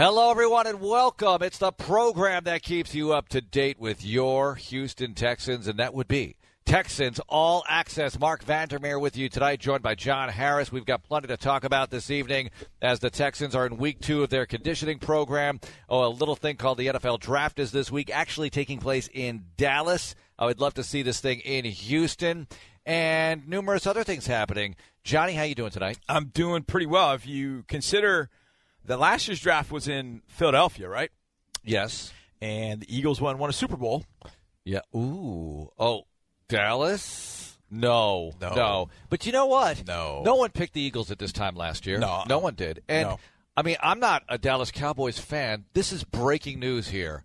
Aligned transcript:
Hello, 0.00 0.30
everyone, 0.30 0.68
and 0.68 0.80
welcome. 0.80 1.42
It's 1.42 1.58
the 1.58 1.72
program 1.72 2.44
that 2.44 2.62
keeps 2.62 2.94
you 2.94 3.12
up 3.12 3.28
to 3.30 3.40
date 3.40 3.80
with 3.80 4.04
your 4.04 4.54
Houston 4.54 5.12
Texans, 5.12 5.66
and 5.66 5.80
that 5.80 5.92
would 5.92 6.06
be 6.06 6.36
Texans 6.64 7.18
All 7.26 7.64
Access. 7.68 8.16
Marc 8.16 8.44
Vandermeer 8.44 9.00
with 9.00 9.16
you 9.16 9.28
tonight, 9.28 9.58
joined 9.58 9.82
by 9.82 9.96
John 9.96 10.28
Harris. 10.28 10.70
We've 10.70 10.84
got 10.84 11.02
plenty 11.02 11.26
to 11.26 11.36
talk 11.36 11.64
about 11.64 11.90
this 11.90 12.12
evening 12.12 12.50
as 12.80 13.00
the 13.00 13.10
Texans 13.10 13.56
are 13.56 13.66
in 13.66 13.76
week 13.76 13.98
two 13.98 14.22
of 14.22 14.30
their 14.30 14.46
conditioning 14.46 15.00
program. 15.00 15.58
Oh, 15.88 16.06
a 16.06 16.08
little 16.08 16.36
thing 16.36 16.54
called 16.54 16.78
the 16.78 16.86
NFL 16.86 17.18
Draft 17.18 17.58
is 17.58 17.72
this 17.72 17.90
week, 17.90 18.08
actually 18.14 18.50
taking 18.50 18.78
place 18.78 19.10
in 19.12 19.46
Dallas. 19.56 20.14
I 20.38 20.46
would 20.46 20.60
love 20.60 20.74
to 20.74 20.84
see 20.84 21.02
this 21.02 21.18
thing 21.18 21.40
in 21.40 21.64
Houston 21.64 22.46
and 22.86 23.48
numerous 23.48 23.84
other 23.84 24.04
things 24.04 24.28
happening. 24.28 24.76
Johnny, 25.02 25.32
how 25.32 25.42
you 25.42 25.56
doing 25.56 25.72
tonight? 25.72 25.98
I'm 26.08 26.26
doing 26.26 26.62
pretty 26.62 26.86
well. 26.86 27.14
If 27.14 27.26
you 27.26 27.64
consider 27.66 28.30
the 28.88 28.96
last 28.96 29.28
year's 29.28 29.38
draft 29.40 29.70
was 29.70 29.86
in 29.86 30.22
Philadelphia, 30.26 30.88
right? 30.88 31.10
Yes. 31.64 32.12
And 32.42 32.80
the 32.80 32.96
Eagles 32.96 33.20
won 33.20 33.38
won 33.38 33.50
a 33.50 33.52
Super 33.52 33.76
Bowl. 33.76 34.04
Yeah. 34.64 34.80
Ooh. 34.94 35.70
Oh, 35.78 36.02
Dallas? 36.48 37.58
No. 37.70 38.32
No. 38.40 38.54
No. 38.54 38.88
But 39.10 39.26
you 39.26 39.32
know 39.32 39.46
what? 39.46 39.86
No. 39.86 40.22
No 40.24 40.36
one 40.36 40.50
picked 40.50 40.72
the 40.74 40.80
Eagles 40.80 41.10
at 41.10 41.18
this 41.18 41.32
time 41.32 41.54
last 41.54 41.86
year. 41.86 41.98
No. 41.98 42.24
No 42.28 42.38
one 42.38 42.54
did. 42.54 42.82
And 42.88 43.08
No. 43.08 43.18
I 43.56 43.62
mean, 43.62 43.76
I'm 43.82 43.98
not 44.00 44.22
a 44.28 44.38
Dallas 44.38 44.70
Cowboys 44.70 45.18
fan. 45.18 45.64
This 45.74 45.92
is 45.92 46.04
breaking 46.04 46.60
news 46.60 46.88
here. 46.88 47.24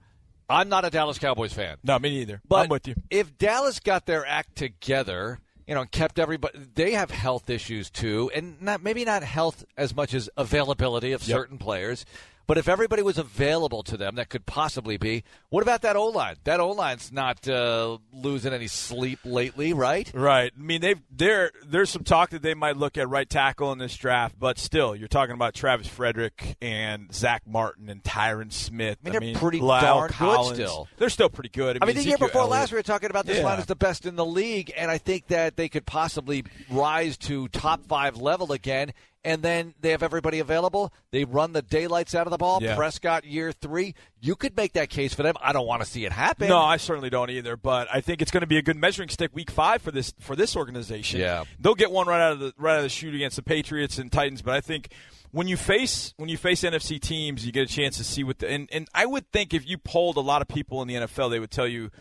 I'm 0.49 0.67
not 0.67 0.83
a 0.83 0.89
Dallas 0.89 1.19
Cowboys 1.19 1.53
fan. 1.53 1.77
No, 1.83 1.97
me 1.99 2.09
neither. 2.09 2.41
But 2.47 2.63
I'm 2.63 2.69
with 2.69 2.87
you. 2.87 2.95
if 3.09 3.37
Dallas 3.37 3.79
got 3.79 4.05
their 4.05 4.25
act 4.25 4.55
together, 4.55 5.39
you 5.67 5.75
know, 5.75 5.85
kept 5.85 6.19
everybody, 6.19 6.59
they 6.75 6.91
have 6.91 7.11
health 7.11 7.49
issues 7.49 7.89
too, 7.89 8.29
and 8.35 8.61
not 8.61 8.83
maybe 8.83 9.05
not 9.05 9.23
health 9.23 9.63
as 9.77 9.95
much 9.95 10.13
as 10.13 10.29
availability 10.37 11.11
of 11.13 11.25
Yep. 11.27 11.35
certain 11.37 11.57
players. 11.57 12.05
But 12.45 12.57
if 12.57 12.67
everybody 12.67 13.01
was 13.01 13.17
available 13.17 13.83
to 13.83 13.95
them, 13.95 14.15
that 14.15 14.27
could 14.29 14.45
possibly 14.45 14.97
be. 14.97 15.23
What 15.49 15.63
about 15.63 15.81
that 15.83 15.95
O 15.95 16.07
line? 16.07 16.35
That 16.43 16.59
O 16.59 16.71
line's 16.71 17.11
not 17.11 17.47
uh, 17.47 17.99
losing 18.11 18.51
any 18.53 18.67
sleep 18.67 19.19
lately, 19.23 19.71
right? 19.71 20.11
Right. 20.13 20.51
I 20.57 20.61
mean, 20.61 20.81
they've 20.81 20.99
there. 21.09 21.51
There's 21.65 21.89
some 21.89 22.03
talk 22.03 22.31
that 22.31 22.41
they 22.41 22.53
might 22.53 22.75
look 22.75 22.97
at 22.97 23.07
right 23.07 23.29
tackle 23.29 23.71
in 23.71 23.77
this 23.77 23.95
draft, 23.95 24.35
but 24.37 24.57
still, 24.59 24.93
you're 24.93 25.07
talking 25.07 25.35
about 25.35 25.53
Travis 25.53 25.87
Frederick 25.87 26.57
and 26.61 27.13
Zach 27.15 27.43
Martin 27.47 27.87
and 27.89 28.03
Tyron 28.03 28.51
Smith. 28.51 28.97
I 29.05 29.17
mean, 29.19 29.33
they're 29.33 29.39
pretty 29.41 29.61
Lyle 29.61 29.81
darn 30.09 30.11
good 30.17 30.55
still. 30.55 30.87
They're 30.97 31.09
still 31.09 31.29
pretty 31.29 31.49
good. 31.49 31.77
I 31.81 31.85
mean, 31.85 31.95
the 31.95 32.03
year 32.03 32.17
before 32.17 32.41
Elliott- 32.41 32.51
last, 32.51 32.71
we 32.73 32.77
were 32.77 32.83
talking 32.83 33.09
about 33.09 33.25
this 33.25 33.37
Yeah. 33.37 33.45
line 33.45 33.59
is 33.59 33.67
the 33.67 33.75
best 33.75 34.05
in 34.05 34.17
the 34.17 34.25
league, 34.25 34.71
and 34.75 34.91
I 34.91 34.97
think 34.97 35.27
that 35.27 35.55
they 35.55 35.69
could 35.69 35.85
possibly 35.85 36.43
rise 36.69 37.15
to 37.19 37.47
top 37.47 37.85
five 37.87 38.17
level 38.17 38.51
again. 38.51 38.91
And 39.25 39.41
then 39.41 39.73
they 39.79 39.91
have 39.91 40.03
everybody 40.03 40.39
available. 40.39 40.91
They 41.11 41.23
run 41.23 41.53
the 41.53 41.61
daylights 41.61 42.13
out 42.13 42.27
of 42.27 42.31
the 42.31 42.37
ball. 42.37 42.61
Yeah. 42.61 42.75
Prescott 42.75 43.23
year 43.23 43.53
three. 43.53 43.95
You 44.19 44.35
could 44.35 44.57
make 44.57 44.73
that 44.73 44.89
case 44.89 45.13
for 45.13 45.23
them. 45.23 45.35
I 45.41 45.53
don't 45.53 45.65
want 45.65 45.81
to 45.81 45.87
see 45.87 46.03
it 46.03 46.11
happen. 46.11 46.49
No, 46.49 46.59
I 46.59 46.75
certainly 46.75 47.09
don't 47.09 47.29
either. 47.29 47.55
But 47.55 47.87
I 47.93 48.01
think 48.01 48.21
it's 48.21 48.31
going 48.31 48.41
to 48.41 48.47
be 48.47 48.57
a 48.57 48.61
good 48.61 48.75
measuring 48.75 49.07
stick 49.07 49.31
week 49.33 49.49
five 49.49 49.81
for 49.81 49.91
this 49.91 50.13
for 50.19 50.35
this 50.35 50.57
organization. 50.57 51.21
Yeah. 51.21 51.45
they'll 51.57 51.73
get 51.73 51.89
one 51.89 52.05
right 52.05 52.21
out 52.21 52.33
of 52.33 52.39
the 52.39 52.53
right 52.57 52.73
out 52.73 52.77
of 52.79 52.83
the 52.83 52.89
chute 52.89 53.15
against 53.15 53.37
the 53.37 53.43
Patriots 53.43 53.97
and 53.97 54.11
Titans. 54.11 54.41
But 54.41 54.55
I 54.55 54.61
think 54.61 54.89
when 55.31 55.47
you 55.47 55.55
face 55.55 56.13
when 56.17 56.27
you 56.27 56.35
face 56.35 56.61
NFC 56.61 56.99
teams, 56.99 57.45
you 57.45 57.53
get 57.53 57.63
a 57.63 57.73
chance 57.73 57.95
to 57.97 58.03
see 58.03 58.25
what 58.25 58.39
the 58.39 58.49
and, 58.49 58.67
and 58.73 58.89
I 58.93 59.05
would 59.05 59.31
think 59.31 59.53
if 59.53 59.65
you 59.65 59.77
polled 59.77 60.17
a 60.17 60.21
lot 60.21 60.41
of 60.41 60.49
people 60.49 60.81
in 60.81 60.89
the 60.89 60.95
NFL, 60.95 61.31
they 61.31 61.39
would 61.39 61.51
tell 61.51 61.67
you 61.67 61.91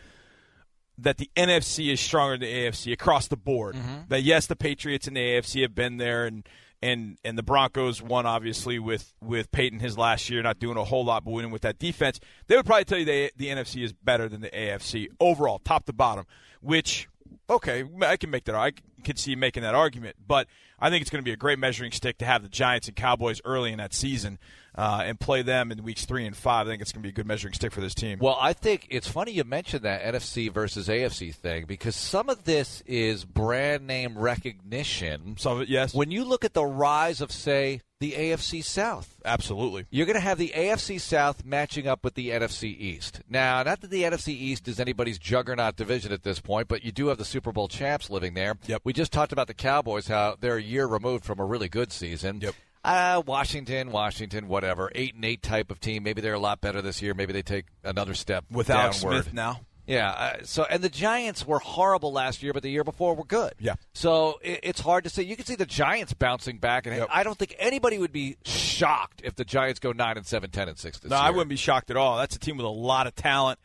that 0.97 1.17
the 1.17 1.29
NFC 1.37 1.91
is 1.91 2.01
stronger 2.01 2.37
than 2.37 2.49
the 2.49 2.53
AFC 2.53 2.91
across 2.91 3.27
the 3.27 3.37
board. 3.37 3.75
Mm-hmm. 3.75 4.09
That 4.09 4.23
yes, 4.23 4.45
the 4.45 4.57
Patriots 4.57 5.07
and 5.07 5.15
the 5.15 5.21
AFC 5.21 5.61
have 5.61 5.73
been 5.73 5.95
there 5.95 6.25
and. 6.25 6.45
And, 6.83 7.17
and 7.23 7.37
the 7.37 7.43
Broncos 7.43 8.01
won 8.01 8.25
obviously 8.25 8.77
with, 8.77 9.13
with 9.21 9.51
Peyton 9.53 9.79
his 9.79 9.97
last 9.97 10.29
year, 10.29 10.41
not 10.41 10.59
doing 10.59 10.75
a 10.75 10.83
whole 10.83 11.05
lot, 11.05 11.23
but 11.23 11.31
winning 11.31 11.51
with 11.51 11.61
that 11.61 11.79
defense. 11.79 12.19
They 12.47 12.57
would 12.57 12.65
probably 12.65 12.83
tell 12.83 12.97
you 12.97 13.05
the 13.05 13.31
the 13.37 13.47
NFC 13.47 13.83
is 13.83 13.93
better 13.93 14.27
than 14.27 14.41
the 14.41 14.49
AFC 14.49 15.07
overall, 15.19 15.59
top 15.59 15.85
to 15.85 15.93
bottom. 15.93 16.25
Which 16.59 17.07
okay, 17.49 17.85
I 18.01 18.17
can 18.17 18.29
make 18.29 18.43
that. 18.45 18.55
I 18.55 18.73
can 19.03 19.15
see 19.15 19.35
making 19.35 19.63
that 19.63 19.75
argument, 19.75 20.17
but 20.27 20.47
I 20.79 20.89
think 20.89 21.01
it's 21.01 21.09
going 21.09 21.23
to 21.23 21.25
be 21.25 21.31
a 21.31 21.37
great 21.37 21.59
measuring 21.59 21.93
stick 21.93 22.17
to 22.17 22.25
have 22.25 22.43
the 22.43 22.49
Giants 22.49 22.87
and 22.87 22.95
Cowboys 22.97 23.39
early 23.45 23.71
in 23.71 23.77
that 23.77 23.93
season 23.93 24.37
uh, 24.75 25.03
and 25.05 25.19
play 25.19 25.41
them 25.41 25.71
in 25.71 25.83
weeks 25.83 26.05
three 26.05 26.25
and 26.25 26.35
five. 26.35 26.67
I 26.67 26.71
think 26.71 26.81
it's 26.81 26.91
going 26.91 27.01
to 27.01 27.07
be 27.07 27.09
a 27.09 27.13
good 27.13 27.27
measuring 27.27 27.53
stick 27.53 27.71
for 27.71 27.81
this 27.81 27.93
team. 27.93 28.19
Well, 28.19 28.37
I 28.39 28.53
think 28.53 28.87
it's 28.89 29.07
funny 29.07 29.31
you 29.31 29.43
mentioned 29.43 29.83
that 29.83 30.03
NFC 30.03 30.51
versus 30.51 30.87
AFC 30.87 31.33
thing 31.33 31.65
because 31.65 31.95
some 31.95 32.29
of 32.29 32.43
this 32.43 32.81
is 32.85 33.25
brand 33.25 33.85
name 33.85 34.17
recognition. 34.17 35.35
Some 35.37 35.53
of 35.53 35.61
it, 35.61 35.69
yes, 35.69 35.93
When 35.93 36.11
you 36.11 36.23
look 36.23 36.43
at 36.45 36.53
the 36.53 36.65
rise 36.65 37.21
of, 37.21 37.31
say, 37.31 37.81
the 37.99 38.13
AFC 38.13 38.63
South, 38.63 39.21
absolutely. 39.23 39.85
You're 39.89 40.05
going 40.05 40.15
to 40.15 40.19
have 40.19 40.37
the 40.37 40.51
AFC 40.55 40.99
South 40.99 41.45
matching 41.45 41.87
up 41.87 42.03
with 42.03 42.15
the 42.15 42.29
NFC 42.29 42.77
East. 42.77 43.21
Now, 43.29 43.63
not 43.63 43.79
that 43.81 43.91
the 43.91 44.03
NFC 44.03 44.29
East 44.29 44.67
is 44.67 44.79
anybody's 44.79 45.17
juggernaut 45.17 45.77
division 45.77 46.11
at 46.11 46.23
this 46.23 46.41
point, 46.41 46.67
but 46.67 46.83
you 46.83 46.91
do 46.91 47.07
have 47.07 47.17
the 47.17 47.25
Super 47.25 47.51
Bowl 47.53 47.67
champs 47.69 48.09
living 48.09 48.33
there. 48.33 48.57
Yep. 48.65 48.81
We 48.83 48.91
just 48.91 49.13
talked 49.13 49.31
about 49.31 49.47
the 49.47 49.53
Cowboys, 49.53 50.07
how 50.07 50.35
they're 50.39 50.57
a 50.57 50.61
year 50.61 50.85
removed 50.85 51.23
from 51.23 51.39
a 51.39 51.45
really 51.45 51.69
good 51.69 51.93
season. 51.93 52.41
Yep. 52.41 52.55
Uh, 52.83 53.21
Washington, 53.25 53.91
Washington, 53.91 54.47
whatever. 54.47 54.91
Eight 54.93 55.15
and 55.15 55.23
eight 55.23 55.41
type 55.41 55.71
of 55.71 55.79
team. 55.79 56.03
Maybe 56.03 56.21
they're 56.21 56.33
a 56.33 56.39
lot 56.39 56.59
better 56.61 56.81
this 56.81 57.01
year. 57.01 57.13
Maybe 57.13 57.31
they 57.33 57.41
take 57.41 57.65
another 57.83 58.13
step 58.13 58.43
With 58.51 58.69
Alex 58.69 59.01
downward. 59.01 59.23
Smith 59.23 59.33
now. 59.33 59.61
Yeah. 59.87 60.09
Uh, 60.11 60.33
so, 60.43 60.63
and 60.69 60.81
the 60.83 60.89
Giants 60.89 61.45
were 61.47 61.59
horrible 61.59 62.11
last 62.13 62.41
year, 62.43 62.51
but 62.53 62.63
the 62.63 62.69
year 62.69 62.83
before 62.83 63.15
were 63.15 63.23
good. 63.25 63.53
Yeah. 63.59 63.75
So 63.93 64.39
it, 64.41 64.59
it's 64.63 64.81
hard 64.81 65.03
to 65.05 65.09
say. 65.09 65.23
You 65.23 65.35
can 65.35 65.45
see 65.45 65.55
the 65.55 65.65
Giants 65.65 66.13
bouncing 66.13 66.57
back, 66.57 66.85
and 66.85 66.95
Yep. 66.95 67.07
I 67.11 67.23
don't 67.23 67.37
think 67.37 67.55
anybody 67.59 67.97
would 67.97 68.11
be 68.13 68.37
shocked 68.45 69.21
if 69.23 69.35
the 69.35 69.45
Giants 69.45 69.79
go 69.79 69.91
nine 69.93 70.17
and 70.17 70.25
seven, 70.25 70.51
ten 70.51 70.67
and 70.69 70.77
six 70.77 70.99
this 70.99 71.09
No, 71.09 71.15
year. 71.17 71.25
I 71.25 71.29
wouldn't 71.31 71.49
be 71.49 71.55
shocked 71.57 71.89
at 71.89 71.97
all. 71.97 72.17
That's 72.17 72.35
a 72.35 72.39
team 72.39 72.57
with 72.57 72.65
a 72.65 72.69
lot 72.69 73.07
of 73.07 73.15
talent, 73.15 73.59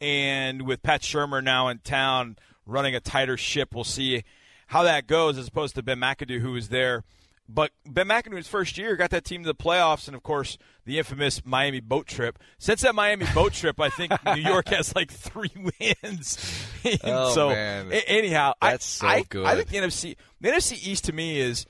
and 0.00 0.62
with 0.66 0.82
Pat 0.82 1.02
Shurmur 1.02 1.42
now 1.42 1.68
in 1.68 1.78
town 1.78 2.36
running 2.66 2.94
a 2.94 3.00
tighter 3.00 3.36
ship, 3.36 3.74
we'll 3.74 3.84
see 3.84 4.22
how 4.68 4.82
that 4.84 5.06
goes. 5.06 5.38
As 5.38 5.48
opposed 5.48 5.74
to 5.76 5.82
Ben 5.82 5.98
McAdoo, 5.98 6.40
who 6.40 6.52
was 6.52 6.68
there, 6.68 7.04
but 7.52 7.72
Ben 7.84 8.06
McAdoo's 8.06 8.46
first 8.46 8.78
year 8.78 8.96
got 8.96 9.10
that 9.10 9.24
team 9.24 9.42
to 9.42 9.46
the 9.48 9.54
playoffs, 9.54 10.06
and 10.06 10.14
of 10.14 10.22
course 10.22 10.56
the 10.84 10.98
infamous 10.98 11.44
Miami 11.44 11.80
boat 11.80 12.06
trip. 12.06 12.38
Since 12.58 12.82
that 12.82 12.94
Miami 12.94 13.26
boat 13.34 13.52
trip, 13.52 13.80
I 13.80 13.88
think 13.88 14.12
New 14.24 14.42
York 14.42 14.68
has 14.68 14.94
like 14.94 15.10
three 15.10 15.52
wins. 15.54 16.66
Oh, 17.04 17.34
so 17.34 17.50
man. 17.50 17.92
anyhow, 17.92 18.54
That's 18.62 19.02
I, 19.02 19.06
so 19.06 19.18
I, 19.18 19.22
good. 19.28 19.44
I 19.44 19.54
think 19.54 19.68
the 19.68 19.76
NFC, 19.76 20.16
the 20.40 20.48
NFC 20.48 20.82
East 20.82 21.04
to 21.04 21.12
me 21.12 21.38
is 21.38 21.66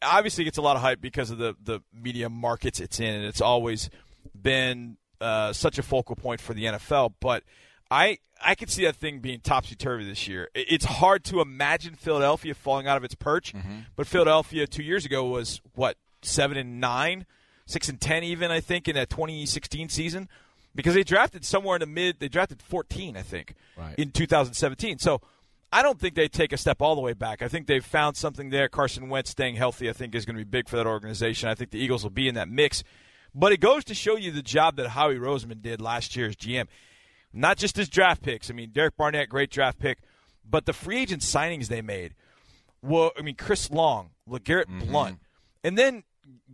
obviously 0.00 0.44
gets 0.44 0.56
a 0.56 0.62
lot 0.62 0.74
of 0.76 0.80
hype 0.80 1.02
because 1.02 1.30
of 1.30 1.36
the 1.36 1.54
the 1.62 1.80
media 1.92 2.30
markets 2.30 2.80
it's 2.80 2.98
in, 2.98 3.14
and 3.14 3.24
it's 3.26 3.42
always 3.42 3.90
been 4.40 4.96
uh, 5.20 5.52
such 5.52 5.78
a 5.78 5.82
focal 5.82 6.16
point 6.16 6.40
for 6.40 6.54
the 6.54 6.64
NFL. 6.64 7.12
But 7.20 7.42
I 7.90 8.18
I 8.44 8.54
could 8.54 8.70
see 8.70 8.84
that 8.84 8.96
thing 8.96 9.20
being 9.20 9.40
topsy 9.40 9.74
turvy 9.74 10.04
this 10.04 10.28
year. 10.28 10.48
It's 10.54 10.84
hard 10.84 11.24
to 11.24 11.40
imagine 11.40 11.94
Philadelphia 11.94 12.54
falling 12.54 12.86
out 12.86 12.96
of 12.96 13.04
its 13.04 13.14
perch, 13.14 13.52
mm-hmm. 13.52 13.80
but 13.96 14.06
Philadelphia 14.06 14.66
two 14.66 14.82
years 14.82 15.04
ago 15.04 15.24
was 15.24 15.60
what 15.74 15.96
seven 16.22 16.56
and 16.56 16.80
nine, 16.80 17.26
six 17.66 17.88
and 17.88 18.00
ten 18.00 18.24
even 18.24 18.50
I 18.50 18.60
think 18.60 18.88
in 18.88 18.94
that 18.94 19.10
2016 19.10 19.88
season 19.88 20.28
because 20.74 20.94
they 20.94 21.02
drafted 21.02 21.44
somewhere 21.44 21.76
in 21.76 21.80
the 21.80 21.86
mid. 21.86 22.20
They 22.20 22.28
drafted 22.28 22.62
14 22.62 23.16
I 23.16 23.22
think 23.22 23.54
Right. 23.76 23.94
in 23.98 24.10
2017. 24.10 24.98
So. 24.98 25.20
I 25.70 25.82
don't 25.82 26.00
think 26.00 26.14
they 26.14 26.28
take 26.28 26.54
a 26.54 26.56
step 26.56 26.80
all 26.80 26.94
the 26.94 27.02
way 27.02 27.12
back. 27.12 27.42
I 27.42 27.48
think 27.48 27.66
they've 27.66 27.84
found 27.84 28.16
something 28.16 28.48
there. 28.48 28.70
Carson 28.70 29.10
Wentz 29.10 29.28
staying 29.28 29.56
healthy, 29.56 29.90
I 29.90 29.92
think, 29.92 30.14
is 30.14 30.24
going 30.24 30.38
to 30.38 30.42
be 30.42 30.48
big 30.48 30.66
for 30.66 30.76
that 30.76 30.86
organization. 30.86 31.50
I 31.50 31.54
think 31.54 31.72
the 31.72 31.78
Eagles 31.78 32.02
will 32.02 32.10
be 32.10 32.26
in 32.26 32.36
that 32.36 32.48
mix. 32.48 32.82
But 33.34 33.52
it 33.52 33.60
goes 33.60 33.84
to 33.84 33.94
show 33.94 34.16
you 34.16 34.32
the 34.32 34.40
job 34.40 34.76
that 34.76 34.88
Howie 34.88 35.16
Roseman 35.18 35.60
did 35.60 35.82
last 35.82 36.16
year 36.16 36.28
as 36.28 36.36
GM. 36.36 36.68
Not 37.32 37.56
just 37.58 37.76
his 37.76 37.88
draft 37.88 38.22
picks. 38.22 38.50
I 38.50 38.54
mean, 38.54 38.70
Derek 38.70 38.96
Barnett, 38.96 39.28
great 39.28 39.50
draft 39.50 39.78
pick, 39.78 39.98
but 40.48 40.66
the 40.66 40.72
free 40.72 40.98
agent 40.98 41.22
signings 41.22 41.68
they 41.68 41.82
made. 41.82 42.14
Well, 42.82 43.12
I 43.18 43.22
mean, 43.22 43.34
Chris 43.36 43.70
Long, 43.70 44.10
LeGarrette 44.28 44.66
Mm-hmm. 44.66 44.90
Blount, 44.90 45.18
and 45.64 45.76
then 45.76 46.04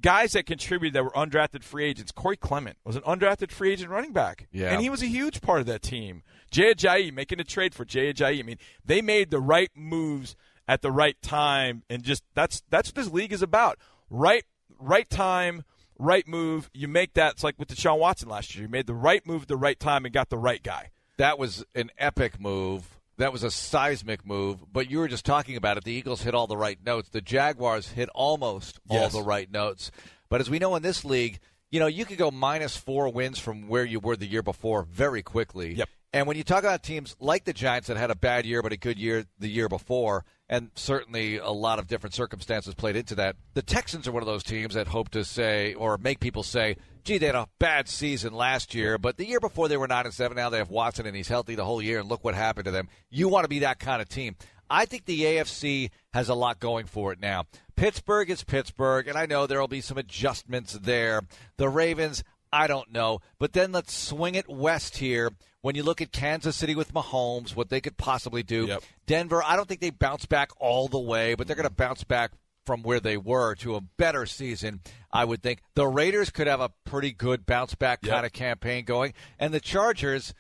guys 0.01 0.33
that 0.33 0.47
contributed 0.47 0.95
that 0.95 1.05
were 1.05 1.11
undrafted 1.11 1.63
free 1.63 1.85
agents. 1.85 2.13
Corey 2.13 2.37
Clement 2.37 2.77
was 2.85 2.97
an 2.97 3.03
undrafted 3.03 3.51
free 3.51 3.73
agent 3.73 3.91
running 3.91 4.13
back, 4.13 4.49
Yeah. 4.53 4.73
and 4.73 4.81
he 4.83 4.89
was 4.91 5.03
a 5.03 5.07
huge 5.07 5.41
part 5.41 5.61
of 5.61 5.67
that 5.67 5.83
team. 5.83 6.23
Jay 6.51 6.73
Ajayi 6.75 7.13
making 7.13 7.41
a 7.41 7.45
trade 7.45 7.75
for 7.75 7.85
Jay 7.85 8.13
Ajayi. 8.13 8.39
I 8.41 8.43
mean, 8.43 8.59
they 8.85 9.03
made 9.03 9.31
the 9.31 9.41
right 9.41 9.71
moves 9.75 10.35
at 10.67 10.81
the 10.83 10.91
right 10.91 11.21
time, 11.23 11.83
and 11.91 12.03
just 12.03 12.23
that's 12.35 12.63
that's 12.71 12.89
what 12.89 12.95
this 12.95 13.13
league 13.13 13.33
is 13.33 13.43
about. 13.43 13.79
Right, 14.09 14.45
right 14.79 15.09
time, 15.11 15.65
right 15.99 16.27
move. 16.27 16.71
You 16.73 16.89
make 16.89 17.15
that. 17.15 17.35
It's 17.35 17.45
like 17.45 17.59
with 17.59 17.69
Deshaun 17.69 17.99
Watson 17.99 18.29
last 18.29 18.55
year. 18.55 18.65
You 18.65 18.69
made 18.69 18.87
the 18.87 18.95
right 18.95 19.27
move 19.27 19.43
at 19.43 19.49
the 19.49 19.57
right 19.57 19.79
time 19.79 20.05
and 20.05 20.13
got 20.13 20.31
the 20.31 20.39
right 20.39 20.63
guy. 20.63 20.91
That 21.17 21.39
was 21.39 21.65
an 21.75 21.91
epic 21.99 22.41
move. 22.41 22.99
That 23.17 23.33
was 23.33 23.45
a 23.45 23.51
seismic 23.51 24.27
move. 24.27 24.61
But 24.73 24.91
you 24.91 24.99
were 24.99 25.09
just 25.09 25.25
talking 25.25 25.57
about 25.57 25.77
it. 25.77 25.85
The 25.85 25.93
Eagles 25.93 26.23
hit 26.23 26.35
all 26.35 26.47
the 26.47 26.57
right 26.57 26.79
notes. 26.85 27.11
The 27.11 27.21
Jaguars 27.21 27.89
hit 27.89 28.09
almost 28.15 28.81
all 28.89 29.09
the 29.09 29.23
right 29.23 29.51
notes. 29.51 29.91
But 30.29 30.41
as 30.41 30.51
we 30.51 30.59
know 30.59 30.75
in 30.75 30.83
this 30.83 31.05
league, 31.05 31.39
you 31.71 31.81
know, 31.81 31.87
you 31.87 32.05
could 32.05 32.19
go 32.19 32.31
minus 32.31 32.77
four 32.77 33.09
wins 33.09 33.39
from 33.39 33.69
where 33.69 33.85
you 33.85 34.01
were 34.01 34.17
the 34.17 34.27
year 34.27 34.43
before 34.43 34.83
very 34.83 35.23
quickly. 35.23 35.75
Yep. 35.75 35.89
And 36.15 36.29
when 36.29 36.37
you 36.37 36.45
talk 36.45 36.61
about 36.61 36.85
teams 36.85 37.17
like 37.19 37.43
the 37.43 37.53
Giants 37.53 37.89
that 37.89 37.97
had 37.97 38.13
a 38.13 38.15
bad 38.15 38.47
year 38.47 38.63
but 38.63 38.73
a 38.73 38.77
good 38.77 39.01
year 39.01 39.25
the 39.41 39.49
year 39.49 39.69
before, 39.69 40.25
and 40.49 40.71
certainly 40.77 41.39
a 41.39 41.51
lot 41.51 41.81
of 41.81 41.89
different 41.89 42.15
circumstances 42.15 42.73
played 42.73 42.95
into 42.95 43.17
that, 43.17 43.35
the 43.55 43.63
Texans 43.63 44.07
are 44.07 44.13
one 44.13 44.23
of 44.23 44.29
those 44.29 44.45
teams 44.45 44.75
that 44.75 44.87
hope 44.87 45.09
to 45.09 45.25
say 45.25 45.75
or 45.75 45.99
make 45.99 46.21
people 46.21 46.45
say, 46.45 46.77
gee, 47.03 47.19
they 47.19 47.27
had 47.27 47.35
a 47.35 47.49
bad 47.59 47.89
season 47.89 48.33
last 48.33 48.77
year, 48.77 48.97
but 48.97 49.17
the 49.17 49.27
year 49.27 49.41
before 49.41 49.67
they 49.67 49.77
were 49.77 49.89
nine 49.89 50.05
and 50.05 50.15
seven. 50.15 50.37
Now 50.37 50.51
they 50.51 50.59
have 50.59 50.71
Watson 50.71 51.05
and 51.05 51.17
he's 51.17 51.27
healthy 51.27 51.57
the 51.57 51.65
whole 51.65 51.83
year, 51.83 51.99
and 51.99 52.09
look 52.09 52.23
what 52.23 52.37
happened 52.37 52.67
to 52.67 52.71
them. 52.71 52.89
You 53.11 53.29
want 53.29 53.43
to 53.43 53.49
be 53.49 53.59
that 53.59 53.81
kind 53.81 54.01
of 54.01 54.09
team. 54.09 54.37
I 54.71 54.85
think 54.85 55.07
the 55.07 55.23
AFC 55.23 55.91
has 56.13 56.29
a 56.29 56.35
lot 56.37 56.61
going 56.61 56.87
for 56.87 57.13
it 57.13 57.19
now. 57.19 57.47
Pittsburgh 57.75 58.31
is 58.31 58.45
Pittsburgh, 58.45 59.09
and 59.09 59.19
I 59.19 59.27
know 59.27 59.49
there 59.49 59.61
will 59.61 59.67
be 59.67 59.81
some 59.81 59.99
adjustments 59.99 60.75
there. 60.75 61.23
The 61.57 61.69
Ravens, 61.69 62.23
I 62.53 62.69
don't 62.69 62.93
know. 62.93 63.19
But 63.41 63.53
then 63.53 63.73
let's 63.73 63.93
swing 63.93 64.37
it 64.37 64.49
west 64.49 64.99
here. 64.99 65.33
When 65.65 65.77
you 65.77 65.83
look 65.83 66.03
at 66.03 66.13
Kansas 66.13 66.55
City 66.57 66.75
with 66.75 66.93
Mahomes, 66.93 67.57
what 67.57 67.71
they 67.71 67.81
could 67.81 67.97
possibly 67.97 68.43
do. 68.43 68.67
Yep. 68.67 68.83
Denver, 69.07 69.43
I 69.43 69.57
don't 69.57 69.67
think 69.67 69.81
they 69.81 69.89
bounce 69.89 70.27
back 70.27 70.51
all 70.61 70.89
the 70.89 70.99
way, 70.99 71.35
but 71.35 71.47
they're 71.47 71.57
going 71.57 71.67
to 71.67 71.75
bounce 71.75 72.05
back 72.05 72.33
from 72.67 72.83
where 72.83 73.01
they 73.01 73.17
were 73.17 73.55
to 73.55 73.75
a 73.75 73.81
better 73.81 74.27
season, 74.27 74.81
I 75.11 75.25
would 75.25 75.43
think. 75.43 75.61
The 75.75 75.87
Raiders 75.87 76.29
could 76.29 76.49
have 76.49 76.61
a 76.61 76.69
pretty 76.85 77.13
good 77.13 77.47
bounce 77.47 77.75
back 77.75 78.01
Yep. 78.03 78.13
kind 78.13 78.27
of 78.27 78.35
campaign 78.35 78.85
going. 78.85 79.15
And 79.39 79.55
the 79.55 79.61
Chargers, 79.61 80.35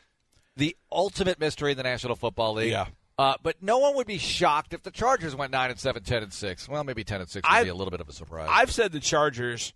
the 0.56 0.76
ultimate 0.93 1.41
mystery 1.41 1.71
in 1.71 1.79
the 1.79 1.85
National 1.85 2.17
Football 2.17 2.53
League. 2.56 2.73
Yeah. 2.73 2.88
Uh, 3.19 3.35
but 3.43 3.62
no 3.62 3.79
one 3.79 3.97
would 3.97 4.06
be 4.06 4.19
shocked 4.19 4.75
if 4.75 4.82
the 4.82 4.91
Chargers 4.91 5.35
went 5.35 5.53
nine 5.53 5.71
and 5.71 5.81
seven, 5.81 6.03
10 6.03 6.23
and 6.23 6.35
six. 6.35 6.69
Well, 6.69 6.85
maybe 6.85 7.03
ten 7.03 7.23
and 7.23 7.31
six 7.31 7.49
would 7.49 7.55
I've- 7.56 7.65
be 7.65 7.71
a 7.71 7.75
little 7.75 7.91
bit 7.93 8.03
of 8.03 8.11
a 8.11 8.12
surprise. 8.12 8.49
I've 8.53 8.71
said 8.71 8.93
the 8.93 9.00
Chargers 9.00 9.73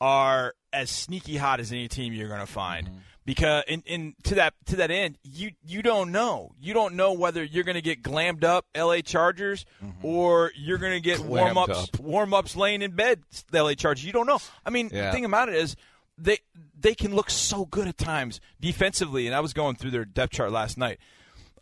are 0.00 0.54
as 0.72 0.88
sneaky 0.90 1.36
hot 1.36 1.58
as 1.58 1.72
any 1.72 1.88
team 1.88 2.12
you're 2.12 2.28
going 2.28 2.38
to 2.40 2.46
find. 2.46 2.86
Mm-hmm. 2.86 2.98
Because 3.26 3.64
in, 3.68 3.82
in 3.86 4.14
to 4.24 4.34
that 4.34 4.52
to 4.66 4.76
that 4.76 4.90
end, 4.90 5.16
you 5.22 5.52
you 5.66 5.80
don't 5.82 6.12
know. 6.12 6.52
You 6.60 6.74
don't 6.74 6.94
know 6.94 7.14
whether 7.14 7.42
you're 7.42 7.64
going 7.64 7.76
to 7.76 7.82
get 7.82 8.02
glammed 8.02 8.44
up 8.44 8.66
LA 8.76 9.00
Chargers 9.00 9.64
mm-hmm. 9.82 10.04
or 10.04 10.52
you're 10.54 10.76
going 10.78 10.92
to 10.92 11.00
get 11.00 11.20
warm 11.20 11.56
ups 11.56 11.88
up. 11.94 12.00
warm 12.00 12.34
ups 12.34 12.54
laying 12.54 12.82
in 12.82 12.90
bed 12.90 13.22
LA 13.50 13.74
Chargers. 13.74 14.04
You 14.04 14.12
don't 14.12 14.26
know. 14.26 14.40
I 14.66 14.70
mean, 14.70 14.90
Yeah. 14.92 15.06
the 15.06 15.12
thing 15.12 15.24
about 15.24 15.48
it 15.48 15.54
is 15.54 15.74
they 16.18 16.38
they 16.78 16.94
can 16.94 17.14
look 17.14 17.30
so 17.30 17.64
good 17.64 17.88
at 17.88 17.96
times 17.96 18.40
defensively. 18.60 19.26
And 19.26 19.34
I 19.34 19.40
was 19.40 19.54
going 19.54 19.76
through 19.76 19.92
their 19.92 20.04
depth 20.04 20.34
chart 20.34 20.52
last 20.52 20.76
night. 20.76 20.98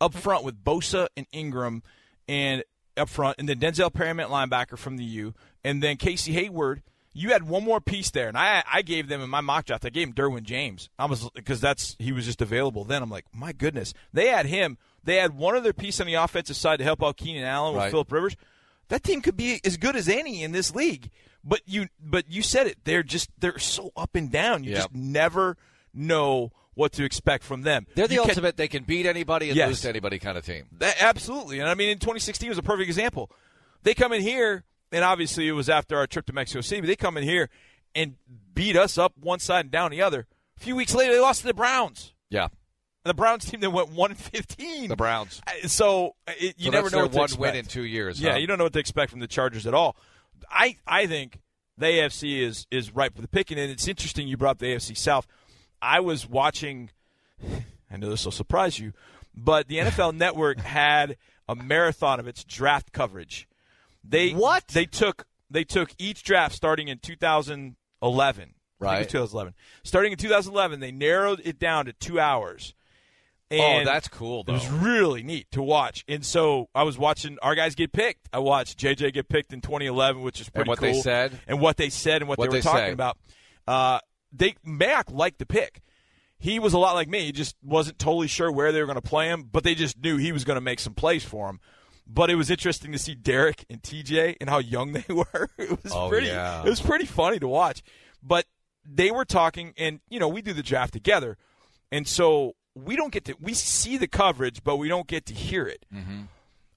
Up 0.00 0.14
front 0.14 0.44
with 0.44 0.64
Bosa 0.64 1.06
and 1.16 1.26
Ingram, 1.30 1.84
and 2.26 2.64
up 2.96 3.08
front, 3.08 3.36
and 3.38 3.48
then 3.48 3.60
Denzel 3.60 3.92
Perryman, 3.92 4.28
linebacker 4.28 4.76
from 4.76 4.96
the 4.96 5.04
U, 5.04 5.32
and 5.62 5.80
then 5.80 5.96
Casey 5.96 6.32
Hayward. 6.32 6.82
You 7.14 7.30
had 7.30 7.42
one 7.46 7.62
more 7.64 7.80
piece 7.80 8.10
there, 8.10 8.28
and 8.28 8.38
I 8.38 8.62
I 8.72 8.82
gave 8.82 9.08
them 9.08 9.20
in 9.20 9.28
my 9.28 9.40
mock 9.42 9.66
draft. 9.66 9.84
I 9.84 9.90
gave 9.90 10.08
him 10.08 10.14
Derwin 10.14 10.44
James. 10.44 10.88
I 10.98 11.04
was 11.06 11.28
because 11.34 11.60
that's 11.60 11.94
he 11.98 12.10
was 12.12 12.24
just 12.24 12.40
available 12.40 12.84
then. 12.84 13.02
I'm 13.02 13.10
like, 13.10 13.26
my 13.34 13.52
goodness, 13.52 13.92
they 14.12 14.28
had 14.28 14.46
him. 14.46 14.78
They 15.04 15.16
had 15.16 15.36
one 15.36 15.54
other 15.56 15.72
piece 15.72 16.00
on 16.00 16.06
the 16.06 16.14
offensive 16.14 16.56
side 16.56 16.78
to 16.78 16.84
help 16.84 17.02
out 17.02 17.16
Keenan 17.16 17.44
Allen 17.44 17.74
with 17.74 17.82
Right. 17.82 17.90
Philip 17.90 18.10
Rivers. 18.12 18.36
That 18.88 19.02
team 19.02 19.20
could 19.20 19.36
be 19.36 19.60
as 19.64 19.76
good 19.76 19.96
as 19.96 20.08
any 20.08 20.42
in 20.42 20.52
this 20.52 20.74
league. 20.74 21.10
But 21.44 21.60
you 21.66 21.88
but 22.00 22.30
you 22.30 22.40
said 22.42 22.66
it. 22.66 22.78
They're 22.84 23.02
just 23.02 23.28
they're 23.38 23.58
so 23.58 23.90
up 23.96 24.14
and 24.14 24.30
down. 24.30 24.64
You 24.64 24.70
Yep. 24.70 24.78
just 24.78 24.94
never 24.94 25.56
know 25.92 26.52
what 26.74 26.92
to 26.92 27.04
expect 27.04 27.44
from 27.44 27.62
them. 27.62 27.86
They're 27.94 28.08
the 28.08 28.14
You 28.14 28.20
can- 28.22 28.30
ultimate. 28.30 28.56
they 28.56 28.68
can 28.68 28.84
beat 28.84 29.04
anybody 29.04 29.48
and 29.50 29.56
Yes. 29.56 29.68
lose 29.68 29.80
to 29.82 29.88
anybody 29.90 30.18
kind 30.18 30.38
of 30.38 30.46
team. 30.46 30.64
that, 30.78 30.96
absolutely. 31.02 31.58
And 31.60 31.68
I 31.68 31.74
mean, 31.74 31.90
in 31.90 31.98
2016 31.98 32.48
was 32.48 32.56
a 32.58 32.62
perfect 32.62 32.88
example. 32.88 33.30
They 33.82 33.92
come 33.94 34.12
in 34.12 34.22
here, 34.22 34.64
and 34.92 35.04
obviously 35.04 35.48
it 35.48 35.52
was 35.52 35.68
after 35.68 35.96
our 35.96 36.06
trip 36.06 36.26
to 36.26 36.32
Mexico 36.32 36.60
City, 36.60 36.80
but 36.82 36.86
they 36.86 36.96
come 36.96 37.16
in 37.16 37.24
here 37.24 37.48
and 37.94 38.14
beat 38.54 38.76
us 38.76 38.98
up 38.98 39.12
one 39.18 39.38
side 39.38 39.66
and 39.66 39.70
down 39.70 39.90
the 39.90 40.02
other. 40.02 40.26
A 40.56 40.60
few 40.60 40.76
weeks 40.76 40.94
later, 40.94 41.12
they 41.12 41.20
lost 41.20 41.40
to 41.40 41.46
the 41.46 41.54
Browns. 41.54 42.14
Yeah, 42.30 42.44
And 42.44 42.50
the 43.04 43.14
Browns 43.14 43.44
team 43.44 43.60
that 43.60 43.70
went 43.70 43.90
1 43.90 44.14
15. 44.14 44.88
the 44.88 44.96
Browns. 44.96 45.40
Uh, 45.46 45.66
So 45.68 46.14
it, 46.26 46.54
you 46.58 46.66
So 46.66 46.70
never 46.70 46.90
know 46.90 47.02
what 47.02 47.12
to 47.12 47.18
one 47.18 47.24
expect. 47.24 47.40
win 47.40 47.56
in 47.56 47.64
two 47.66 47.82
years. 47.84 48.20
Yeah, 48.20 48.32
huh? 48.32 48.38
you 48.38 48.46
don't 48.46 48.58
know 48.58 48.64
what 48.64 48.72
to 48.74 48.78
expect 48.78 49.10
from 49.10 49.20
the 49.20 49.26
Chargers 49.26 49.66
at 49.66 49.74
all. 49.74 49.96
I 50.50 50.76
I 50.86 51.06
think 51.06 51.40
the 51.78 51.86
AFC 51.86 52.40
is 52.40 52.66
is 52.70 52.94
ripe 52.94 53.14
for 53.16 53.22
the 53.22 53.28
picking, 53.28 53.58
and 53.58 53.70
it's 53.70 53.86
interesting 53.88 54.28
you 54.28 54.36
brought 54.36 54.52
up 54.52 54.58
the 54.58 54.66
AFC 54.74 54.96
South. 54.96 55.26
I 55.80 56.00
was 56.00 56.28
watching. 56.28 56.90
I 57.90 57.96
know 57.98 58.08
this 58.08 58.24
will 58.24 58.32
surprise 58.32 58.78
you, 58.78 58.92
but 59.34 59.68
the 59.68 59.78
NFL 59.78 60.14
Network 60.14 60.60
had 60.60 61.16
a 61.48 61.54
marathon 61.54 62.18
of 62.20 62.26
its 62.26 62.44
draft 62.44 62.92
coverage. 62.92 63.46
They 64.04 64.30
What? 64.32 64.68
they 64.68 64.84
took 64.86 65.26
they 65.50 65.64
took 65.64 65.90
each 65.98 66.22
draft 66.22 66.54
starting 66.54 66.88
in 66.88 66.98
2011. 66.98 67.74
I 68.42 68.44
think 68.44 68.50
it 68.50 68.84
Right. 68.84 68.98
was 68.98 69.06
2011. 69.08 69.54
Starting 69.84 70.12
in 70.12 70.18
2011, 70.18 70.80
they 70.80 70.90
narrowed 70.92 71.40
it 71.44 71.58
down 71.58 71.84
to 71.86 71.92
two 71.92 72.18
hours. 72.18 72.74
oh, 73.50 73.84
that's 73.84 74.08
cool 74.08 74.44
it 74.48 74.50
was 74.52 74.66
really 74.70 75.22
neat 75.22 75.46
to 75.50 75.62
watch. 75.62 76.04
And 76.08 76.24
so 76.24 76.70
I 76.74 76.84
was 76.84 76.96
watching 76.96 77.36
our 77.42 77.54
guys 77.54 77.74
get 77.74 77.92
picked. 77.92 78.26
I 78.32 78.38
watched 78.38 78.78
JJ 78.78 79.12
get 79.12 79.28
picked 79.28 79.52
in 79.52 79.60
2011, 79.60 80.22
which 80.22 80.40
is 80.40 80.48
pretty 80.48 80.64
cool. 80.68 80.72
what 80.72 80.78
cool. 80.78 80.88
they 80.94 81.00
said? 81.00 81.38
And 81.46 81.60
what 81.60 81.76
they 81.76 81.90
said 81.90 82.22
and 82.22 82.28
what, 82.30 82.38
What'd 82.38 82.50
they 82.50 82.56
were 82.56 82.62
they 82.62 82.66
talking 82.66 82.86
say? 82.86 82.92
about. 82.92 83.18
Uh, 83.68 83.98
they 84.32 84.54
Mac 84.64 85.10
liked 85.10 85.38
the 85.38 85.44
pick. 85.46 85.82
He 86.38 86.58
was 86.58 86.72
a 86.72 86.78
lot 86.78 86.94
like 86.94 87.08
me. 87.08 87.26
He 87.26 87.32
just 87.32 87.54
wasn't 87.62 87.98
totally 87.98 88.26
sure 88.26 88.50
where 88.50 88.72
they 88.72 88.80
were 88.80 88.86
going 88.86 88.96
to 88.96 89.02
play 89.02 89.28
him, 89.28 89.48
but 89.52 89.62
they 89.64 89.74
just 89.74 89.98
knew 90.02 90.16
he 90.16 90.32
was 90.32 90.44
going 90.44 90.56
to 90.56 90.60
make 90.62 90.80
some 90.80 90.94
plays 90.94 91.22
for 91.22 91.48
him. 91.50 91.60
But 92.06 92.30
it 92.30 92.34
was 92.34 92.50
interesting 92.50 92.92
to 92.92 92.98
see 92.98 93.14
Derek 93.14 93.64
and 93.70 93.82
TJ 93.82 94.36
and 94.40 94.50
how 94.50 94.58
young 94.58 94.92
they 94.92 95.04
were. 95.12 95.48
It 95.58 95.82
was 95.82 95.92
Oh, 95.92 96.08
pretty. 96.08 96.26
yeah. 96.26 96.62
It 96.64 96.68
was 96.68 96.80
pretty 96.80 97.06
funny 97.06 97.38
to 97.38 97.48
watch. 97.48 97.82
But 98.22 98.46
they 98.84 99.10
were 99.10 99.24
talking, 99.24 99.72
and 99.78 100.00
you 100.08 100.18
know, 100.20 100.28
we 100.28 100.42
do 100.42 100.52
the 100.52 100.62
draft 100.62 100.92
together, 100.92 101.36
and 101.90 102.06
so 102.06 102.54
we 102.74 102.96
don't 102.96 103.12
get 103.12 103.24
to 103.26 103.34
we 103.40 103.54
see 103.54 103.96
the 103.96 104.08
coverage, 104.08 104.62
but 104.64 104.76
we 104.76 104.88
don't 104.88 105.06
get 105.06 105.26
to 105.26 105.34
hear 105.34 105.66
it. 105.66 105.86
Mm-hmm. 105.94 106.22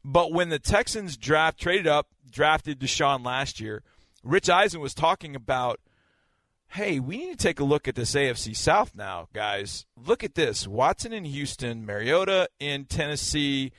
But 0.04 0.32
when 0.32 0.50
the 0.50 0.60
Texans 0.60 1.18
draft 1.18 1.60
traded 1.60 1.88
up, 1.88 2.08
drafted 2.30 2.80
Deshaun 2.80 3.26
last 3.26 3.60
year, 3.60 3.82
Rich 4.24 4.50
Eisen 4.50 4.80
was 4.82 4.94
talking 4.94 5.36
about, 5.36 5.80
hey, 6.70 7.00
we 7.00 7.18
need 7.18 7.32
to 7.32 7.38
take 7.44 7.60
a 7.60 7.64
look 7.64 7.88
at 7.88 7.96
this 7.96 8.14
AFC 8.14 8.56
South 8.56 8.94
now, 8.96 9.28
guys. 9.34 9.86
Look 9.98 10.24
at 10.24 10.36
this: 10.36 10.68
Watson 10.68 11.12
in 11.14 11.26
Houston, 11.26 11.86
Mariota 11.86 12.50
in 12.60 12.86
Tennessee, 12.86 13.72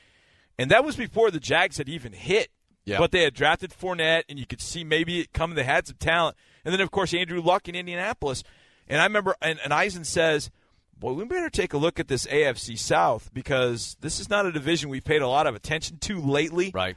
and 0.59 0.71
that 0.71 0.85
was 0.85 0.97
before 0.97 1.31
the 1.31 1.41
Jags 1.41 1.79
had 1.79 1.89
even 1.89 2.13
hit. 2.13 2.51
Yeah. 2.85 2.99
But 2.99 3.11
they 3.11 3.25
had 3.25 3.35
drafted 3.35 3.73
Fournette, 3.73 4.23
and 4.29 4.39
you 4.39 4.47
could 4.47 4.61
see 4.61 4.85
maybe 4.85 5.19
it 5.21 5.33
coming. 5.33 5.57
They 5.57 5.65
had 5.65 5.89
some 5.89 5.97
talent, 5.99 6.37
and 6.65 6.73
then 6.73 6.81
of 6.81 6.93
course 6.93 7.13
Andrew 7.13 7.41
Luck 7.43 7.69
in 7.69 7.75
Indianapolis. 7.75 8.45
And 8.87 9.01
I 9.01 9.05
remember, 9.05 9.35
and, 9.43 9.59
and 9.65 9.75
Eisen 9.75 10.05
says, 10.05 10.51
"Boy, 10.97 11.13
we 11.15 11.25
better 11.25 11.51
take 11.51 11.73
a 11.73 11.79
look 11.79 11.99
at 11.99 12.07
this 12.07 12.27
AFC 12.27 12.79
South 12.79 13.31
because 13.35 13.97
this 14.01 14.21
is 14.21 14.31
not 14.31 14.47
a 14.47 14.53
division 14.53 14.89
we've 14.89 15.05
paid 15.05 15.21
a 15.21 15.29
lot 15.29 15.49
of 15.49 15.57
attention 15.57 15.99
to 15.99 16.21
lately. 16.21 16.71
right. 16.75 16.97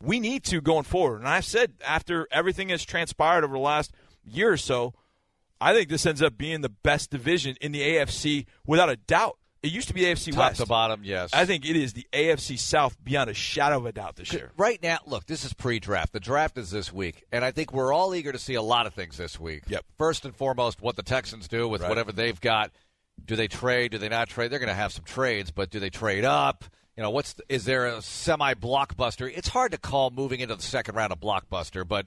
We 0.00 0.20
need 0.20 0.44
to 0.44 0.60
going 0.60 0.84
forward." 0.84 1.18
And 1.18 1.28
I've 1.28 1.44
said 1.44 1.72
after 1.84 2.28
everything 2.30 2.68
has 2.68 2.84
transpired 2.84 3.42
over 3.42 3.54
the 3.54 3.58
last 3.58 3.92
year 4.24 4.52
or 4.52 4.56
so, 4.56 4.94
I 5.60 5.72
think 5.72 5.88
this 5.88 6.06
ends 6.06 6.22
up 6.22 6.38
being 6.38 6.60
the 6.60 6.68
best 6.68 7.10
division 7.10 7.56
in 7.60 7.72
the 7.72 7.80
AFC 7.80 8.46
without 8.64 8.88
a 8.88 8.96
doubt. 8.96 9.36
It 9.62 9.72
used 9.72 9.88
to 9.88 9.94
be 9.94 10.02
AFC 10.02 10.32
Top 10.32 10.50
West. 10.50 10.60
to 10.60 10.66
bottom, 10.66 11.00
yes. 11.02 11.30
I 11.32 11.44
think 11.44 11.68
it 11.68 11.74
is 11.74 11.92
the 11.92 12.06
AFC 12.12 12.56
South 12.58 12.96
beyond 13.02 13.28
a 13.28 13.34
shadow 13.34 13.78
of 13.78 13.86
a 13.86 13.92
doubt 13.92 14.14
this 14.16 14.32
year. 14.32 14.52
Right 14.56 14.80
now, 14.82 14.98
look, 15.06 15.26
this 15.26 15.44
is 15.44 15.52
pre-draft. 15.52 16.12
The 16.12 16.20
draft 16.20 16.56
is 16.58 16.70
this 16.70 16.92
week, 16.92 17.24
and 17.32 17.44
I 17.44 17.50
think 17.50 17.72
we're 17.72 17.92
all 17.92 18.14
eager 18.14 18.30
to 18.30 18.38
see 18.38 18.54
a 18.54 18.62
lot 18.62 18.86
of 18.86 18.94
things 18.94 19.16
this 19.16 19.40
week. 19.40 19.64
Yep. 19.68 19.84
First 19.98 20.24
and 20.24 20.34
foremost, 20.34 20.80
what 20.80 20.94
the 20.94 21.02
Texans 21.02 21.48
do 21.48 21.66
with 21.66 21.80
Right. 21.82 21.88
whatever 21.88 22.12
they've 22.12 22.40
got. 22.40 22.70
Do 23.24 23.34
they 23.34 23.48
trade? 23.48 23.90
Do 23.90 23.98
they 23.98 24.08
not 24.08 24.28
trade? 24.28 24.52
They're 24.52 24.60
going 24.60 24.68
to 24.68 24.74
have 24.74 24.92
some 24.92 25.04
trades, 25.04 25.50
but 25.50 25.70
do 25.70 25.80
they 25.80 25.90
trade 25.90 26.24
up? 26.24 26.64
You 26.96 27.02
know, 27.02 27.10
what's 27.10 27.32
the, 27.32 27.42
is 27.48 27.64
there 27.64 27.86
a 27.86 28.00
semi-blockbuster? 28.00 29.30
It's 29.36 29.48
hard 29.48 29.72
to 29.72 29.78
call 29.78 30.10
moving 30.10 30.38
into 30.40 30.54
the 30.54 30.62
second 30.62 30.94
round 30.94 31.12
a 31.12 31.16
blockbuster, 31.16 31.86
but 31.86 32.06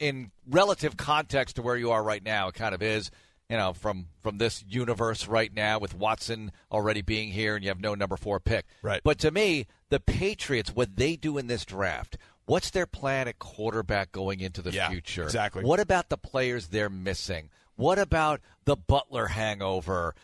in 0.00 0.32
relative 0.48 0.96
context 0.96 1.56
to 1.56 1.62
where 1.62 1.76
you 1.76 1.92
are 1.92 2.02
right 2.02 2.24
now, 2.24 2.48
it 2.48 2.54
kind 2.54 2.74
of 2.74 2.82
is. 2.82 3.10
You 3.48 3.56
know, 3.56 3.72
from 3.72 4.08
from 4.22 4.36
this 4.36 4.62
universe 4.68 5.26
right 5.26 5.52
now, 5.54 5.78
with 5.78 5.94
Watson 5.94 6.52
already 6.70 7.00
being 7.00 7.30
here, 7.30 7.54
and 7.56 7.64
you 7.64 7.70
have 7.70 7.80
no 7.80 7.94
number 7.94 8.18
four 8.18 8.38
pick. 8.40 8.66
Right. 8.82 9.00
But 9.02 9.18
to 9.20 9.30
me, 9.30 9.66
the 9.88 10.00
Patriots, 10.00 10.74
what 10.76 10.96
they 10.96 11.16
do 11.16 11.38
in 11.38 11.46
this 11.46 11.64
draft, 11.64 12.18
what's 12.44 12.68
their 12.68 12.84
plan 12.86 13.26
at 13.26 13.38
quarterback 13.38 14.12
going 14.12 14.40
into 14.40 14.60
the 14.60 14.72
Yeah, 14.72 14.90
future? 14.90 15.22
exactly. 15.22 15.64
What 15.64 15.80
about 15.80 16.10
the 16.10 16.18
players 16.18 16.66
they're 16.68 16.90
missing? 16.90 17.48
What 17.76 17.98
about 17.98 18.42
the 18.66 18.76
Butler 18.76 19.28
hangover? 19.28 20.14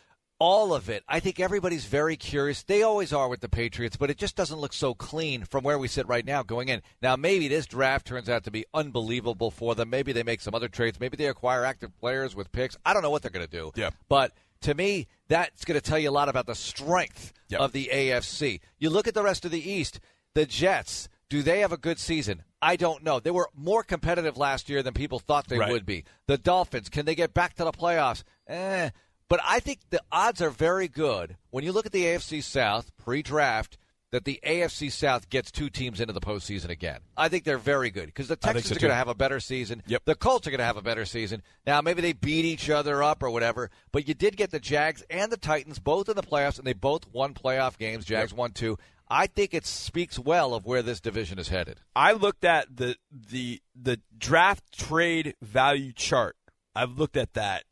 All 0.44 0.74
of 0.74 0.90
it. 0.90 1.02
I 1.08 1.20
think 1.20 1.40
everybody's 1.40 1.86
very 1.86 2.16
curious. 2.16 2.62
They 2.62 2.82
always 2.82 3.14
are 3.14 3.28
with 3.30 3.40
the 3.40 3.48
Patriots, 3.48 3.96
but 3.96 4.10
it 4.10 4.18
just 4.18 4.36
doesn't 4.36 4.58
look 4.60 4.74
so 4.74 4.92
clean 4.92 5.44
from 5.44 5.64
where 5.64 5.78
we 5.78 5.88
sit 5.88 6.06
right 6.06 6.24
now 6.24 6.42
going 6.42 6.68
in. 6.68 6.82
Now, 7.00 7.16
maybe 7.16 7.48
this 7.48 7.64
draft 7.64 8.06
turns 8.06 8.28
out 8.28 8.44
to 8.44 8.50
be 8.50 8.66
unbelievable 8.74 9.50
for 9.50 9.74
them. 9.74 9.88
Maybe 9.88 10.12
they 10.12 10.22
make 10.22 10.42
some 10.42 10.54
other 10.54 10.68
trades. 10.68 11.00
Maybe 11.00 11.16
they 11.16 11.28
acquire 11.28 11.64
active 11.64 11.98
players 11.98 12.36
with 12.36 12.52
picks. 12.52 12.76
I 12.84 12.92
don't 12.92 13.02
know 13.02 13.08
what 13.10 13.22
they're 13.22 13.30
going 13.30 13.46
to 13.46 13.50
do. 13.50 13.72
Yeah. 13.74 13.88
But 14.08 14.32
to 14.60 14.74
me, 14.74 15.06
that's 15.28 15.64
going 15.64 15.80
to 15.80 15.90
tell 15.90 15.98
you 15.98 16.10
a 16.10 16.12
lot 16.12 16.28
about 16.28 16.44
the 16.46 16.54
strength 16.54 17.32
Yep. 17.48 17.60
of 17.60 17.72
the 17.72 17.88
AFC. 17.90 18.60
You 18.78 18.90
look 18.90 19.08
at 19.08 19.14
the 19.14 19.22
rest 19.22 19.44
of 19.46 19.50
the 19.50 19.70
East, 19.70 19.98
the 20.34 20.44
Jets, 20.44 21.08
do 21.30 21.42
they 21.42 21.60
have 21.60 21.72
a 21.72 21.78
good 21.78 21.98
season? 21.98 22.42
I 22.60 22.76
don't 22.76 23.02
know. 23.02 23.18
They 23.20 23.30
were 23.30 23.48
more 23.54 23.82
competitive 23.82 24.36
last 24.36 24.68
year 24.68 24.82
than 24.82 24.92
people 24.94 25.18
thought 25.18 25.48
they 25.48 25.58
Right. 25.58 25.70
would 25.72 25.86
be. 25.86 26.04
The 26.26 26.36
Dolphins, 26.38 26.88
can 26.90 27.06
they 27.06 27.14
get 27.14 27.32
back 27.34 27.54
to 27.54 27.64
the 27.64 27.72
playoffs? 27.72 28.24
Eh. 28.46 28.90
But 29.34 29.42
I 29.44 29.58
think 29.58 29.80
the 29.90 30.00
odds 30.12 30.40
are 30.40 30.48
very 30.48 30.86
good. 30.86 31.36
When 31.50 31.64
you 31.64 31.72
look 31.72 31.86
at 31.86 31.90
the 31.90 32.04
AFC 32.04 32.40
South 32.40 32.92
pre 32.96 33.20
draft, 33.20 33.78
that 34.12 34.24
the 34.24 34.38
AFC 34.46 34.92
South 34.92 35.28
gets 35.28 35.50
two 35.50 35.68
teams 35.68 36.00
into 36.00 36.12
the 36.12 36.20
postseason 36.20 36.68
again. 36.68 37.00
I 37.16 37.28
think 37.28 37.42
they're 37.42 37.58
very 37.58 37.90
good 37.90 38.06
because 38.06 38.28
the 38.28 38.36
Texans 38.36 38.68
so, 38.68 38.76
are 38.76 38.78
going 38.78 38.92
to 38.92 38.94
have 38.94 39.08
a 39.08 39.14
better 39.16 39.40
season. 39.40 39.82
Yep. 39.88 40.02
The 40.04 40.14
Colts 40.14 40.46
are 40.46 40.52
going 40.52 40.60
to 40.60 40.64
have 40.64 40.76
a 40.76 40.82
better 40.82 41.04
season. 41.04 41.42
Now, 41.66 41.80
maybe 41.80 42.00
they 42.00 42.12
beat 42.12 42.44
each 42.44 42.70
other 42.70 43.02
up 43.02 43.24
or 43.24 43.30
whatever, 43.30 43.72
but 43.90 44.06
you 44.06 44.14
did 44.14 44.36
get 44.36 44.52
the 44.52 44.60
Jags 44.60 45.02
and 45.10 45.32
the 45.32 45.36
Titans 45.36 45.80
both 45.80 46.08
in 46.08 46.14
the 46.14 46.22
playoffs, 46.22 46.58
and 46.58 46.64
they 46.64 46.72
both 46.72 47.12
won 47.12 47.34
playoff 47.34 47.76
games. 47.76 48.04
Jags 48.04 48.32
won 48.32 48.52
two. 48.52 48.78
I 49.10 49.26
think 49.26 49.52
it 49.52 49.66
speaks 49.66 50.16
well 50.16 50.54
of 50.54 50.64
where 50.64 50.82
this 50.82 51.00
division 51.00 51.40
is 51.40 51.48
headed. 51.48 51.80
I 51.96 52.12
looked 52.12 52.44
at 52.44 52.76
the 52.76 52.94
the 53.10 53.60
the 53.74 54.00
draft 54.16 54.78
trade 54.78 55.34
value 55.42 55.92
chart. 55.92 56.36
I've 56.76 56.98
looked 56.98 57.16
at 57.16 57.34
that, 57.34 57.64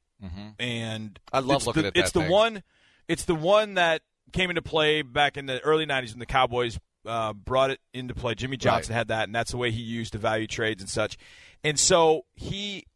and 0.59 1.19
I 1.33 1.41
love 1.41 1.57
it's 1.59 1.67
looking 1.67 1.83
the, 1.83 1.89
at 1.89 1.95
that 1.95 2.01
It's 2.01 2.13
the 2.13 2.21
one. 2.23 2.63
It's 3.09 3.25
the 3.25 3.35
one 3.35 3.75
that 3.75 4.03
came 4.33 4.49
into 4.51 4.63
play 4.63 5.03
back 5.03 5.37
in 5.37 5.47
the 5.47 5.61
early 5.61 5.87
'90s 5.87 6.11
when 6.13 6.21
the 6.21 6.27
Cowboys 6.27 6.79
uh, 7.07 7.33
brought 7.33 7.71
it 7.71 7.81
into 7.93 8.15
play. 8.15 8.35
Jimmy 8.35 8.57
Johnson 8.57 8.93
Right. 8.93 8.99
had 8.99 9.09
that, 9.09 9.25
and 9.25 9.35
that's 9.35 9.51
the 9.51 9.57
way 9.57 9.71
he 9.71 9.83
used 9.83 10.13
to 10.13 10.19
value 10.19 10.47
trades 10.47 10.81
and 10.83 10.89
such. 10.89 11.19
And 11.65 11.79
so 11.79 12.25
he, 12.35 12.87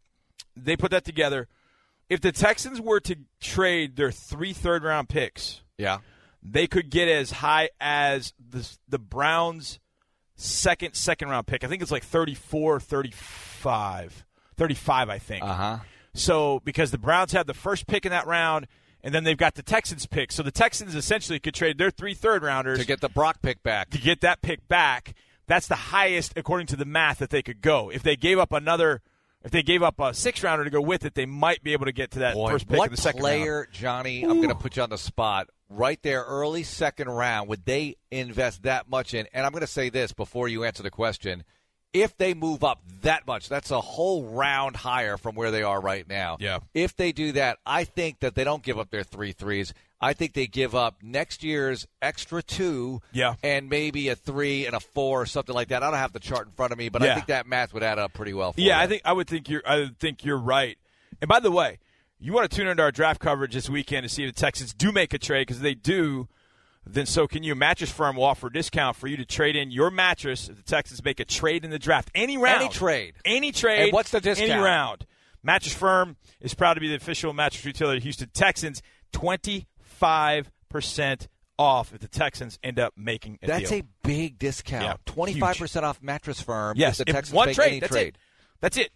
they 0.56 0.76
put 0.76 0.90
that 0.92 1.04
together. 1.04 1.48
If 2.08 2.20
the 2.20 2.30
Texans 2.32 2.80
were 2.80 3.00
to 3.00 3.16
trade 3.40 3.96
their 3.96 4.12
three 4.12 4.52
third 4.52 4.84
round 4.84 5.08
picks, 5.08 5.60
Yeah. 5.76 5.98
they 6.42 6.68
could 6.68 6.88
get 6.90 7.08
as 7.08 7.30
high 7.32 7.70
as 7.80 8.32
the 8.38 8.68
the 8.88 8.98
Browns 9.00 9.80
second 10.36 10.94
second 10.94 11.28
round 11.30 11.46
pick. 11.48 11.64
I 11.64 11.66
think 11.66 11.82
it's 11.82 11.90
like 11.90 12.04
34 12.04 12.78
35. 12.80 14.24
35 14.56 15.08
I 15.10 15.18
think. 15.18 15.44
Uh 15.44 15.54
huh. 15.54 15.78
So 16.16 16.60
because 16.64 16.90
the 16.90 16.98
Browns 16.98 17.32
had 17.32 17.46
the 17.46 17.54
first 17.54 17.86
pick 17.86 18.04
in 18.04 18.10
that 18.10 18.26
round 18.26 18.66
and 19.02 19.14
then 19.14 19.24
they've 19.24 19.36
got 19.36 19.54
the 19.54 19.62
Texans 19.62 20.06
pick. 20.06 20.32
So 20.32 20.42
the 20.42 20.50
Texans 20.50 20.94
essentially 20.94 21.38
could 21.38 21.54
trade 21.54 21.78
their 21.78 21.90
three 21.90 22.14
third 22.14 22.42
rounders 22.42 22.78
To 22.80 22.86
get 22.86 23.00
the 23.00 23.08
Brock 23.08 23.40
pick 23.42 23.62
back. 23.62 23.90
to 23.90 23.98
get 23.98 24.20
that 24.22 24.42
pick 24.42 24.66
back. 24.68 25.14
That's 25.46 25.68
the 25.68 25.76
highest 25.76 26.32
according 26.36 26.66
to 26.68 26.76
the 26.76 26.84
math 26.84 27.18
that 27.18 27.30
they 27.30 27.42
could 27.42 27.60
go. 27.60 27.90
If 27.90 28.02
they 28.02 28.16
gave 28.16 28.38
up 28.38 28.52
another 28.52 29.02
if 29.44 29.52
they 29.52 29.62
gave 29.62 29.80
up 29.80 30.00
a 30.00 30.12
six 30.12 30.42
rounder 30.42 30.64
to 30.64 30.70
go 30.70 30.80
with 30.80 31.04
it, 31.04 31.14
they 31.14 31.24
might 31.26 31.62
be 31.62 31.72
able 31.72 31.84
to 31.84 31.92
get 31.92 32.10
to 32.12 32.18
that 32.20 32.34
Boy, 32.34 32.50
first 32.50 32.66
pick 32.66 32.78
what 32.78 32.86
in 32.86 32.90
the 32.90 33.00
second 33.00 33.22
round. 33.22 33.42
player, 33.42 33.68
Johnny? 33.70 34.24
I'm 34.24 34.38
going 34.38 34.48
to 34.48 34.56
put 34.56 34.76
you 34.76 34.82
on 34.82 34.90
the 34.90 34.98
spot 34.98 35.48
right 35.68 36.02
there, 36.02 36.24
early 36.24 36.64
second 36.64 37.08
round. 37.08 37.48
Would 37.48 37.64
they 37.64 37.94
invest 38.10 38.64
that 38.64 38.88
much 38.90 39.14
in? 39.14 39.28
And 39.32 39.46
I'm 39.46 39.52
going 39.52 39.60
to 39.60 39.68
say 39.68 39.88
this 39.88 40.12
before 40.12 40.48
you 40.48 40.64
answer 40.64 40.82
the 40.82 40.90
question: 40.90 41.44
If 42.02 42.16
they 42.18 42.34
move 42.34 42.62
up 42.62 42.80
that 43.02 43.26
much, 43.26 43.48
that's 43.48 43.70
a 43.70 43.80
whole 43.80 44.24
round 44.24 44.76
higher 44.76 45.16
from 45.16 45.34
where 45.34 45.50
they 45.50 45.62
are 45.62 45.80
right 45.80 46.06
now. 46.06 46.36
Yeah. 46.40 46.58
If 46.74 46.94
they 46.96 47.12
do 47.12 47.32
that, 47.32 47.58
I 47.64 47.84
think 47.84 48.20
that 48.20 48.34
they 48.34 48.44
don't 48.44 48.62
give 48.62 48.78
up 48.78 48.90
their 48.90 49.02
three 49.02 49.32
threes. 49.32 49.72
I 49.98 50.12
think 50.12 50.34
they 50.34 50.46
give 50.46 50.74
up 50.74 50.96
next 51.02 51.42
year's 51.42 51.86
extra 52.02 52.42
two, 52.42 53.00
Yeah. 53.12 53.36
and 53.42 53.70
maybe 53.70 54.08
a 54.10 54.14
three 54.14 54.66
and 54.66 54.76
a 54.76 54.80
four 54.80 55.22
or 55.22 55.26
something 55.26 55.54
like 55.54 55.68
that. 55.68 55.82
I 55.82 55.88
don't 55.88 55.98
have 55.98 56.12
the 56.12 56.20
chart 56.20 56.46
in 56.46 56.52
front 56.52 56.72
of 56.72 56.78
me, 56.78 56.90
but 56.90 57.00
Yeah. 57.00 57.12
I 57.12 57.14
think 57.14 57.26
that 57.28 57.46
math 57.46 57.72
would 57.72 57.82
add 57.82 57.98
up 57.98 58.12
pretty 58.12 58.34
well. 58.34 58.52
For 58.52 58.60
Yeah, 58.60 58.74
them. 58.76 58.82
I 58.82 58.86
think 58.88 59.02
I 59.06 59.12
would 59.14 59.26
think 59.26 59.48
you're. 59.48 59.62
I 59.66 59.76
would 59.78 59.98
think 59.98 60.22
you're 60.22 60.36
right. 60.36 60.76
And 61.22 61.28
by 61.28 61.40
the 61.40 61.50
way, 61.50 61.78
you 62.18 62.34
want 62.34 62.50
to 62.50 62.54
tune 62.54 62.66
into 62.66 62.82
our 62.82 62.92
draft 62.92 63.20
coverage 63.20 63.54
this 63.54 63.70
weekend 63.70 64.02
to 64.04 64.10
see 64.10 64.24
if 64.24 64.34
the 64.34 64.38
Texans 64.40 64.74
do 64.74 64.92
make 64.92 65.14
a 65.14 65.18
trade 65.18 65.46
because 65.46 65.60
they 65.62 65.74
do. 65.74 66.28
Then 66.88 67.06
so 67.06 67.26
can 67.26 67.42
you. 67.42 67.54
Mattress 67.56 67.90
Firm 67.90 68.16
will 68.16 68.24
offer 68.24 68.46
a 68.46 68.52
discount 68.52 68.96
for 68.96 69.08
you 69.08 69.16
to 69.16 69.24
trade 69.24 69.56
in 69.56 69.70
your 69.72 69.90
mattress 69.90 70.48
if 70.48 70.56
the 70.56 70.62
Texans 70.62 71.04
make 71.04 71.18
a 71.18 71.24
trade 71.24 71.64
in 71.64 71.70
the 71.70 71.78
draft. 71.80 72.10
Any 72.14 72.38
round, 72.38 72.62
Any 72.62 72.68
trade. 72.72 73.14
any 73.24 73.50
trade. 73.52 73.84
And 73.86 73.92
what's 73.92 74.10
the 74.10 74.20
discount? 74.20 74.50
Any 74.52 74.60
round. 74.62 75.06
Mattress 75.42 75.74
Firm 75.74 76.16
is 76.40 76.54
proud 76.54 76.74
to 76.74 76.80
be 76.80 76.88
the 76.88 76.94
official 76.94 77.32
mattress 77.32 77.64
retailer 77.64 77.94
of 77.94 78.00
the 78.00 78.02
Houston 78.04 78.30
Texans. 78.32 78.82
Twenty 79.12 79.66
five 79.80 80.50
percent 80.68 81.28
off 81.58 81.92
if 81.94 82.00
the 82.00 82.08
Texans 82.08 82.58
end 82.62 82.78
up 82.78 82.92
making 82.96 83.38
a 83.42 83.46
That's 83.46 83.70
deal. 83.70 83.80
a 83.80 83.82
big 84.06 84.38
discount. 84.38 84.84
Yeah, 84.84 84.94
Twenty-five 85.06 85.56
percent 85.56 85.84
off 85.86 86.00
Mattress 86.02 86.40
Firm. 86.40 86.76
yes. 86.76 87.00
if 87.00 87.06
the 87.06 87.12
Texans 87.12 87.34
one 87.34 87.46
make 87.48 87.56
trade. 87.56 87.66
any 87.68 87.80
that's 87.80 87.92
trade. 87.92 88.08
it. 88.08 88.16
That's 88.60 88.76
it. 88.76 88.90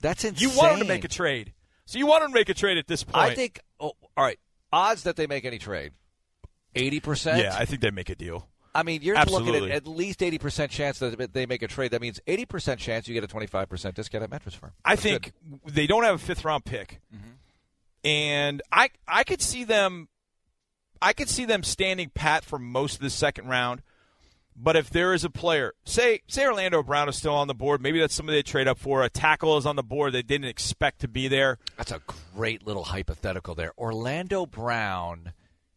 That's 0.00 0.24
insane. 0.24 0.48
You 0.50 0.56
want 0.56 0.72
them 0.72 0.80
to 0.80 0.84
make 0.86 1.04
a 1.04 1.08
trade. 1.08 1.52
So 1.86 1.98
you 1.98 2.06
want 2.06 2.22
them 2.22 2.30
to 2.30 2.34
make 2.34 2.48
a 2.48 2.54
trade 2.54 2.78
at 2.78 2.86
this 2.86 3.04
point. 3.04 3.16
I 3.16 3.34
think. 3.34 3.60
Oh, 3.80 3.92
all 4.16 4.24
right. 4.24 4.38
Odds 4.72 5.02
that 5.04 5.16
they 5.16 5.26
make 5.26 5.44
any 5.44 5.58
trade. 5.58 5.92
Eighty 6.74 7.00
percent. 7.00 7.38
Yeah, 7.42 7.56
I 7.58 7.64
think 7.64 7.80
they 7.80 7.90
make 7.90 8.10
a 8.10 8.14
deal. 8.14 8.48
I 8.74 8.82
mean, 8.82 9.02
you're 9.02 9.16
Absolutely. 9.16 9.52
looking 9.52 9.70
at 9.70 9.76
at 9.76 9.86
least 9.86 10.22
eighty 10.22 10.38
percent 10.38 10.70
chance 10.70 10.98
that 10.98 11.32
they 11.32 11.46
make 11.46 11.62
a 11.62 11.68
trade. 11.68 11.92
That 11.92 12.00
means 12.00 12.20
eighty 12.26 12.44
percent 12.44 12.80
chance 12.80 13.06
you 13.06 13.14
get 13.14 13.22
a 13.22 13.28
twenty-five 13.28 13.68
percent 13.68 13.94
discount 13.94 14.24
at 14.24 14.30
Mattress 14.30 14.54
Firm. 14.54 14.72
I 14.84 14.96
think 14.96 15.32
good. 15.48 15.74
they 15.74 15.86
don't 15.86 16.02
have 16.02 16.16
a 16.16 16.18
fifth 16.18 16.44
round 16.44 16.64
pick, 16.64 17.00
mm-hmm. 17.14 18.06
and 18.06 18.62
I 18.72 18.90
I 19.06 19.22
could 19.22 19.40
see 19.40 19.62
them, 19.62 20.08
I 21.00 21.12
could 21.12 21.28
see 21.28 21.44
them 21.44 21.62
standing 21.62 22.10
pat 22.12 22.44
for 22.44 22.58
most 22.58 22.96
of 22.96 23.00
the 23.00 23.10
second 23.10 23.46
round. 23.46 23.82
But 24.56 24.76
if 24.76 24.90
there 24.90 25.14
is 25.14 25.24
a 25.24 25.30
player, 25.30 25.74
say 25.84 26.20
say 26.26 26.44
Orlando 26.44 26.82
Brown 26.82 27.08
is 27.08 27.16
still 27.16 27.34
on 27.34 27.48
the 27.48 27.54
board, 27.54 27.80
maybe 27.80 28.00
that's 28.00 28.14
somebody 28.14 28.38
they 28.38 28.42
trade 28.42 28.68
up 28.68 28.78
for. 28.78 29.02
A 29.04 29.10
tackle 29.10 29.56
is 29.56 29.66
on 29.66 29.76
the 29.76 29.82
board 29.82 30.12
they 30.12 30.22
didn't 30.22 30.48
expect 30.48 31.00
to 31.00 31.08
be 31.08 31.28
there. 31.28 31.58
that's 31.76 31.92
a 31.92 32.00
great 32.34 32.66
little 32.66 32.84
hypothetical 32.84 33.54
there. 33.54 33.72
Orlando 33.76 34.46
Brown, 34.46 35.32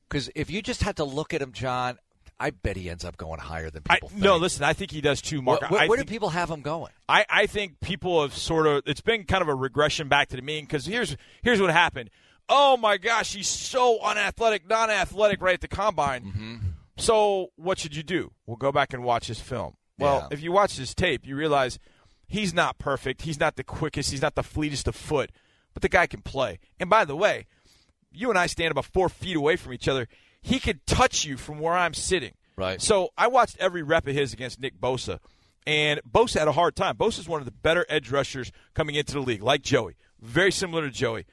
because 0.09 0.29
if 0.35 0.49
you 0.49 0.61
just 0.61 0.83
had 0.83 0.97
to 0.97 1.03
look 1.03 1.33
at 1.33 1.41
him, 1.41 1.51
John, 1.51 1.97
I 2.39 2.51
bet 2.51 2.75
he 2.77 2.89
ends 2.89 3.03
up 3.03 3.17
going 3.17 3.39
higher 3.39 3.69
than 3.69 3.83
I, 3.89 3.95
people 3.95 4.09
think. 4.09 4.21
no, 4.21 4.37
listen, 4.37 4.63
I 4.63 4.73
think 4.73 4.91
he 4.91 5.01
does 5.01 5.21
too, 5.21 5.41
Marc. 5.41 5.61
Where, 5.61 5.69
where, 5.71 5.89
where 5.89 5.97
think- 5.97 6.07
do 6.07 6.11
people 6.13 6.29
have 6.29 6.49
him 6.49 6.61
going? 6.61 6.91
I, 7.09 7.25
I 7.29 7.45
think 7.47 7.79
people 7.79 8.21
have 8.21 8.35
sort 8.35 8.67
of 8.67 8.83
it's 8.85 9.01
been 9.01 9.23
kind 9.23 9.41
of 9.41 9.47
a 9.47 9.55
regression 9.55 10.07
back 10.07 10.29
to 10.29 10.35
the 10.35 10.41
mean 10.41 10.65
because 10.65 10.85
here's 10.85 11.17
here's 11.41 11.59
what 11.61 11.71
happened. 11.71 12.09
Oh 12.49 12.77
my 12.77 12.97
gosh, 12.97 13.33
he's 13.33 13.47
so 13.47 13.99
unathletic, 14.01 14.69
non-athletic 14.69 15.41
right 15.41 15.55
at 15.55 15.61
the 15.61 15.67
combine. 15.67 16.23
Mm-hmm. 16.23 16.55
So 16.97 17.49
what 17.55 17.77
should 17.79 17.95
you 17.95 18.03
do? 18.03 18.31
Well, 18.45 18.55
go 18.55 18.71
back 18.71 18.93
and 18.93 19.03
watch 19.03 19.27
his 19.27 19.39
film. 19.39 19.75
Well, 19.99 20.19
Yeah. 20.21 20.27
if 20.35 20.41
you 20.41 20.51
watch 20.51 20.77
his 20.77 20.95
tape, 20.95 21.25
you 21.27 21.35
realize 21.35 21.77
he's 22.27 22.53
not 22.53 22.77
perfect. 22.77 23.23
He's 23.23 23.39
not 23.39 23.55
the 23.55 23.63
quickest. 23.63 24.11
He's 24.11 24.21
not 24.21 24.35
the 24.35 24.43
fleetest 24.43 24.87
of 24.87 24.95
foot, 24.95 25.31
but 25.73 25.81
the 25.81 25.89
guy 25.89 26.07
can 26.07 26.21
play. 26.21 26.59
And 26.79 26.89
by 26.89 27.03
the 27.05 27.15
way, 27.15 27.47
you 28.11 28.29
and 28.29 28.37
I 28.37 28.47
stand 28.47 28.71
about 28.71 28.85
four 28.85 29.09
feet 29.09 29.35
away 29.35 29.55
from 29.55 29.73
each 29.73 29.87
other. 29.87 30.07
He 30.41 30.59
could 30.59 30.85
touch 30.85 31.25
you 31.25 31.37
from 31.37 31.59
where 31.59 31.73
I'm 31.73 31.93
sitting. 31.93 32.33
Right. 32.55 32.81
So 32.81 33.09
I 33.17 33.27
watched 33.27 33.57
every 33.59 33.83
rep 33.83 34.07
of 34.07 34.15
his 34.15 34.33
against 34.33 34.59
Nick 34.59 34.79
Bosa, 34.79 35.19
and 35.65 35.99
Bosa 36.09 36.39
had 36.39 36.47
a 36.47 36.51
hard 36.53 36.75
time. 36.75 36.95
Bosa 36.95 37.19
is 37.19 37.27
one 37.29 37.39
of 37.41 37.45
the 37.45 37.51
better 37.51 37.85
edge 37.89 38.09
rushers 38.11 38.51
coming 38.73 38.95
into 38.95 39.13
the 39.13 39.19
league, 39.19 39.43
like 39.43 39.61
Joey, 39.61 39.95
very 40.21 40.51
similar 40.51 40.81
to 40.83 40.89
Joey, 40.91 41.25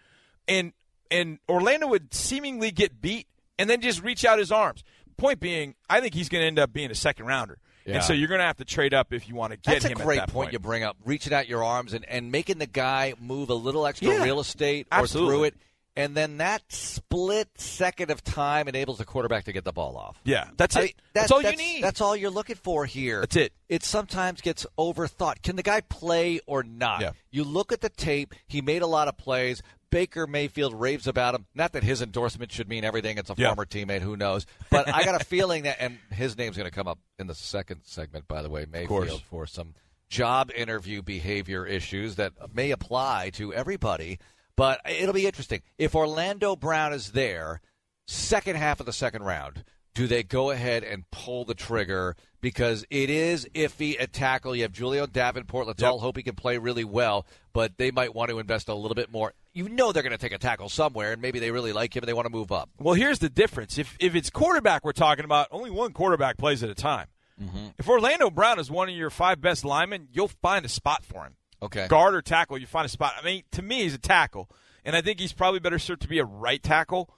and 0.49 0.73
and 1.11 1.39
Orlando 1.49 1.87
would 1.87 2.13
seemingly 2.13 2.71
get 2.71 3.01
beat 3.01 3.27
and 3.59 3.71
then 3.71 3.81
just 3.81 4.03
reach 4.03 4.25
out 4.25 4.39
his 4.39 4.51
arms. 4.53 4.83
Point 5.17 5.39
being, 5.39 5.77
I 5.89 6.01
think 6.01 6.13
he's 6.13 6.29
going 6.29 6.43
to 6.43 6.47
end 6.47 6.59
up 6.59 6.73
being 6.73 6.91
a 6.91 6.95
second 6.95 7.27
rounder, 7.27 7.59
Yeah. 7.87 7.95
and 7.97 8.05
so 8.05 8.13
you're 8.13 8.27
going 8.29 8.41
to 8.41 8.47
have 8.47 8.57
to 8.57 8.65
trade 8.65 8.93
up 8.93 9.13
if 9.13 9.29
you 9.29 9.37
want 9.37 9.53
to 9.53 9.57
get 9.57 9.75
That's 9.75 9.85
a 9.85 9.89
him. 9.91 9.99
great 9.99 10.19
at 10.19 10.27
that 10.27 10.33
point, 10.33 10.53
you 10.53 10.59
bring 10.59 10.83
up. 10.83 10.97
Reaching 11.05 11.33
out 11.33 11.47
your 11.47 11.63
arms 11.63 11.95
and, 11.95 12.05
and 12.09 12.33
making 12.33 12.59
the 12.59 12.67
guy 12.67 13.15
move 13.21 13.49
a 13.51 13.55
little 13.55 13.87
extra 13.87 14.09
Yeah, 14.09 14.25
real 14.25 14.41
estate 14.41 14.89
or 14.91 14.99
absolutely. 14.99 15.35
through 15.35 15.45
it. 15.45 15.55
And 15.97 16.17
then 16.17 16.39
that 16.39 16.63
split 16.73 17.49
second 17.57 18.11
of 18.11 18.25
time 18.25 18.67
enables 18.67 18.99
the 18.99 19.05
quarterback 19.05 19.45
to 19.45 19.53
get 19.53 19.63
the 19.65 19.73
ball 19.73 19.97
off. 19.97 20.21
Yeah, 20.25 20.49
that's 20.57 20.75
I 20.77 20.81
it. 20.81 20.83
mean, 20.83 20.93
that's 21.13 21.29
that- 21.29 21.35
all 21.35 21.43
you 21.43 21.57
need. 21.57 21.85
That's 21.85 22.01
all 22.01 22.17
you're 22.17 22.31
looking 22.31 22.57
for 22.57 22.85
here. 22.85 23.21
That's 23.21 23.37
it. 23.37 23.53
It 23.69 23.85
sometimes 23.85 24.41
gets 24.41 24.67
overthought. 24.77 25.43
Can 25.43 25.55
the 25.57 25.63
guy 25.63 25.83
play 25.83 26.41
or 26.47 26.63
not? 26.65 27.01
Yeah. 27.01 27.13
You 27.31 27.45
look 27.45 27.71
at 27.73 27.81
the 27.81 27.89
tape. 27.91 28.35
He 28.49 28.61
made 28.61 28.83
a 28.83 28.87
lot 28.89 29.07
of 29.07 29.17
plays. 29.17 29.63
Baker 29.91 30.27
Mayfield 30.27 30.75
raves 30.75 31.07
about 31.07 31.37
him. 31.37 31.47
Not 31.55 31.73
that 31.75 31.85
his 31.85 32.03
endorsement 32.03 32.51
should 32.51 32.69
mean 32.69 32.85
everything. 32.85 33.17
It's 33.17 33.31
a 33.31 33.35
Yeah. 33.39 33.49
former 33.51 33.65
teammate. 33.65 34.01
Who 34.03 34.17
knows? 34.17 34.45
But 34.69 34.93
I 34.93 35.05
got 35.05 35.21
a 35.21 35.25
feeling 35.25 35.63
that, 35.63 35.77
and 35.79 35.99
his 36.11 36.37
name's 36.37 36.57
going 36.57 36.69
to 36.69 36.75
come 36.75 36.89
up 36.89 36.99
in 37.21 37.29
the 37.29 37.35
second 37.37 37.83
segment, 37.85 38.27
by 38.27 38.43
the 38.43 38.51
way. 38.51 38.67
Mayfield, 38.69 39.23
for 39.31 39.47
some 39.47 39.75
job 40.09 40.51
interview 40.57 41.01
behavior 41.03 41.65
issues 41.65 42.17
that 42.17 42.33
may 42.53 42.73
apply 42.73 43.31
to 43.35 43.55
everybody. 43.55 44.19
But 44.57 44.81
it'll 44.89 45.15
be 45.15 45.27
interesting. 45.27 45.63
If 45.79 45.95
Orlando 45.95 46.55
Brown 46.57 46.93
is 46.93 47.13
there, 47.13 47.61
second 48.07 48.57
half 48.57 48.81
of 48.81 48.87
the 48.87 48.93
second 48.93 49.23
round, 49.23 49.65
do 49.95 50.07
they 50.07 50.23
go 50.23 50.51
ahead 50.51 50.83
and 50.85 51.09
pull 51.11 51.45
the 51.45 51.55
trigger? 51.55 52.17
Because 52.41 52.85
it 52.91 53.09
is 53.11 53.47
iffy 53.55 53.97
at 53.99 54.13
tackle. 54.13 54.55
You 54.55 54.63
have 54.63 54.73
Julie'n 54.73 55.09
Davenport. 55.11 55.67
Let's 55.67 55.81
Yep. 55.83 55.91
all 55.93 55.99
hope 56.01 56.17
he 56.17 56.23
can 56.23 56.35
play 56.35 56.59
really 56.59 56.85
well, 56.85 57.27
but 57.53 57.79
they 57.79 57.91
might 57.91 58.15
want 58.15 58.31
to 58.31 58.39
invest 58.39 58.69
a 58.69 58.75
little 58.75 58.95
bit 58.95 59.11
more. 59.11 59.33
You 59.53 59.69
know 59.69 59.93
they're 59.93 60.03
going 60.03 60.11
to 60.13 60.19
take 60.19 60.33
a 60.33 60.39
tackle 60.39 60.69
somewhere, 60.69 61.13
and 61.13 61.23
maybe 61.23 61.39
they 61.39 61.51
really 61.53 61.73
like 61.73 61.95
him 61.97 62.03
and 62.03 62.09
they 62.09 62.13
want 62.13 62.27
to 62.27 62.33
move 62.33 62.53
up. 62.53 62.69
Well, 62.79 62.95
here's 62.95 63.21
the 63.21 63.31
difference. 63.31 63.79
If 63.79 63.97
if 63.99 64.15
it's 64.15 64.31
quarterback 64.31 64.85
we're 64.85 64.93
talking 64.93 65.25
about, 65.25 65.49
only 65.51 65.71
one 65.71 65.93
quarterback 65.93 66.37
plays 66.37 66.63
at 66.63 66.69
a 66.71 66.75
time. 66.75 67.07
Mm-hmm. 67.43 67.69
If 67.79 67.89
Orlando 67.89 68.31
Brown 68.31 68.59
is 68.61 68.71
one 68.71 68.89
of 68.89 68.95
your 68.95 69.11
five 69.11 69.41
best 69.41 69.65
linemen, 69.65 70.09
you'll 70.13 70.29
find 70.29 70.65
a 70.65 70.69
spot 70.69 71.05
for 71.05 71.25
him. 71.25 71.37
Okay. 71.63 71.87
Guard 71.89 72.15
or 72.15 72.23
tackle, 72.23 72.59
you 72.59 72.67
find 72.67 72.87
a 72.87 72.89
spot. 72.89 73.15
I 73.21 73.25
mean, 73.25 73.43
to 73.53 73.63
me, 73.63 73.83
he's 73.83 73.95
a 73.95 73.99
tackle, 73.99 74.51
and 74.85 74.95
I 74.95 75.01
think 75.01 75.19
he's 75.19 75.33
probably 75.33 75.61
better 75.61 75.79
served 75.79 76.03
to 76.03 76.09
be 76.09 76.19
a 76.19 76.25
right 76.25 76.63
tackle. 76.63 77.09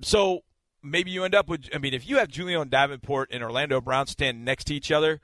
So 0.00 0.40
maybe 0.82 1.10
you 1.10 1.24
end 1.24 1.34
up 1.34 1.48
with. 1.48 1.68
I 1.74 1.78
mean, 1.78 1.94
if 1.94 2.08
you 2.08 2.18
have 2.18 2.28
Julie'n 2.28 2.68
Davenport 2.68 3.30
and 3.32 3.42
Orlando 3.42 3.80
Brown 3.80 4.06
stand 4.06 4.44
next 4.44 4.64
to 4.64 4.74
each 4.74 4.90
other, 4.90 5.20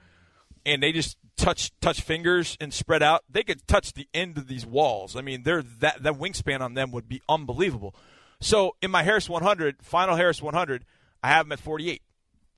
and 0.67 0.83
they 0.83 0.93
just 0.93 1.17
touch 1.37 1.73
touch 1.81 2.00
fingers 2.00 2.57
and 2.61 2.73
spread 2.73 3.03
out, 3.03 3.23
they 3.31 3.43
could 3.43 3.67
touch 3.67 3.93
the 3.93 4.09
end 4.12 4.37
of 4.37 4.47
these 4.49 4.67
walls. 4.67 5.17
I 5.17 5.21
mean, 5.23 5.43
they're 5.45 5.62
that 5.62 6.03
that 6.03 6.14
wingspan 6.14 6.61
on 6.61 6.75
them 6.75 6.91
would 6.93 7.09
be 7.09 7.23
unbelievable. 7.29 7.95
So 8.41 8.76
in 8.83 8.91
my 8.91 9.05
Harris 9.05 9.29
100, 9.29 9.76
final 9.81 10.17
Harris 10.17 10.43
100, 10.43 10.85
I 11.23 11.29
have 11.29 11.47
him 11.47 11.53
at 11.53 11.61
48. 11.61 12.03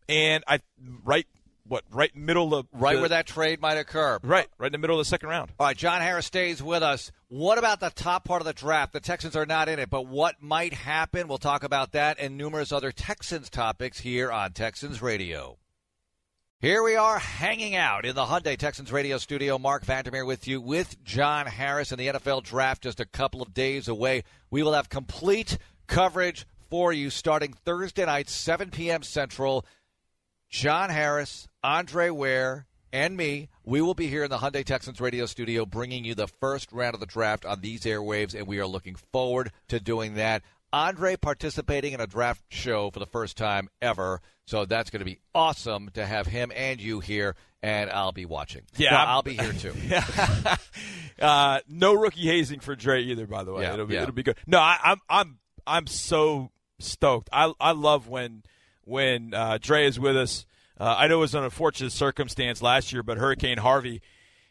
and 0.08 0.42
I 0.48 0.60
right 1.04 1.26
what 1.68 1.84
right 1.90 2.14
middle 2.14 2.54
of 2.54 2.66
right 2.72 2.94
the, 2.94 3.00
where 3.00 3.08
that 3.08 3.26
trade 3.26 3.60
might 3.60 3.76
occur. 3.76 4.18
right 4.22 4.48
right 4.58 4.66
in 4.66 4.72
the 4.72 4.78
middle 4.78 4.98
of 4.98 5.04
the 5.04 5.08
second 5.08 5.28
round. 5.28 5.52
All 5.58 5.66
right, 5.66 5.76
John 5.76 6.00
Harris 6.00 6.26
stays 6.26 6.62
with 6.62 6.82
us. 6.82 7.10
What 7.28 7.58
about 7.58 7.80
the 7.80 7.90
top 7.90 8.24
part 8.24 8.40
of 8.40 8.46
the 8.46 8.52
draft? 8.52 8.92
The 8.92 9.00
Texans 9.00 9.36
are 9.36 9.46
not 9.46 9.68
in 9.68 9.78
it, 9.78 9.90
but 9.90 10.06
what 10.06 10.42
might 10.42 10.72
happen? 10.74 11.28
We'll 11.28 11.38
talk 11.38 11.64
about 11.64 11.92
that 11.92 12.18
and 12.20 12.36
numerous 12.36 12.72
other 12.72 12.92
Texans 12.92 13.50
topics 13.50 14.00
here 14.00 14.30
on 14.30 14.52
Texans 14.52 15.02
Radio. 15.02 15.58
Here 16.58 16.82
we 16.82 16.96
are 16.96 17.18
hanging 17.18 17.76
out 17.76 18.06
in 18.06 18.14
the 18.14 18.24
Hyundai 18.24 18.56
Texans 18.56 18.90
radio 18.90 19.18
studio. 19.18 19.58
Marc 19.58 19.84
Vandermeer 19.84 20.24
with 20.24 20.48
you 20.48 20.58
with 20.58 21.02
John 21.04 21.46
Harris 21.46 21.92
and 21.92 22.00
the 22.00 22.06
NFL 22.06 22.44
draft 22.44 22.82
just 22.82 22.98
a 22.98 23.04
couple 23.04 23.42
of 23.42 23.52
days 23.52 23.88
away. 23.88 24.24
We 24.50 24.62
will 24.62 24.72
have 24.72 24.88
complete 24.88 25.58
coverage 25.86 26.46
for 26.70 26.94
you 26.94 27.10
starting 27.10 27.52
Thursday 27.52 28.06
night, 28.06 28.30
7 28.30 28.70
p.m. 28.70 29.02
Central. 29.02 29.66
John 30.48 30.90
Harris, 30.90 31.48
Andre 31.62 32.10
Ware, 32.10 32.66
and 32.92 33.16
me, 33.16 33.48
we 33.64 33.80
will 33.80 33.94
be 33.94 34.06
here 34.06 34.24
in 34.24 34.30
the 34.30 34.38
Hyundai 34.38 34.64
Texans 34.64 35.00
radio 35.00 35.26
studio 35.26 35.66
bringing 35.66 36.04
you 36.04 36.14
the 36.14 36.28
first 36.28 36.72
round 36.72 36.94
of 36.94 37.00
the 37.00 37.06
draft 37.06 37.44
on 37.44 37.60
these 37.60 37.82
airwaves, 37.82 38.34
and 38.34 38.46
we 38.46 38.58
are 38.58 38.66
looking 38.66 38.94
forward 39.12 39.50
to 39.68 39.80
doing 39.80 40.14
that. 40.14 40.42
Andre 40.72 41.16
participating 41.16 41.92
in 41.92 42.00
a 42.00 42.06
draft 42.06 42.42
show 42.48 42.90
for 42.90 42.98
the 43.00 43.06
first 43.06 43.36
time 43.36 43.68
ever, 43.82 44.20
so 44.46 44.64
that's 44.64 44.90
going 44.90 45.00
to 45.00 45.04
be 45.04 45.18
awesome 45.34 45.90
to 45.94 46.06
have 46.06 46.26
him 46.26 46.52
and 46.54 46.80
you 46.80 47.00
here, 47.00 47.34
and 47.62 47.90
I'll 47.90 48.12
be 48.12 48.24
watching. 48.24 48.62
Yeah, 48.76 48.90
No, 48.92 48.96
I'll 48.98 49.22
be 49.22 49.34
here 49.34 49.52
too. 49.52 49.74
uh, 51.20 51.60
no 51.68 51.94
rookie 51.94 52.26
hazing 52.26 52.60
for 52.60 52.76
Dre 52.76 53.02
either. 53.02 53.26
By 53.26 53.44
the 53.44 53.52
way, 53.52 53.62
Yeah, 53.62 53.74
it'll 53.74 53.86
be 53.86 53.94
yeah. 53.94 54.02
it'll 54.02 54.14
be 54.14 54.22
good. 54.22 54.36
No, 54.46 54.58
I, 54.58 54.78
I'm 54.82 55.00
I'm 55.08 55.38
I'm 55.66 55.86
so 55.86 56.50
stoked. 56.78 57.28
I 57.32 57.52
I 57.60 57.72
love 57.72 58.08
when 58.08 58.42
when 58.86 59.34
uh, 59.34 59.58
Dre 59.60 59.86
is 59.86 60.00
with 60.00 60.16
us. 60.16 60.46
Uh, 60.78 60.94
I 60.96 61.08
know 61.08 61.16
it 61.16 61.20
was 61.20 61.34
an 61.34 61.44
unfortunate 61.44 61.92
circumstance 61.92 62.62
last 62.62 62.92
year, 62.92 63.02
but 63.02 63.18
Hurricane 63.18 63.58
Harvey 63.58 64.00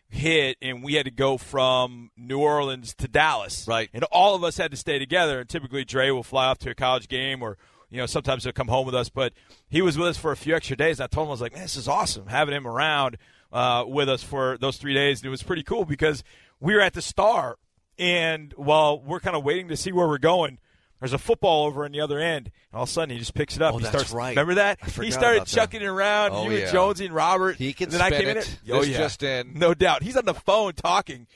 hit 0.10 0.58
and 0.62 0.84
we 0.84 0.94
had 0.96 1.06
to 1.06 1.12
go 1.12 1.38
from 1.38 2.12
New 2.16 2.40
Orleans 2.40 2.94
to 2.96 3.08
Dallas. 3.08 3.66
Right. 3.68 3.90
And 3.94 4.04
all 4.06 4.36
of 4.36 4.44
us 4.44 4.58
had 4.58 4.72
to 4.72 4.78
stay 4.78 5.00
together. 5.00 5.40
And 5.40 5.50
typically 5.50 5.86
Dre 5.86 6.12
will 6.12 6.24
fly 6.24 6.46
off 6.48 6.60
to 6.60 6.70
a 6.70 6.76
college 6.76 7.08
game 7.08 7.42
or 7.42 7.58
you 7.90 7.98
know, 7.98 8.08
sometimes 8.08 8.44
he'll 8.44 8.52
come 8.52 8.68
home 8.68 8.86
with 8.86 8.96
us, 8.96 9.10
but 9.10 9.32
he 9.70 9.82
was 9.82 9.98
with 9.98 10.10
us 10.10 10.18
for 10.18 10.32
a 10.32 10.36
few 10.36 10.56
extra 10.56 10.76
days. 10.76 11.00
And 11.00 11.06
I 11.06 11.08
told 11.08 11.28
him, 11.28 11.30
I 11.30 11.32
was 11.32 11.42
like, 11.42 11.54
man, 11.54 11.62
this 11.62 11.78
is 11.78 11.88
awesome 11.88 12.28
having 12.28 12.54
him 12.54 12.68
around 12.68 13.18
uh, 13.54 13.86
with 13.88 14.10
us 14.10 14.24
for 14.24 14.58
those 14.58 14.78
three 14.78 14.94
days. 14.94 15.22
And 15.22 15.28
it 15.28 15.30
was 15.30 15.44
pretty 15.44 15.64
cool 15.64 15.86
because 15.86 16.24
we 16.60 16.74
were 16.74 16.82
at 16.82 16.94
the 16.94 17.02
Star, 17.02 17.58
and 17.98 18.54
while 18.58 19.00
we're 19.00 19.20
kind 19.20 19.36
of 19.36 19.44
waiting 19.44 19.68
to 19.70 19.78
see 19.78 19.92
where 19.92 20.08
we're 20.08 20.18
going, 20.18 20.58
there's 21.00 21.14
a 21.14 21.18
football 21.18 21.66
over 21.66 21.86
on 21.86 21.92
the 21.92 22.00
other 22.02 22.20
end. 22.20 22.48
And 22.72 22.78
all 22.78 22.84
of 22.84 22.90
a 22.90 22.92
sudden, 22.92 23.12
he 23.12 23.20
just 23.20 23.34
picks 23.34 23.56
it 23.56 23.62
up. 23.62 23.74
Oh, 23.74 23.78
he 23.78 23.84
that's 23.84 23.96
starts, 23.96 24.12
right. 24.14 24.30
Remember 24.30 24.56
that? 24.56 24.80
He 24.84 25.12
started 25.12 25.38
about 25.38 25.48
that. 25.48 25.54
chucking 25.56 25.82
it 25.82 25.86
around. 25.86 26.32
Oh, 26.34 26.46
you 26.50 26.58
yeah. 26.58 26.64
and 26.64 26.72
Jonesy 26.72 27.06
and 27.06 27.14
Robert. 27.14 27.58
He 27.58 27.74
can 27.74 27.86
and 27.86 27.94
then 27.94 28.02
I 28.02 28.10
came 28.10 28.28
in 28.30 28.38
it. 28.38 28.60
Oh, 28.72 28.80
This 28.82 28.90
yeah. 28.90 28.98
just 28.98 29.24
in. 29.24 29.54
No 29.60 29.74
doubt. 29.74 30.04
He's 30.04 30.18
on 30.18 30.26
the 30.26 30.34
phone 30.34 30.74
talking. 30.74 31.28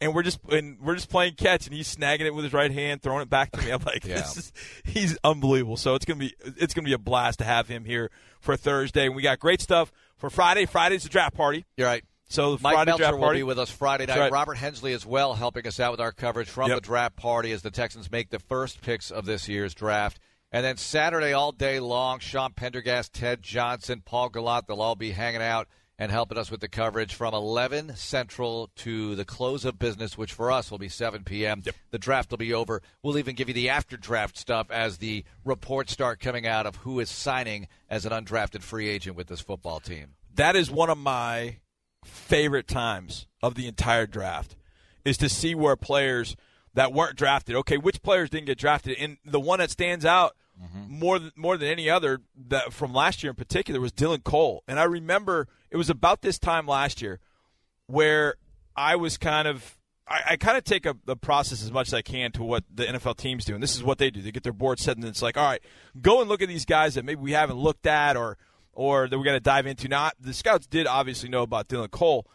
And 0.00 0.14
we're 0.14 0.24
just 0.24 0.40
and 0.50 0.78
we're 0.80 0.96
just 0.96 1.08
playing 1.08 1.34
catch, 1.34 1.66
and 1.66 1.74
he's 1.74 1.94
snagging 1.94 2.22
it 2.22 2.34
with 2.34 2.44
his 2.44 2.52
right 2.52 2.70
hand, 2.70 3.00
throwing 3.00 3.22
it 3.22 3.30
back 3.30 3.52
to 3.52 3.62
me. 3.62 3.70
I'm 3.70 3.82
like, 3.86 4.04
Yeah. 4.04 4.16
this 4.16 4.36
is 4.36 4.52
he's 4.84 5.16
unbelievable. 5.22 5.76
So 5.76 5.94
it's 5.94 6.04
gonna 6.04 6.18
be 6.18 6.34
it's 6.44 6.74
gonna 6.74 6.84
be 6.84 6.92
a 6.92 6.98
blast 6.98 7.38
to 7.38 7.44
have 7.44 7.68
him 7.68 7.84
here 7.84 8.10
for 8.40 8.56
Thursday. 8.56 9.06
And 9.06 9.14
we 9.14 9.22
got 9.22 9.38
great 9.38 9.60
stuff 9.62 9.92
for 10.16 10.30
Friday. 10.30 10.66
Friday's 10.66 11.04
the 11.04 11.08
draft 11.08 11.34
party. 11.36 11.64
You're 11.76 11.86
right. 11.86 12.04
So 12.28 12.56
the 12.56 12.62
Mike 12.62 12.74
Friday 12.74 12.90
Meltzer 12.90 13.02
draft 13.04 13.18
will 13.18 13.32
be 13.32 13.42
with 13.42 13.58
us 13.58 13.70
Friday 13.70 14.06
night. 14.06 14.18
Right. 14.18 14.32
Robert 14.32 14.54
Hensley 14.56 14.92
as 14.92 15.06
well, 15.06 15.34
helping 15.34 15.66
us 15.66 15.78
out 15.78 15.92
with 15.92 16.00
our 16.00 16.12
coverage 16.12 16.48
from 16.48 16.68
Yep. 16.68 16.76
the 16.78 16.80
draft 16.80 17.16
party 17.16 17.52
as 17.52 17.62
the 17.62 17.70
Texans 17.70 18.10
make 18.10 18.30
the 18.30 18.38
first 18.38 18.80
picks 18.80 19.10
of 19.10 19.24
this 19.26 19.48
year's 19.48 19.74
draft. 19.74 20.18
And 20.50 20.64
then 20.64 20.76
Saturday 20.76 21.32
all 21.32 21.52
day 21.52 21.80
long, 21.80 22.20
Sean 22.20 22.52
Pendergast, 22.52 23.12
Ted 23.12 23.42
Johnson, 23.42 24.02
Paul 24.04 24.28
Gallant, 24.30 24.66
they'll 24.66 24.80
all 24.80 24.94
be 24.96 25.10
hanging 25.10 25.42
out 25.42 25.68
and 25.98 26.10
helping 26.10 26.38
us 26.38 26.50
with 26.50 26.60
the 26.60 26.68
coverage 26.68 27.14
from 27.14 27.34
11 27.34 27.94
Central 27.96 28.68
to 28.76 29.14
the 29.14 29.24
close 29.24 29.64
of 29.64 29.78
business, 29.78 30.18
which 30.18 30.32
for 30.32 30.50
us 30.50 30.70
will 30.70 30.78
be 30.78 30.88
7 30.88 31.22
p.m. 31.22 31.62
The 31.92 31.98
draft 31.98 32.30
will 32.30 32.38
be 32.38 32.52
over. 32.52 32.82
We'll 33.02 33.18
even 33.18 33.36
give 33.36 33.46
you 33.48 33.54
the 33.54 33.68
after 33.68 33.96
draft 33.96 34.36
stuff 34.36 34.70
as 34.72 34.98
the 34.98 35.24
reports 35.44 35.92
start 35.92 36.18
coming 36.18 36.46
out 36.48 36.66
of 36.66 36.76
who 36.76 36.98
is 36.98 37.10
signing 37.10 37.68
as 37.88 38.04
an 38.06 38.12
undrafted 38.12 38.62
free 38.62 38.88
agent 38.88 39.16
with 39.16 39.28
this 39.28 39.40
football 39.40 39.78
team. 39.78 40.14
that 40.34 40.56
is 40.56 40.68
one 40.68 40.90
of 40.90 40.98
my 40.98 41.58
favorite 42.04 42.68
times 42.68 43.26
of 43.42 43.54
the 43.54 43.66
entire 43.66 44.06
draft 44.06 44.56
is 45.04 45.16
to 45.18 45.28
see 45.28 45.54
where 45.54 45.76
players 45.76 46.36
that 46.74 46.92
weren't 46.92 47.16
drafted 47.16 47.54
okay 47.54 47.76
which 47.76 48.02
players 48.02 48.30
didn't 48.30 48.46
get 48.46 48.58
drafted? 48.58 48.96
And 48.98 49.18
the 49.24 49.40
one 49.40 49.58
that 49.58 49.70
stands 49.70 50.04
out 50.04 50.36
mm-hmm. 50.62 50.98
more 50.98 51.18
than 51.18 51.32
more 51.36 51.56
than 51.56 51.68
any 51.68 51.88
other 51.88 52.20
that 52.48 52.72
from 52.72 52.92
last 52.92 53.22
year 53.22 53.30
in 53.30 53.36
particular 53.36 53.80
was 53.80 53.92
Dylan 53.92 54.24
Cole. 54.24 54.62
And 54.68 54.78
I 54.78 54.84
remember 54.84 55.48
it 55.70 55.76
was 55.76 55.90
about 55.90 56.22
this 56.22 56.38
time 56.38 56.66
last 56.66 57.02
year 57.02 57.20
where 57.86 58.36
I 58.76 58.96
was 58.96 59.16
kind 59.16 59.48
of 59.48 59.76
I, 60.06 60.20
I 60.30 60.36
kind 60.36 60.56
of 60.56 60.64
take 60.64 60.86
a, 60.86 60.96
the 61.04 61.16
process 61.16 61.62
as 61.62 61.72
much 61.72 61.88
as 61.88 61.94
I 61.94 62.02
can 62.02 62.32
to 62.32 62.42
what 62.42 62.64
the 62.72 62.84
NFL 62.84 63.16
teams 63.16 63.44
do, 63.44 63.54
and 63.54 63.62
this 63.62 63.74
is 63.74 63.82
what 63.82 63.98
they 63.98 64.10
do. 64.10 64.20
They 64.20 64.32
get 64.32 64.42
their 64.42 64.52
board 64.52 64.78
set, 64.78 64.96
and 64.96 65.04
it's 65.06 65.22
like, 65.22 65.36
all 65.36 65.44
right, 65.44 65.62
go 66.00 66.20
and 66.20 66.28
look 66.28 66.42
at 66.42 66.48
these 66.48 66.64
guys 66.64 66.94
that 66.94 67.04
maybe 67.04 67.20
we 67.20 67.32
haven't 67.32 67.56
looked 67.56 67.86
at, 67.86 68.16
or 68.16 68.36
or 68.76 69.08
that 69.08 69.16
we're 69.18 69.24
going 69.24 69.36
to 69.36 69.40
dive 69.40 69.66
into. 69.66 69.88
Now, 69.88 70.10
the 70.20 70.32
scouts 70.34 70.66
did 70.66 70.86
obviously 70.86 71.28
know 71.28 71.42
about 71.42 71.68
Dylan 71.68 71.90
Cole, 71.90 72.26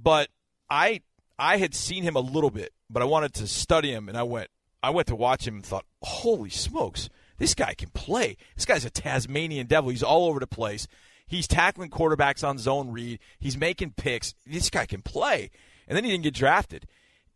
but 0.00 0.28
I 0.68 1.00
I 1.38 1.56
had 1.56 1.74
seen 1.74 2.02
him 2.02 2.16
a 2.16 2.20
little 2.20 2.50
bit, 2.50 2.72
but 2.88 3.02
I 3.02 3.06
wanted 3.06 3.34
to 3.34 3.46
study 3.46 3.90
him, 3.92 4.08
and 4.08 4.16
I 4.18 4.22
went 4.22 4.48
I 4.82 4.90
went 4.90 5.08
to 5.08 5.16
watch 5.16 5.46
him 5.46 5.56
and 5.56 5.66
thought, 5.66 5.84
holy 6.02 6.50
smokes, 6.50 7.08
this 7.38 7.54
guy 7.54 7.74
can 7.74 7.90
play. 7.90 8.36
This 8.56 8.64
guy's 8.64 8.84
a 8.84 8.90
Tasmanian 8.90 9.66
devil. 9.66 9.90
He's 9.90 10.02
all 10.02 10.26
over 10.26 10.40
the 10.40 10.46
place. 10.46 10.86
He's 11.26 11.46
tackling 11.46 11.90
quarterbacks 11.90 12.46
on 12.46 12.58
zone 12.58 12.90
read. 12.90 13.20
He's 13.38 13.56
making 13.56 13.92
picks. 13.96 14.34
This 14.46 14.68
guy 14.70 14.86
can 14.86 15.00
play. 15.02 15.50
And 15.86 15.96
then 15.96 16.04
he 16.04 16.10
didn't 16.10 16.24
get 16.24 16.34
drafted. 16.34 16.86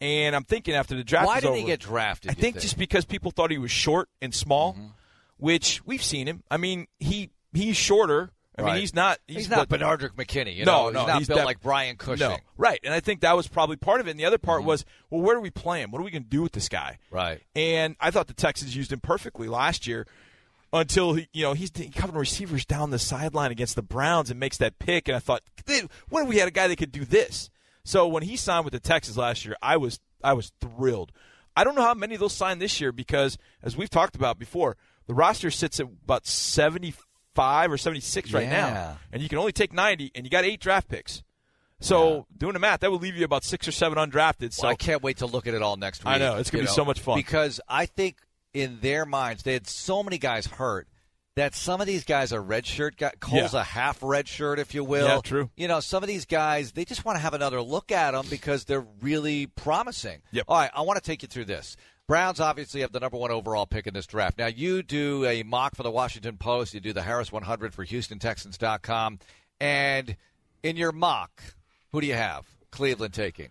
And 0.00 0.34
I'm 0.34 0.42
thinking 0.44 0.74
after 0.74 0.96
the 0.96 1.04
draft 1.04 1.26
Why 1.28 1.40
didn't 1.40 1.56
he 1.56 1.64
get 1.64 1.80
drafted? 1.80 2.30
I 2.30 2.34
you 2.34 2.40
think, 2.40 2.58
just 2.60 2.76
because 2.76 3.04
people 3.04 3.30
thought 3.30 3.50
he 3.50 3.58
was 3.58 3.70
short 3.70 4.08
and 4.20 4.34
small, 4.34 4.72
Mm-hmm. 4.74 4.86
which 5.38 5.82
we've 5.86 6.02
seen 6.02 6.26
him. 6.26 6.42
I 6.50 6.56
mean, 6.56 6.86
he 6.98 7.30
he's 7.52 7.76
shorter. 7.76 8.30
I 8.56 8.62
Right. 8.62 8.72
mean, 8.74 8.80
he's 8.82 8.94
not. 8.94 9.18
He's, 9.26 9.36
He's, 9.36 9.48
not 9.50 9.68
what- 9.68 9.80
Benardrick 9.80 10.14
McKinney. 10.14 10.54
You 10.54 10.64
No, 10.64 10.90
know? 10.90 10.90
no, 10.90 10.98
he's 11.00 11.06
not 11.08 11.18
he's 11.18 11.26
built 11.28 11.38
def- 11.38 11.46
like 11.46 11.60
Brian 11.60 11.96
Cushing. 11.96 12.28
No, 12.28 12.36
right. 12.56 12.78
And 12.84 12.94
I 12.94 13.00
think 13.00 13.20
that 13.22 13.36
was 13.36 13.48
probably 13.48 13.76
part 13.76 14.00
of 14.00 14.06
it. 14.06 14.12
And 14.12 14.20
the 14.20 14.24
other 14.24 14.38
part 14.38 14.60
Mm-hmm. 14.60 14.68
was, 14.68 14.84
well, 15.10 15.22
where 15.22 15.34
do 15.34 15.40
we 15.40 15.50
play 15.50 15.80
him? 15.82 15.90
What 15.90 16.00
are 16.00 16.04
we 16.04 16.10
going 16.12 16.22
to 16.24 16.28
do 16.28 16.42
with 16.42 16.52
this 16.52 16.68
guy? 16.68 16.98
Right. 17.10 17.42
And 17.56 17.96
I 18.00 18.10
thought 18.12 18.28
the 18.28 18.32
Texans 18.34 18.76
used 18.76 18.92
him 18.92 19.00
perfectly 19.00 19.48
last 19.48 19.86
year 19.88 20.06
until 20.72 21.14
he, 21.14 21.28
you 21.32 21.42
know, 21.42 21.52
he's 21.54 21.70
covering 21.94 22.18
receivers 22.18 22.64
down 22.64 22.90
the 22.90 22.98
sideline 22.98 23.50
against 23.50 23.74
the 23.76 23.82
Browns 23.82 24.30
and 24.30 24.38
makes 24.38 24.56
that 24.58 24.78
pick. 24.78 25.08
And 25.08 25.16
I 25.16 25.20
thought, 25.20 25.42
"Dude, 25.66 25.88
when 26.08 26.26
we 26.26 26.38
had 26.38 26.48
a 26.48 26.52
guy 26.52 26.68
that 26.68 26.76
could 26.76 26.92
do 26.92 27.04
this? 27.04 27.50
So 27.84 28.06
when 28.06 28.22
he 28.22 28.36
signed 28.36 28.64
with 28.64 28.72
the 28.72 28.80
Texans 28.80 29.16
last 29.18 29.44
year, 29.44 29.56
I 29.62 29.76
was 29.76 30.00
I 30.22 30.32
was 30.32 30.52
thrilled. 30.60 31.12
I 31.56 31.62
don't 31.64 31.74
know 31.76 31.82
how 31.82 31.94
many 31.94 32.16
they'll 32.16 32.28
sign 32.28 32.58
this 32.58 32.80
year 32.80 32.90
because, 32.92 33.36
as 33.62 33.76
we've 33.76 33.90
talked 33.90 34.16
about 34.16 34.38
before, 34.38 34.76
the 35.06 35.14
roster 35.14 35.50
sits 35.50 35.78
at 35.78 35.86
about 36.04 36.26
seventy 36.26 36.92
five 37.34 37.70
or 37.72 37.78
seventy 37.78 38.00
six 38.00 38.32
right 38.32 38.44
Yeah. 38.44 38.70
now, 38.72 38.98
and 39.12 39.22
you 39.22 39.28
can 39.28 39.38
only 39.38 39.52
take 39.52 39.72
ninety, 39.72 40.10
and 40.14 40.24
you 40.24 40.30
got 40.30 40.44
eight 40.44 40.60
draft 40.60 40.88
picks. 40.88 41.22
So 41.80 42.26
doing 42.36 42.54
the 42.54 42.58
math, 42.58 42.80
that 42.80 42.90
would 42.90 43.02
leave 43.02 43.16
you 43.16 43.24
about 43.24 43.44
six 43.44 43.68
or 43.68 43.72
seven 43.72 43.98
undrafted. 43.98 44.52
So 44.52 44.64
Well, 44.64 44.72
I 44.72 44.76
can't 44.76 45.02
wait 45.02 45.18
to 45.18 45.26
look 45.26 45.46
at 45.46 45.54
it 45.54 45.62
all 45.62 45.76
next 45.76 46.04
week. 46.04 46.14
I 46.14 46.18
know, 46.18 46.36
it's 46.36 46.50
gonna 46.50 46.64
be 46.64 46.68
so 46.68 46.84
much 46.84 47.00
fun. 47.00 47.16
because 47.18 47.60
I 47.68 47.86
think 47.86 48.16
in 48.54 48.78
their 48.80 49.04
minds 49.04 49.42
they 49.42 49.52
had 49.52 49.66
so 49.66 50.02
many 50.02 50.16
guys 50.16 50.46
hurt 50.46 50.86
that 51.36 51.52
some 51.54 51.80
of 51.80 51.86
these 51.88 52.04
guys 52.04 52.32
are 52.32 52.40
redshirt 52.40 52.96
guys. 52.96 53.12
Cole's 53.18 53.52
Yeah. 53.54 53.60
a 53.60 53.64
half 53.64 53.98
red 54.02 54.28
shirt, 54.28 54.60
if 54.60 54.72
you 54.72 54.84
will. 54.84 55.08
Yeah, 55.08 55.20
true. 55.20 55.50
You 55.56 55.66
know, 55.66 55.80
some 55.80 56.02
of 56.04 56.06
these 56.06 56.24
guys 56.24 56.72
they 56.72 56.84
just 56.84 57.04
want 57.04 57.16
to 57.16 57.20
have 57.20 57.34
another 57.34 57.60
look 57.60 57.90
at 57.92 58.12
them 58.12 58.24
because 58.30 58.64
they're 58.64 58.86
really 59.02 59.46
promising. 59.46 60.22
Yep. 60.30 60.44
All 60.48 60.56
right, 60.58 60.70
I 60.72 60.82
want 60.82 60.96
to 61.02 61.04
take 61.04 61.22
you 61.22 61.28
through 61.28 61.46
this. 61.46 61.76
Browns 62.06 62.38
obviously 62.38 62.82
have 62.82 62.92
the 62.92 63.00
number 63.00 63.16
one 63.16 63.30
overall 63.30 63.66
pick 63.66 63.86
in 63.86 63.94
this 63.94 64.06
draft. 64.06 64.38
Now 64.38 64.46
you 64.46 64.82
do 64.82 65.24
a 65.24 65.42
mock 65.42 65.74
for 65.74 65.82
the 65.82 65.90
Washington 65.90 66.36
Post. 66.36 66.74
You 66.74 66.80
do 66.80 66.92
the 66.92 67.02
Harris 67.02 67.32
100 67.32 67.72
for 67.72 67.84
HoustonTexans.com, 67.84 69.18
and 69.58 70.16
in 70.62 70.76
your 70.76 70.92
mock, 70.92 71.42
who 71.92 72.00
do 72.00 72.06
you 72.06 72.14
have? 72.14 72.46
Cleveland 72.70 73.14
taking. 73.14 73.50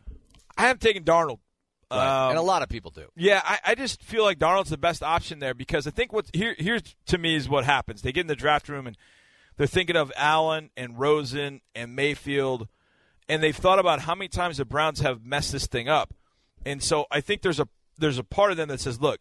I 0.57 0.67
have 0.67 0.79
taken 0.79 1.03
Darnold. 1.03 1.39
Right. 1.89 2.25
Um, 2.25 2.29
and 2.31 2.39
a 2.39 2.43
lot 2.43 2.61
of 2.61 2.69
people 2.69 2.91
do. 2.91 3.05
Yeah, 3.15 3.41
I, 3.43 3.59
I 3.65 3.75
just 3.75 4.01
feel 4.03 4.23
like 4.23 4.39
Darnold's 4.39 4.69
the 4.69 4.77
best 4.77 5.03
option 5.03 5.39
there 5.39 5.53
because 5.53 5.87
I 5.87 5.91
think 5.91 6.11
what 6.11 6.27
here 6.33 6.55
here's 6.57 6.95
to 7.07 7.17
me 7.17 7.35
is 7.35 7.49
what 7.49 7.65
happens. 7.65 8.01
They 8.01 8.11
get 8.11 8.21
in 8.21 8.27
the 8.27 8.35
draft 8.35 8.69
room 8.69 8.87
and 8.87 8.97
they're 9.57 9.67
thinking 9.67 9.95
of 9.95 10.11
Allen 10.15 10.71
and 10.75 10.99
Rosen 10.99 11.61
and 11.75 11.95
Mayfield, 11.95 12.67
and 13.29 13.41
they've 13.43 13.55
thought 13.55 13.79
about 13.79 14.01
how 14.01 14.15
many 14.15 14.27
times 14.27 14.57
the 14.57 14.65
Browns 14.65 15.01
have 15.01 15.23
messed 15.23 15.51
this 15.51 15.67
thing 15.67 15.87
up. 15.87 16.13
And 16.65 16.81
so 16.81 17.05
I 17.11 17.21
think 17.21 17.41
there's 17.41 17.59
a 17.59 17.67
there's 17.97 18.17
a 18.17 18.23
part 18.23 18.51
of 18.51 18.57
them 18.57 18.69
that 18.69 18.79
says, 18.79 19.01
look, 19.01 19.19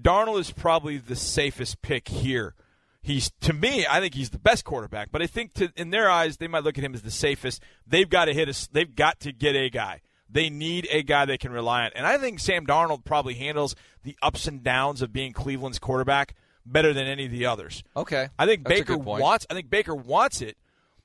Darnold 0.00 0.40
is 0.40 0.50
probably 0.50 0.98
the 0.98 1.16
safest 1.16 1.82
pick 1.82 2.08
here. 2.08 2.54
He's 3.02 3.32
to 3.40 3.52
me, 3.52 3.84
I 3.88 4.00
think 4.00 4.14
he's 4.14 4.30
the 4.30 4.38
best 4.38 4.64
quarterback, 4.64 5.10
but 5.10 5.22
I 5.22 5.26
think 5.26 5.54
to, 5.54 5.72
in 5.76 5.90
their 5.90 6.08
eyes 6.08 6.36
they 6.36 6.46
might 6.46 6.62
look 6.62 6.78
at 6.78 6.84
him 6.84 6.94
as 6.94 7.02
the 7.02 7.10
safest. 7.10 7.60
They've 7.86 8.08
got 8.08 8.26
to 8.26 8.34
hit 8.34 8.48
us. 8.48 8.68
They've 8.70 8.94
got 8.94 9.18
to 9.20 9.32
get 9.32 9.56
a 9.56 9.68
guy. 9.68 10.00
They 10.30 10.48
need 10.48 10.86
a 10.90 11.02
guy 11.02 11.24
they 11.24 11.36
can 11.36 11.52
rely 11.52 11.84
on, 11.84 11.90
and 11.94 12.06
I 12.06 12.16
think 12.16 12.38
Sam 12.38 12.64
Darnold 12.64 13.04
probably 13.04 13.34
handles 13.34 13.74
the 14.02 14.16
ups 14.22 14.46
and 14.46 14.62
downs 14.62 15.02
of 15.02 15.12
being 15.12 15.32
Cleveland's 15.32 15.78
quarterback 15.78 16.34
better 16.64 16.92
than 16.92 17.06
any 17.06 17.26
of 17.26 17.32
the 17.32 17.44
others. 17.44 17.82
Okay. 17.96 18.28
I 18.38 18.46
think 18.46 18.64
That's 18.64 18.80
Baker 18.80 18.96
wants. 18.96 19.46
I 19.50 19.54
think 19.54 19.68
Baker 19.68 19.94
wants 19.94 20.40
it, 20.40 20.56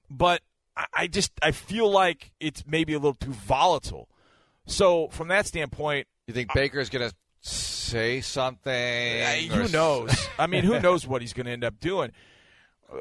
but 0.09 0.41
I, 0.77 0.85
I 0.93 1.07
just 1.07 1.31
I 1.41 1.51
feel 1.51 1.89
like 1.89 2.31
it's 2.39 2.63
maybe 2.67 2.93
a 2.93 2.99
little 2.99 3.15
too 3.15 3.33
volatile. 3.33 4.07
So 4.65 5.07
from 5.09 5.29
that 5.29 5.47
standpoint, 5.47 6.07
You 6.27 6.33
think 6.33 6.53
Baker's 6.53 6.89
going 6.89 7.09
to 7.09 7.15
say 7.41 8.21
something? 8.21 8.71
or 8.73 9.63
who 9.63 9.67
knows? 9.69 10.27
I 10.37 10.47
mean, 10.47 10.63
who 10.63 10.79
knows 10.81 11.07
what 11.07 11.21
he's 11.21 11.33
going 11.33 11.45
to 11.45 11.51
end 11.51 11.63
up 11.63 11.79
doing? 11.79 12.11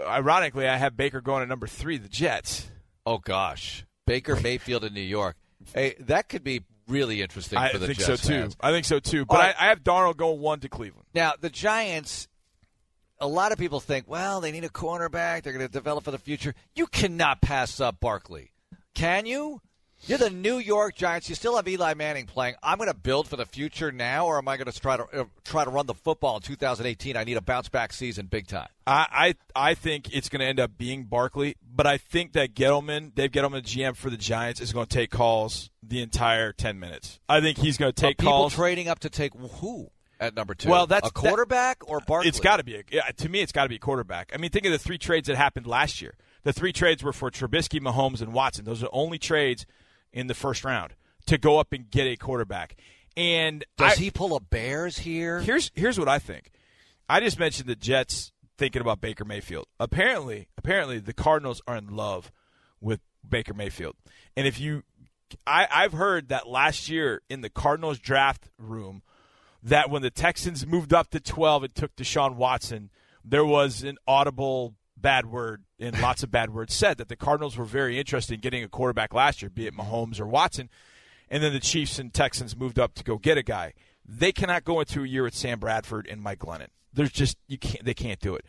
Ironically, 0.06 0.68
I 0.68 0.76
have 0.76 0.96
Baker 0.96 1.20
going 1.20 1.42
to 1.42 1.46
number 1.46 1.66
three, 1.66 1.98
the 1.98 2.08
Jets. 2.08 2.68
Oh 3.04 3.18
gosh, 3.18 3.84
Baker 4.04 4.36
Mayfield 4.36 4.84
in 4.84 4.94
New 4.94 5.00
York. 5.00 5.36
Hey, 5.74 5.94
that 6.00 6.28
could 6.28 6.42
be 6.42 6.64
really 6.88 7.22
interesting 7.22 7.58
I 7.58 7.70
for 7.70 7.78
the 7.78 7.88
Jets. 7.88 8.00
I 8.00 8.06
think 8.06 8.08
Jets 8.08 8.22
so 8.22 8.28
too. 8.28 8.40
fans. 8.40 8.56
I 8.60 8.70
think 8.72 8.84
so 8.84 8.98
too. 8.98 9.24
But 9.24 9.38
right. 9.38 9.54
I, 9.58 9.66
I 9.66 9.68
have 9.68 9.82
Darnold 9.84 10.16
going 10.16 10.40
one 10.40 10.60
to 10.60 10.68
Cleveland. 10.68 11.06
Now 11.14 11.34
the 11.40 11.50
Giants. 11.50 12.28
A 13.18 13.26
lot 13.26 13.50
of 13.50 13.56
people 13.56 13.80
think, 13.80 14.04
well, 14.06 14.42
they 14.42 14.52
need 14.52 14.64
a 14.64 14.68
cornerback. 14.68 15.42
They're 15.42 15.54
going 15.54 15.66
to 15.66 15.72
develop 15.72 16.04
for 16.04 16.10
the 16.10 16.18
future. 16.18 16.54
You 16.74 16.86
cannot 16.86 17.40
pass 17.40 17.80
up 17.80 17.98
Barkley, 17.98 18.52
can 18.94 19.24
you? 19.24 19.62
You're 20.06 20.18
the 20.18 20.30
New 20.30 20.58
York 20.58 20.94
Giants. 20.94 21.28
You 21.28 21.34
still 21.34 21.56
have 21.56 21.66
Eli 21.66 21.94
Manning 21.94 22.26
playing. 22.26 22.54
I'm 22.62 22.78
going 22.78 22.90
to 22.90 22.96
build 22.96 23.26
for 23.28 23.36
the 23.36 23.46
future 23.46 23.90
now, 23.90 24.26
or 24.26 24.38
am 24.38 24.46
I 24.46 24.56
going 24.56 24.70
to 24.70 24.80
try 24.80 24.96
to 24.96 25.04
uh, 25.12 25.24
try 25.44 25.64
to 25.64 25.70
run 25.70 25.86
the 25.86 25.94
football 25.94 26.36
in 26.36 26.42
2018? 26.42 27.16
I 27.16 27.24
need 27.24 27.36
a 27.36 27.40
bounce 27.40 27.68
back 27.68 27.92
season, 27.92 28.26
big 28.26 28.46
time. 28.46 28.68
I, 28.86 29.34
I 29.56 29.70
I 29.70 29.74
think 29.74 30.14
it's 30.14 30.28
going 30.28 30.40
to 30.40 30.46
end 30.46 30.60
up 30.60 30.78
being 30.78 31.04
Barkley, 31.04 31.56
but 31.68 31.86
I 31.86 31.98
think 31.98 32.32
that 32.34 32.54
Gettleman, 32.54 33.14
Dave 33.14 33.32
Gettleman, 33.32 33.62
GM 33.62 33.96
for 33.96 34.10
the 34.10 34.16
Giants, 34.16 34.60
is 34.60 34.72
going 34.72 34.86
to 34.86 34.94
take 34.94 35.10
calls 35.10 35.70
the 35.82 36.02
entire 36.02 36.52
ten 36.52 36.78
minutes. 36.78 37.18
I 37.28 37.40
think 37.40 37.58
he's 37.58 37.76
going 37.76 37.92
to 37.92 38.00
take 38.00 38.18
people 38.18 38.32
calls. 38.32 38.54
trading 38.54 38.88
up 38.88 39.00
to 39.00 39.10
take 39.10 39.32
who 39.34 39.90
at 40.20 40.36
number 40.36 40.54
two? 40.54 40.68
Well, 40.68 40.86
that's- 40.86 41.10
a 41.10 41.12
quarterback 41.12 41.88
or 41.88 42.00
Barkley. 42.00 42.28
It's 42.28 42.40
got 42.40 42.58
to 42.58 42.64
be 42.64 42.76
a, 42.76 42.82
yeah, 42.90 43.02
to 43.16 43.28
me. 43.28 43.40
It's 43.40 43.52
got 43.52 43.64
to 43.64 43.68
be 43.68 43.76
a 43.76 43.80
quarterback. 43.80 44.30
I 44.34 44.36
mean, 44.38 44.50
think 44.50 44.66
of 44.66 44.72
the 44.72 44.78
three 44.78 44.98
trades 44.98 45.26
that 45.26 45.36
happened 45.36 45.66
last 45.66 46.00
year. 46.00 46.14
The 46.44 46.52
three 46.52 46.72
trades 46.72 47.02
were 47.02 47.12
for 47.12 47.28
Trubisky, 47.28 47.80
Mahomes, 47.80 48.20
and 48.22 48.32
Watson. 48.32 48.64
Those 48.64 48.80
are 48.82 48.86
the 48.86 48.92
only 48.92 49.18
trades 49.18 49.66
in 50.16 50.26
the 50.26 50.34
first 50.34 50.64
round 50.64 50.94
to 51.26 51.36
go 51.38 51.58
up 51.58 51.72
and 51.72 51.90
get 51.90 52.06
a 52.06 52.16
quarterback. 52.16 52.74
And 53.16 53.64
Does 53.76 53.92
I- 53.92 53.96
he 54.00 54.10
pull 54.10 54.34
a 54.34 54.40
Bears 54.40 54.98
here? 54.98 55.40
Here's 55.40 55.70
here's 55.74 55.98
what 55.98 56.08
I 56.08 56.18
think. 56.18 56.50
I 57.08 57.20
just 57.20 57.38
mentioned 57.38 57.68
the 57.68 57.76
Jets 57.76 58.32
thinking 58.58 58.80
about 58.82 59.00
Baker 59.00 59.24
Mayfield. 59.24 59.66
Apparently, 59.78 60.48
apparently 60.56 60.98
the 60.98 61.12
Cardinals 61.12 61.60
are 61.68 61.76
in 61.76 61.94
love 61.94 62.32
with 62.80 63.00
Baker 63.28 63.54
Mayfield. 63.54 63.94
And 64.36 64.46
if 64.46 64.58
you 64.58 64.82
I, 65.46 65.66
I've 65.70 65.92
heard 65.92 66.28
that 66.28 66.48
last 66.48 66.88
year 66.88 67.20
in 67.28 67.40
the 67.42 67.50
Cardinals 67.50 67.98
draft 67.98 68.48
room 68.58 69.02
that 69.62 69.90
when 69.90 70.02
the 70.02 70.10
Texans 70.10 70.66
moved 70.66 70.92
up 70.94 71.10
to 71.10 71.20
twelve 71.20 71.62
and 71.62 71.74
took 71.74 71.94
Deshaun 71.96 72.36
Watson, 72.36 72.90
there 73.24 73.44
was 73.44 73.82
an 73.82 73.98
audible 74.06 74.74
bad 74.96 75.26
word 75.26 75.64
and 75.78 76.00
lots 76.00 76.22
of 76.22 76.30
bad 76.30 76.54
words 76.54 76.74
said 76.74 76.98
that 76.98 77.08
the 77.08 77.16
Cardinals 77.16 77.56
were 77.56 77.64
very 77.64 77.98
interested 77.98 78.34
in 78.34 78.40
getting 78.40 78.64
a 78.64 78.68
quarterback 78.68 79.12
last 79.12 79.42
year, 79.42 79.50
be 79.50 79.66
it 79.66 79.74
Mahomes 79.76 80.20
or 80.20 80.26
Watson 80.26 80.68
and 81.28 81.42
then 81.42 81.52
the 81.52 81.60
Chiefs 81.60 81.98
and 81.98 82.12
Texans 82.12 82.56
moved 82.56 82.78
up 82.78 82.94
to 82.94 83.04
go 83.04 83.18
get 83.18 83.38
a 83.38 83.42
guy. 83.42 83.72
They 84.04 84.32
cannot 84.32 84.64
go 84.64 84.80
into 84.80 85.02
a 85.02 85.06
year 85.06 85.24
with 85.24 85.34
Sam 85.34 85.58
Bradford 85.58 86.06
and 86.08 86.22
Mike 86.22 86.38
Glennon. 86.40 86.68
There's 86.92 87.12
just 87.12 87.36
you 87.48 87.58
can't 87.58 87.84
they 87.84 87.94
can't 87.94 88.20
do 88.20 88.34
it. 88.34 88.44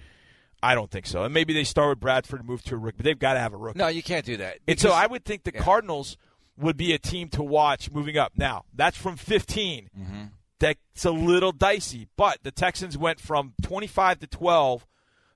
I 0.62 0.74
don't 0.76 0.90
think 0.90 1.06
so. 1.06 1.24
And 1.24 1.34
maybe 1.34 1.54
they 1.54 1.64
start 1.64 1.90
with 1.90 2.00
Bradford 2.00 2.40
and 2.40 2.50
move 2.50 2.64
to 2.64 2.76
a 2.76 2.78
rookie, 2.78 2.98
but 2.98 3.04
they've 3.04 3.20
got 3.20 3.34
to 3.34 3.40
have 3.40 3.54
a 3.54 3.58
rookie. 3.58 3.78
no, 3.78 3.88
you 3.88 4.02
can't 4.02 4.26
do 4.26 4.38
that. 4.38 4.58
and 4.68 4.80
so 4.80 4.92
I 4.92 5.06
would 5.06 5.24
think 5.24 5.44
the 5.44 5.52
yeah. 5.54 5.62
Cardinals 5.62 6.18
would 6.58 6.78
be 6.78 6.94
a 6.94 6.98
team 6.98 7.30
to 7.30 7.44
watch 7.44 7.92
moving 7.92 8.18
up. 8.18 8.34
Now 8.36 8.66
that's 8.74 8.98
from 8.98 9.18
15. 9.18 9.90
Mm-hmm. 9.98 10.24
That's 10.60 11.06
a 11.06 11.12
little 11.12 11.52
dicey, 11.52 12.08
but 12.18 12.40
the 12.42 12.50
Texans 12.50 12.98
went 12.98 13.20
from 13.20 13.54
25 13.62 14.20
to 14.22 14.28
12. 14.28 14.88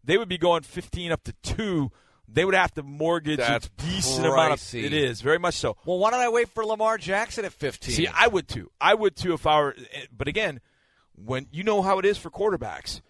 They 0.03 0.17
would 0.17 0.29
be 0.29 0.37
going 0.37 0.63
15 0.63 1.11
up 1.11 1.23
to 1.25 1.33
two. 1.43 1.91
They 2.27 2.45
would 2.45 2.55
have 2.55 2.73
to 2.75 2.83
mortgage 2.83 3.39
That's 3.39 3.67
a 3.67 3.69
decent 3.85 4.25
amount 4.25 4.53
of. 4.53 4.75
It 4.75 4.93
is 4.93 5.21
very 5.21 5.37
much 5.37 5.55
so. 5.55 5.75
Well, 5.85 5.99
why 5.99 6.11
don't 6.11 6.21
I 6.21 6.29
wait 6.29 6.47
for 6.49 6.65
Lamar 6.65 6.97
Jackson 6.97 7.43
at 7.45 7.51
15? 7.51 7.93
See, 7.93 8.07
I 8.07 8.27
would 8.27 8.47
too. 8.47 8.71
I 8.79 8.93
would 8.93 9.15
too 9.17 9.33
if 9.33 9.45
I 9.45 9.59
were. 9.59 9.75
But 10.15 10.27
again, 10.29 10.61
when 11.13 11.47
you 11.51 11.63
know 11.63 11.81
how 11.81 11.99
it 11.99 12.05
is 12.05 12.17
for 12.17 12.29
quarterbacks, 12.29 13.01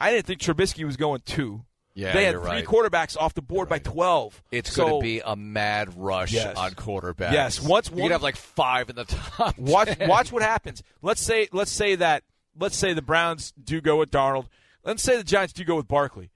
I 0.00 0.10
didn't 0.10 0.26
think 0.26 0.40
Trubisky 0.40 0.84
was 0.84 0.96
going 0.96 1.20
two. 1.26 1.64
Yeah, 1.94 2.14
they 2.14 2.24
had 2.24 2.32
you're 2.32 2.40
three 2.40 2.50
right. 2.50 2.64
quarterbacks 2.64 3.18
off 3.18 3.34
the 3.34 3.42
board 3.42 3.68
by 3.68 3.78
twelve. 3.78 4.42
it's 4.50 4.72
So, 4.72 4.86
going 4.88 5.00
to 5.02 5.04
be 5.04 5.20
a 5.20 5.36
mad 5.36 5.92
rush 5.94 6.32
Yes. 6.32 6.56
on 6.56 6.70
quarterbacks. 6.70 7.32
Yes, 7.32 7.60
once 7.60 7.90
you 7.90 7.96
one- 7.96 8.04
could 8.04 8.12
have 8.12 8.22
like 8.22 8.36
five 8.36 8.88
in 8.88 8.96
the 8.96 9.04
top. 9.04 9.58
Watch 9.58 9.88
10. 9.98 10.08
watch 10.08 10.32
what 10.32 10.42
happens. 10.42 10.82
Let's 11.02 11.20
say 11.20 11.48
let's 11.52 11.70
say 11.70 11.96
that 11.96 12.22
let's 12.58 12.76
say 12.78 12.94
the 12.94 13.02
Browns 13.02 13.52
do 13.62 13.82
go 13.82 13.98
with 13.98 14.10
Darnold. 14.10 14.46
Let's 14.84 15.02
say 15.02 15.16
the 15.16 15.24
Giants 15.24 15.52
do 15.52 15.64
go 15.64 15.76
with 15.76 15.88
Barkley. 15.88 16.30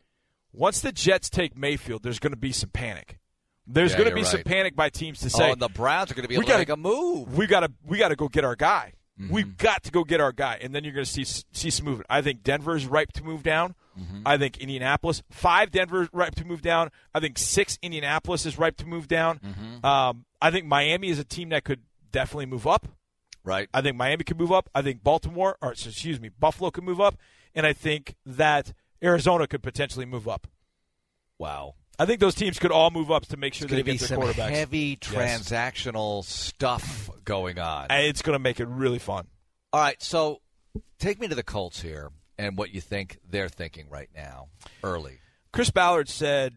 Once 0.52 0.80
the 0.80 0.92
Jets 0.92 1.28
take 1.28 1.56
Mayfield, 1.56 2.02
there's 2.02 2.18
going 2.18 2.32
to 2.32 2.38
be 2.38 2.52
some 2.52 2.70
panic. 2.70 3.18
There's 3.66 3.92
Yeah, 3.92 3.98
going 3.98 4.10
to 4.10 4.14
be 4.14 4.24
some 4.24 4.42
panic 4.42 4.76
by 4.76 4.88
teams 4.90 5.18
to 5.20 5.26
Oh, 5.26 5.28
say 5.38 5.50
and 5.50 5.60
the 5.60 5.68
Browns 5.68 6.10
are 6.10 6.14
going 6.14 6.22
to 6.22 6.28
be 6.28 6.38
We 6.38 6.44
gotta- 6.44 6.58
make 6.58 6.68
a 6.68 6.76
move. 6.76 7.36
we 7.36 7.46
got 7.46 7.60
to 7.60 7.72
we 7.84 7.98
got 7.98 8.08
to 8.08 8.16
go 8.16 8.28
get 8.28 8.44
our 8.44 8.56
guy. 8.56 8.92
Mm-hmm. 9.20 9.32
We've 9.32 9.56
got 9.56 9.82
to 9.84 9.90
go 9.90 10.04
get 10.04 10.20
our 10.20 10.30
guy, 10.30 10.58
and 10.60 10.74
then 10.74 10.84
you're 10.84 10.92
going 10.92 11.06
to 11.06 11.10
see 11.10 11.24
see 11.24 11.70
some 11.70 11.86
movement. 11.86 12.06
I 12.10 12.20
think 12.22 12.42
Denver 12.42 12.76
is 12.76 12.86
ripe 12.86 13.12
to 13.14 13.24
move 13.24 13.42
down. 13.42 13.74
Mm-hmm. 13.98 14.22
I 14.26 14.36
think 14.38 14.58
Indianapolis 14.58 15.22
five 15.30 15.70
Denver 15.70 16.02
is 16.02 16.08
ripe 16.12 16.34
to 16.36 16.44
move 16.44 16.60
down. 16.62 16.90
I 17.14 17.20
think 17.20 17.38
six 17.38 17.78
Indianapolis 17.82 18.44
is 18.46 18.58
ripe 18.58 18.76
to 18.76 18.86
move 18.86 19.08
down. 19.08 19.38
Mm-hmm. 19.40 19.84
Um, 19.86 20.26
I 20.40 20.50
think 20.50 20.66
Miami 20.66 21.08
is 21.08 21.18
a 21.18 21.24
team 21.24 21.48
that 21.48 21.64
could 21.64 21.80
definitely 22.12 22.46
move 22.46 22.66
up. 22.66 22.86
Right. 23.42 23.68
I 23.72 23.80
think 23.80 23.96
Miami 23.96 24.22
could 24.24 24.38
move 24.38 24.52
up. 24.52 24.68
I 24.74 24.82
think 24.82 25.02
Baltimore, 25.02 25.56
or 25.62 25.72
excuse 25.72 26.20
me, 26.20 26.28
Buffalo 26.28 26.70
could 26.70 26.84
move 26.84 27.00
up, 27.00 27.16
and 27.56 27.66
I 27.66 27.72
think 27.72 28.14
that 28.24 28.72
Arizona 29.02 29.48
could 29.48 29.62
potentially 29.62 30.06
move 30.06 30.28
up. 30.28 30.46
Wow. 31.38 31.74
I 31.98 32.04
think 32.06 32.20
those 32.20 32.34
teams 32.34 32.58
could 32.58 32.70
all 32.70 32.90
move 32.90 33.10
up 33.10 33.26
to 33.26 33.36
make 33.36 33.54
sure 33.54 33.66
they 33.66 33.82
get 33.82 33.98
their 33.98 34.08
some 34.08 34.20
quarterbacks. 34.20 34.50
heavy 34.50 34.98
Yes. 35.10 35.48
transactional 35.48 36.22
stuff 36.24 37.10
going 37.24 37.58
on. 37.58 37.86
It's 37.90 38.22
going 38.22 38.34
to 38.34 38.38
make 38.38 38.60
it 38.60 38.68
really 38.68 38.98
fun. 38.98 39.26
All 39.72 39.80
right, 39.80 40.00
so 40.02 40.40
take 40.98 41.18
me 41.18 41.26
to 41.28 41.34
the 41.34 41.42
Colts 41.42 41.80
here 41.80 42.10
and 42.38 42.56
what 42.56 42.72
you 42.72 42.80
think 42.82 43.18
they're 43.28 43.48
thinking 43.48 43.88
right 43.88 44.10
now, 44.14 44.48
early. 44.84 45.18
Chris 45.52 45.70
Ballard 45.70 46.08
said 46.10 46.54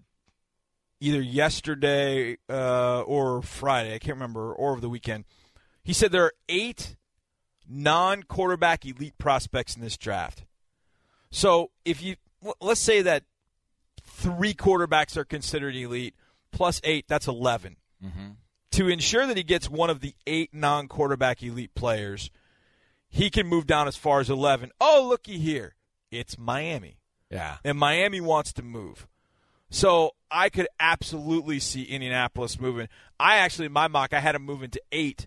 either 0.99 1.21
yesterday 1.21 2.37
uh, 2.49 3.01
or 3.01 3.41
Friday, 3.41 3.95
I 3.95 3.99
can't 3.99 4.15
remember, 4.15 4.53
or 4.53 4.71
over 4.73 4.81
the 4.81 4.89
weekend. 4.89 5.23
He 5.83 5.93
said 5.93 6.11
there 6.11 6.25
are 6.25 6.33
eight 6.49 6.97
non-quarterback 7.67 8.85
elite 8.85 9.17
prospects 9.17 9.75
in 9.75 9.81
this 9.81 9.95
draft. 9.97 10.43
So 11.31 11.71
if 11.85 12.01
you 12.01 12.15
let's 12.61 12.79
say 12.79 13.01
that 13.01 13.23
three 14.03 14.53
quarterbacks 14.53 15.17
are 15.17 15.25
considered 15.25 15.75
elite, 15.75 16.15
plus 16.51 16.81
eight, 16.83 17.05
that's 17.07 17.27
11 17.27 17.77
mm-hmm. 18.03 18.27
To 18.71 18.87
ensure 18.87 19.25
that 19.25 19.35
he 19.35 19.43
gets 19.43 19.69
one 19.69 19.89
of 19.89 19.99
the 19.99 20.13
eight 20.27 20.53
non-quarterback 20.53 21.41
elite 21.41 21.73
players, 21.73 22.29
he 23.09 23.29
can 23.31 23.47
move 23.47 23.65
down 23.65 23.87
as 23.87 23.95
far 23.97 24.19
as 24.19 24.29
eleven. 24.29 24.69
Oh, 24.79 25.07
looky 25.09 25.39
here, 25.39 25.75
it's 26.11 26.37
Miami 26.37 26.99
Yeah. 27.31 27.57
and 27.65 27.77
Miami 27.79 28.21
wants 28.21 28.53
to 28.53 28.61
move. 28.61 29.07
So 29.71 30.11
I 30.31 30.49
could 30.49 30.67
absolutely 30.79 31.59
see 31.59 31.83
Indianapolis 31.83 32.59
moving. 32.59 32.87
I 33.19 33.37
actually, 33.37 33.65
in 33.65 33.71
my 33.71 33.87
mock, 33.87 34.13
I 34.13 34.19
had 34.19 34.35
them 34.35 34.43
moving 34.45 34.69
to 34.71 34.81
eight 34.91 35.25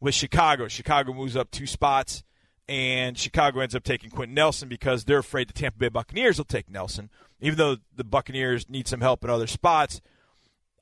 with 0.00 0.14
Chicago. 0.14 0.66
Chicago 0.68 1.12
moves 1.12 1.36
up 1.36 1.50
two 1.50 1.66
spots, 1.66 2.22
and 2.68 3.16
Chicago 3.16 3.60
ends 3.60 3.74
up 3.74 3.84
taking 3.84 4.10
Quenton 4.10 4.34
Nelson 4.34 4.68
because 4.68 5.04
they're 5.04 5.18
afraid 5.18 5.48
the 5.48 5.52
Tampa 5.52 5.78
Bay 5.78 5.88
Buccaneers 5.88 6.38
will 6.38 6.44
take 6.44 6.70
Nelson. 6.70 7.10
Even 7.40 7.56
though 7.56 7.76
the 7.94 8.04
Buccaneers 8.04 8.68
need 8.68 8.88
some 8.88 9.00
help 9.00 9.24
in 9.24 9.30
other 9.30 9.46
spots, 9.46 10.00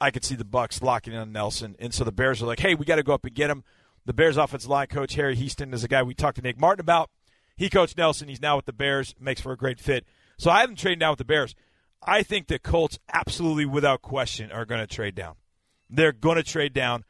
I 0.00 0.10
could 0.10 0.24
see 0.24 0.34
the 0.34 0.44
Bucks 0.44 0.82
locking 0.82 1.12
in 1.12 1.18
on 1.18 1.32
Nelson, 1.32 1.76
and 1.78 1.94
so 1.94 2.04
the 2.04 2.12
Bears 2.12 2.42
are 2.42 2.46
like, 2.46 2.60
"Hey, 2.60 2.74
we 2.74 2.84
got 2.84 2.96
to 2.96 3.02
go 3.02 3.14
up 3.14 3.24
and 3.24 3.34
get 3.34 3.50
him." 3.50 3.64
The 4.04 4.12
Bears' 4.12 4.36
offensive 4.36 4.70
line 4.70 4.86
coach 4.86 5.14
Harry 5.14 5.36
Hiestand 5.36 5.74
is 5.74 5.84
a 5.84 5.88
guy 5.88 6.02
we 6.02 6.14
talked 6.14 6.36
to 6.36 6.42
Nick 6.42 6.60
Martin 6.60 6.80
about. 6.80 7.10
He 7.56 7.70
coached 7.70 7.96
Nelson. 7.96 8.28
He's 8.28 8.42
now 8.42 8.56
with 8.56 8.66
the 8.66 8.72
Bears. 8.72 9.14
Makes 9.18 9.40
for 9.40 9.52
a 9.52 9.56
great 9.56 9.80
fit. 9.80 10.06
So 10.38 10.50
I 10.50 10.60
haven't 10.60 10.78
traded 10.78 11.00
down 11.00 11.12
with 11.12 11.18
the 11.18 11.24
Bears. 11.24 11.54
I 12.02 12.22
think 12.22 12.46
the 12.46 12.58
Colts 12.58 12.98
absolutely, 13.12 13.64
without 13.64 14.02
question, 14.02 14.52
are 14.52 14.66
going 14.66 14.80
to 14.80 14.86
trade 14.86 15.14
down. 15.14 15.36
They're 15.88 16.12
going 16.12 16.36
to 16.36 16.42
trade 16.42 16.72
down, 16.72 17.04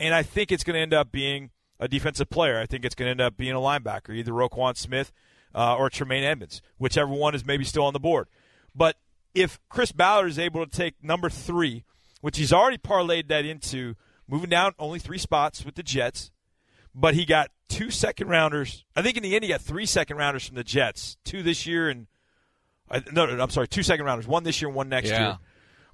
and 0.00 0.14
I 0.14 0.22
think 0.22 0.50
it's 0.50 0.64
going 0.64 0.74
to 0.74 0.80
end 0.80 0.94
up 0.94 1.12
being 1.12 1.50
a 1.82 1.88
defensive 1.88 2.30
player. 2.30 2.58
I 2.58 2.66
think 2.66 2.84
it's 2.84 2.94
going 2.94 3.06
to 3.06 3.10
end 3.10 3.20
up 3.20 3.36
being 3.36 3.52
a 3.52 3.58
linebacker, 3.58 4.14
either 4.14 4.32
Roquan 4.32 4.76
Smith 4.76 5.12
uh, 5.54 5.76
or 5.76 5.90
Tremaine 5.90 6.24
Edmunds, 6.24 6.62
whichever 6.78 7.12
one 7.12 7.34
is 7.34 7.44
maybe 7.44 7.64
still 7.64 7.84
on 7.84 7.92
the 7.92 8.00
board. 8.00 8.28
But 8.74 8.96
if 9.34 9.58
Chris 9.68 9.92
Ballard 9.92 10.28
is 10.30 10.38
able 10.38 10.64
to 10.64 10.70
take 10.70 10.94
number 11.02 11.28
three, 11.28 11.84
which 12.20 12.38
he's 12.38 12.52
already 12.52 12.78
parlayed 12.78 13.28
that 13.28 13.44
into 13.44 13.94
moving 14.28 14.48
down 14.50 14.72
only 14.78 14.98
three 14.98 15.18
spots 15.18 15.64
with 15.64 15.74
the 15.74 15.82
Jets, 15.82 16.30
but 16.94 17.14
he 17.14 17.24
got 17.24 17.50
two 17.68 17.90
second 17.90 18.28
rounders. 18.28 18.84
I 18.94 19.02
think 19.02 19.16
in 19.16 19.22
the 19.22 19.34
end 19.34 19.42
he 19.44 19.48
got 19.50 19.60
three 19.60 19.86
second 19.86 20.16
rounders 20.18 20.46
from 20.46 20.56
the 20.56 20.64
Jets, 20.64 21.16
two 21.24 21.42
this 21.42 21.66
year 21.66 21.88
and 21.88 22.06
uh, 22.90 23.00
no, 23.10 23.26
no, 23.26 23.42
I'm 23.42 23.50
sorry, 23.50 23.66
two 23.68 23.82
second 23.82 24.04
rounders, 24.04 24.26
one 24.28 24.44
this 24.44 24.60
year 24.60 24.68
and 24.68 24.76
one 24.76 24.88
next 24.88 25.08
Yeah. 25.08 25.20
year, 25.26 25.38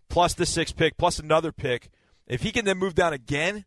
plus 0.09 0.35
the 0.35 0.44
sixth 0.46 0.77
pick, 0.77 0.96
plus 0.96 1.18
another 1.18 1.53
pick. 1.53 1.90
If 2.27 2.42
he 2.42 2.51
can 2.53 2.64
then 2.64 2.77
move 2.79 2.94
down 2.94 3.12
again, 3.12 3.64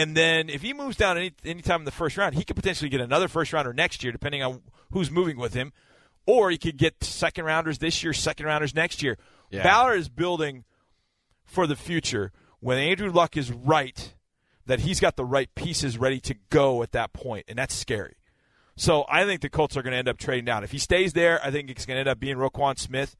and 0.00 0.16
then 0.16 0.48
if 0.48 0.62
he 0.62 0.72
moves 0.72 0.96
down 0.96 1.16
any 1.18 1.32
anytime 1.44 1.80
in 1.82 1.84
the 1.84 1.90
first 1.90 2.16
round, 2.16 2.34
he 2.34 2.44
could 2.44 2.56
potentially 2.56 2.88
get 2.88 3.00
another 3.00 3.28
first 3.28 3.52
rounder 3.52 3.72
next 3.72 4.02
year, 4.02 4.12
depending 4.12 4.42
on 4.42 4.62
who's 4.92 5.10
moving 5.10 5.36
with 5.36 5.54
him. 5.54 5.72
or 6.26 6.50
he 6.50 6.58
could 6.58 6.76
get 6.76 7.02
second 7.02 7.44
rounders 7.44 7.78
this 7.78 8.02
year, 8.04 8.12
second 8.12 8.46
rounders 8.46 8.74
next 8.74 9.02
year. 9.02 9.16
Yeah. 9.50 9.62
Ballard 9.62 9.98
is 9.98 10.08
building 10.08 10.64
for 11.44 11.66
the 11.66 11.74
future. 11.76 12.30
When 12.60 12.78
Andrew 12.78 13.10
Luck 13.10 13.36
is 13.36 13.50
right, 13.50 14.14
that 14.66 14.80
he's 14.80 15.00
got 15.00 15.16
the 15.16 15.24
right 15.24 15.52
pieces 15.54 15.98
ready 15.98 16.20
to 16.20 16.34
go 16.50 16.82
at 16.82 16.92
that 16.92 17.12
point, 17.12 17.46
and 17.48 17.58
that's 17.58 17.74
scary. 17.74 18.16
So 18.76 19.04
I 19.08 19.24
think 19.24 19.40
the 19.40 19.48
Colts 19.50 19.76
are 19.76 19.82
going 19.82 19.92
to 19.92 19.98
end 19.98 20.08
up 20.08 20.18
trading 20.18 20.44
down. 20.44 20.62
If 20.62 20.70
he 20.72 20.78
stays 20.78 21.12
there, 21.14 21.40
I 21.44 21.50
think 21.50 21.70
it's 21.70 21.84
going 21.86 21.96
to 21.96 22.00
end 22.00 22.08
up 22.08 22.20
being 22.20 22.36
Roquan 22.36 22.78
Smith 22.78 23.16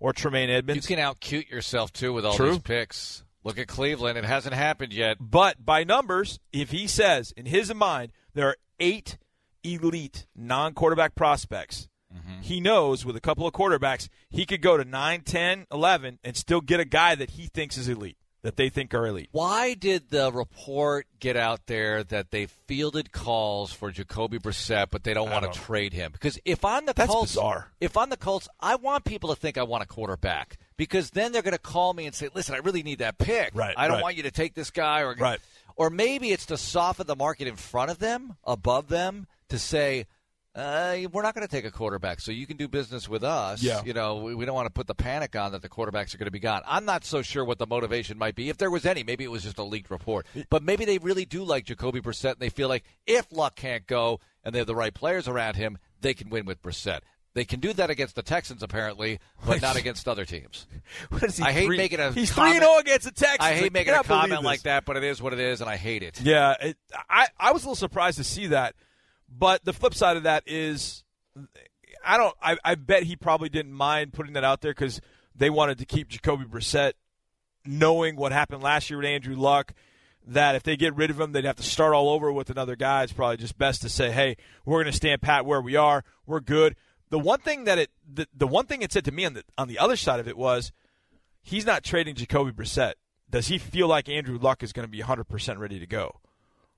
or 0.00 0.12
Tremaine 0.12 0.48
Edmunds. 0.48 0.88
You 0.88 0.96
can 0.96 1.04
out 1.04 1.20
cute 1.20 1.48
yourself 1.48 1.92
too 1.92 2.12
with 2.12 2.24
all 2.24 2.34
True. 2.34 2.52
these 2.52 2.58
picks. 2.60 3.24
Look 3.44 3.58
at 3.58 3.68
Cleveland; 3.68 4.16
it 4.16 4.24
hasn't 4.24 4.54
happened 4.54 4.92
yet. 4.92 5.18
But 5.20 5.64
by 5.64 5.84
numbers, 5.84 6.40
if 6.52 6.70
he 6.70 6.86
says 6.86 7.32
in 7.36 7.46
his 7.46 7.72
mind 7.74 8.12
there 8.32 8.48
are 8.48 8.56
eight 8.80 9.18
elite 9.62 10.26
non-quarterback 10.34 11.14
prospects, 11.14 11.88
mm-hmm. 12.14 12.40
he 12.40 12.60
knows 12.60 13.04
with 13.04 13.16
a 13.16 13.20
couple 13.20 13.46
of 13.46 13.52
quarterbacks 13.52 14.08
he 14.30 14.46
could 14.46 14.62
go 14.62 14.76
to 14.76 14.84
9, 14.84 15.20
10, 15.20 15.66
11 15.70 16.18
and 16.24 16.36
still 16.36 16.60
get 16.60 16.80
a 16.80 16.84
guy 16.84 17.14
that 17.14 17.30
he 17.30 17.46
thinks 17.46 17.76
is 17.76 17.88
elite, 17.88 18.16
that 18.42 18.56
they 18.56 18.68
think 18.68 18.94
are 18.94 19.06
elite. 19.06 19.28
Why 19.32 19.74
did 19.74 20.10
the 20.10 20.32
report 20.32 21.06
get 21.18 21.36
out 21.36 21.66
there 21.66 22.02
that 22.04 22.30
they 22.30 22.46
fielded 22.46 23.12
calls 23.12 23.72
for 23.72 23.90
Jacoby 23.90 24.38
Brissett, 24.38 24.88
but 24.90 25.04
they 25.04 25.14
don't 25.14 25.30
want 25.30 25.50
to 25.50 25.58
trade 25.58 25.92
him? 25.92 26.12
Because 26.12 26.38
if 26.44 26.64
I'm 26.64 26.86
the 26.86 26.94
That's 26.94 27.10
Colts, 27.10 27.32
bizarre. 27.32 27.72
if 27.80 27.96
I'm 27.96 28.10
the 28.10 28.16
Colts, 28.16 28.48
I 28.60 28.76
want 28.76 29.04
people 29.04 29.30
to 29.30 29.36
think 29.36 29.58
I 29.58 29.62
want 29.62 29.82
a 29.82 29.86
quarterback 29.86 30.58
because 30.76 31.10
then 31.10 31.32
they're 31.32 31.42
going 31.42 31.52
to 31.52 31.58
call 31.58 31.94
me 31.94 32.06
and 32.06 32.14
say, 32.14 32.28
"Listen, 32.34 32.54
I 32.54 32.58
really 32.58 32.82
need 32.82 32.98
that 32.98 33.18
pick. 33.18 33.52
Right, 33.54 33.74
I 33.76 33.86
don't 33.88 33.96
right. 33.96 34.02
want 34.02 34.16
you 34.16 34.22
to 34.24 34.30
take 34.30 34.54
this 34.54 34.70
guy." 34.70 35.00
Or 35.02 35.14
Right. 35.14 35.40
or 35.76 35.90
maybe 35.90 36.30
it's 36.32 36.46
to 36.46 36.56
soften 36.56 37.06
the 37.06 37.16
market 37.16 37.46
in 37.48 37.56
front 37.56 37.90
of 37.90 37.98
them, 37.98 38.36
above 38.44 38.88
them, 38.88 39.26
to 39.48 39.58
say. 39.58 40.06
Uh, 40.56 40.98
we're 41.10 41.22
not 41.22 41.34
going 41.34 41.44
to 41.44 41.50
take 41.50 41.64
a 41.64 41.70
quarterback, 41.72 42.20
so 42.20 42.30
you 42.30 42.46
can 42.46 42.56
do 42.56 42.68
business 42.68 43.08
with 43.08 43.24
us. 43.24 43.60
Yeah. 43.60 43.82
You 43.84 43.92
know, 43.92 44.18
we, 44.18 44.36
we 44.36 44.44
don't 44.44 44.54
want 44.54 44.66
to 44.66 44.72
put 44.72 44.86
the 44.86 44.94
panic 44.94 45.34
on 45.34 45.50
that 45.50 45.62
the 45.62 45.68
quarterbacks 45.68 46.14
are 46.14 46.18
going 46.18 46.26
to 46.28 46.30
be 46.30 46.38
gone. 46.38 46.62
I'm 46.64 46.84
not 46.84 47.04
so 47.04 47.22
sure 47.22 47.44
what 47.44 47.58
the 47.58 47.66
motivation 47.66 48.18
might 48.18 48.36
be. 48.36 48.50
If 48.50 48.58
there 48.58 48.70
was 48.70 48.86
any, 48.86 49.02
maybe 49.02 49.24
it 49.24 49.32
was 49.32 49.42
just 49.42 49.58
a 49.58 49.64
leaked 49.64 49.90
report. 49.90 50.26
But 50.50 50.62
maybe 50.62 50.84
they 50.84 50.98
really 50.98 51.24
do 51.24 51.42
like 51.42 51.64
Jacoby 51.64 52.00
Brissett, 52.00 52.34
and 52.34 52.38
they 52.38 52.50
feel 52.50 52.68
like 52.68 52.84
if 53.04 53.26
Luck 53.32 53.56
can't 53.56 53.84
go 53.88 54.20
and 54.44 54.54
they 54.54 54.58
have 54.60 54.68
the 54.68 54.76
right 54.76 54.94
players 54.94 55.26
around 55.26 55.56
him, 55.56 55.76
they 56.00 56.14
can 56.14 56.30
win 56.30 56.44
with 56.46 56.62
Brissett. 56.62 57.00
They 57.34 57.44
can 57.44 57.58
do 57.58 57.72
that 57.72 57.90
against 57.90 58.14
the 58.14 58.22
Texans, 58.22 58.62
apparently, 58.62 59.18
but 59.44 59.60
not 59.60 59.74
against 59.76 60.06
other 60.06 60.24
teams. 60.24 60.66
What 61.08 61.24
is 61.24 61.36
he? 61.36 61.42
I 61.42 61.50
hate 61.50 61.66
three- 61.66 61.76
making 61.76 61.98
a 61.98 62.12
He's 62.12 62.32
three 62.32 62.52
zero 62.52 62.66
oh 62.68 62.78
against 62.78 63.04
the 63.04 63.10
Texans. 63.10 63.40
I 63.40 63.54
hate 63.54 63.72
making 63.72 63.94
a 63.94 64.04
comment 64.04 64.44
like 64.44 64.62
that, 64.62 64.84
but 64.84 64.96
it 64.96 65.02
is 65.02 65.20
what 65.20 65.32
it 65.32 65.40
is, 65.40 65.60
and 65.60 65.68
I 65.68 65.76
hate 65.76 66.02
it. 66.04 66.20
Yeah, 66.20 66.54
it, 66.60 66.76
I 67.10 67.26
I 67.38 67.52
was 67.52 67.64
a 67.64 67.66
little 67.66 67.74
surprised 67.76 68.18
to 68.18 68.24
see 68.24 68.48
that, 68.48 68.74
but 69.28 69.64
the 69.64 69.72
flip 69.72 69.94
side 69.94 70.16
of 70.16 70.22
that 70.22 70.44
is, 70.46 71.02
I 72.04 72.16
don't. 72.16 72.34
I, 72.40 72.56
I 72.64 72.74
bet 72.76 73.02
he 73.02 73.16
probably 73.16 73.48
didn't 73.48 73.72
mind 73.72 74.12
putting 74.12 74.34
that 74.34 74.44
out 74.44 74.60
there 74.60 74.72
because 74.72 75.00
they 75.34 75.50
wanted 75.50 75.78
to 75.78 75.84
keep 75.84 76.08
Jacoby 76.08 76.44
Brissett, 76.44 76.92
knowing 77.66 78.14
what 78.14 78.30
happened 78.30 78.62
last 78.62 78.90
year 78.90 78.98
with 78.98 79.06
Andrew 79.06 79.34
Luck. 79.34 79.74
That 80.26 80.54
if 80.54 80.62
they 80.62 80.76
get 80.76 80.94
rid 80.94 81.10
of 81.10 81.20
him, 81.20 81.32
they'd 81.32 81.44
have 81.44 81.56
to 81.56 81.62
start 81.62 81.92
all 81.92 82.08
over 82.08 82.32
with 82.32 82.48
another 82.48 82.76
guy. 82.76 83.02
It's 83.02 83.12
probably 83.12 83.36
just 83.38 83.58
best 83.58 83.82
to 83.82 83.88
say, 83.88 84.10
"Hey, 84.10 84.36
we're 84.64 84.82
going 84.82 84.92
to 84.92 84.96
stand 84.96 85.20
pat 85.20 85.44
where 85.44 85.60
we 85.60 85.76
are. 85.76 86.04
We're 86.24 86.40
good." 86.40 86.76
The 87.10 87.18
one 87.18 87.40
thing 87.40 87.64
that 87.64 87.78
it, 87.78 87.90
the, 88.12 88.26
the 88.34 88.46
one 88.46 88.66
thing 88.66 88.82
it 88.82 88.92
said 88.92 89.04
to 89.04 89.12
me 89.12 89.24
on 89.24 89.34
the 89.34 89.44
on 89.58 89.68
the 89.68 89.78
other 89.78 89.96
side 89.96 90.20
of 90.20 90.26
it 90.28 90.36
was, 90.36 90.72
he's 91.42 91.66
not 91.66 91.84
trading 91.84 92.14
Jacoby 92.14 92.50
Brissett. 92.52 92.94
Does 93.30 93.48
he 93.48 93.58
feel 93.58 93.88
like 93.88 94.08
Andrew 94.08 94.38
Luck 94.38 94.62
is 94.62 94.72
going 94.72 94.84
to 94.86 94.90
be 94.90 95.00
100% 95.00 95.58
ready 95.58 95.78
to 95.80 95.86
go? 95.86 96.20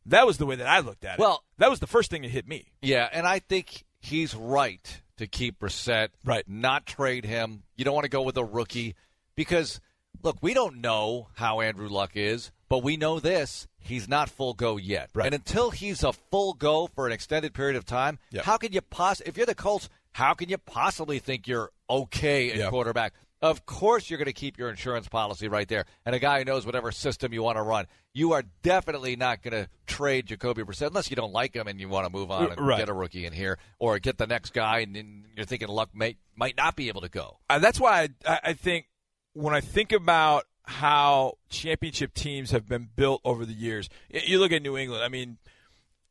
That 0.07 0.27
was 0.27 0.39
the 0.39 0.47
way 0.47 0.57
that 0.57 0.67
I 0.67 0.79
looked 0.81 1.05
at 1.05 1.15
it. 1.19 1.21
Well- 1.21 1.43
that 1.59 1.71
was 1.71 1.81
the 1.81 1.87
first 1.87 2.11
thing 2.11 2.23
that 2.23 2.31
hit 2.31 2.47
me. 2.47 2.73
Yeah, 2.83 3.09
and 3.13 3.27
I 3.27 3.39
think 3.41 3.85
he's 4.01 4.35
right 4.35 5.03
to 5.17 5.27
keep 5.27 5.59
Brissett, 5.59 6.09
Right. 6.25 6.45
Not 6.49 6.87
trade 6.87 7.25
him. 7.25 7.63
You 7.77 7.85
don't 7.85 7.95
want 7.95 8.05
to 8.05 8.11
go 8.11 8.23
with 8.23 8.37
a 8.37 8.45
rookie 8.45 8.95
because 9.35 9.81
look, 10.23 10.39
we 10.43 10.55
don't 10.55 10.81
know 10.81 11.29
how 11.35 11.61
Andrew 11.61 11.89
Luck 11.89 12.13
is, 12.15 12.51
but 12.69 12.83
we 12.83 12.97
know 12.97 13.19
this: 13.21 13.67
he's 13.79 14.09
not 14.09 14.29
full 14.31 14.55
go 14.55 14.77
yet. 14.77 15.11
Right. 15.15 15.27
And 15.27 15.35
until 15.35 15.71
he's 15.71 16.03
a 16.05 16.13
full 16.13 16.53
go 16.55 16.87
for 16.87 17.07
an 17.07 17.13
extended 17.13 17.55
period 17.55 17.77
of 17.77 17.85
time, 17.85 18.19
Yeah. 18.31 18.43
how 18.43 18.57
can 18.59 18.73
you 18.73 18.81
poss? 18.83 19.21
If 19.23 19.37
you're 19.37 19.47
the 19.47 19.55
Colts, 19.55 19.89
how 20.17 20.33
can 20.33 20.49
you 20.49 20.57
possibly 20.57 21.19
think 21.19 21.47
you're 21.47 21.71
okay 21.91 22.51
at 22.51 22.57
Yeah. 22.57 22.71
quarterback? 22.71 23.13
Of 23.43 23.67
course, 23.67 24.09
you're 24.09 24.17
going 24.17 24.25
to 24.27 24.33
keep 24.33 24.57
your 24.57 24.71
insurance 24.71 25.09
policy 25.09 25.47
right 25.47 25.69
there, 25.69 25.85
and 26.07 26.15
a 26.15 26.19
guy 26.19 26.39
who 26.39 26.47
knows 26.47 26.65
whatever 26.65 26.91
system 26.91 27.35
you 27.35 27.43
want 27.43 27.59
to 27.59 27.63
run. 27.63 27.87
You 28.15 28.33
are 28.33 28.43
definitely 28.63 29.15
not 29.15 29.43
going 29.43 29.53
to 29.53 29.69
trade 29.87 30.25
Jacoby 30.27 30.63
Brissett 30.63 30.87
unless 30.87 31.11
you 31.11 31.17
don't 31.17 31.35
like 31.35 31.55
him 31.55 31.67
and 31.69 31.79
you 31.79 31.91
want 31.91 32.07
to 32.07 32.11
move 32.11 32.31
on 32.31 32.51
and 32.53 32.59
Right. 32.67 32.79
get 32.79 32.89
a 32.89 32.95
rookie 32.95 33.27
in 33.27 33.35
here, 33.35 33.59
or 33.79 33.99
get 33.99 34.17
the 34.17 34.27
next 34.27 34.55
guy, 34.55 34.79
and 34.79 34.97
then 34.97 35.27
you're 35.37 35.45
thinking 35.45 35.69
Luck 35.69 35.91
may 35.95 36.17
might 36.35 36.57
not 36.57 36.77
be 36.77 36.89
able 36.89 37.03
to 37.03 37.11
go. 37.11 37.39
Uh, 37.51 37.59
that's 37.59 37.79
why 37.79 38.09
I 38.27 38.41
I 38.43 38.53
think 38.55 38.87
when 39.35 39.55
I 39.55 39.61
think 39.61 39.93
about 39.93 40.45
how 40.65 41.35
championship 41.51 42.15
teams 42.15 42.53
have 42.53 42.67
been 42.67 42.89
built 42.97 43.21
over 43.23 43.45
the 43.45 43.53
years, 43.53 43.91
you 44.09 44.39
look 44.39 44.51
at 44.51 44.63
New 44.63 44.79
England. 44.79 45.05
I 45.05 45.09
mean, 45.09 45.37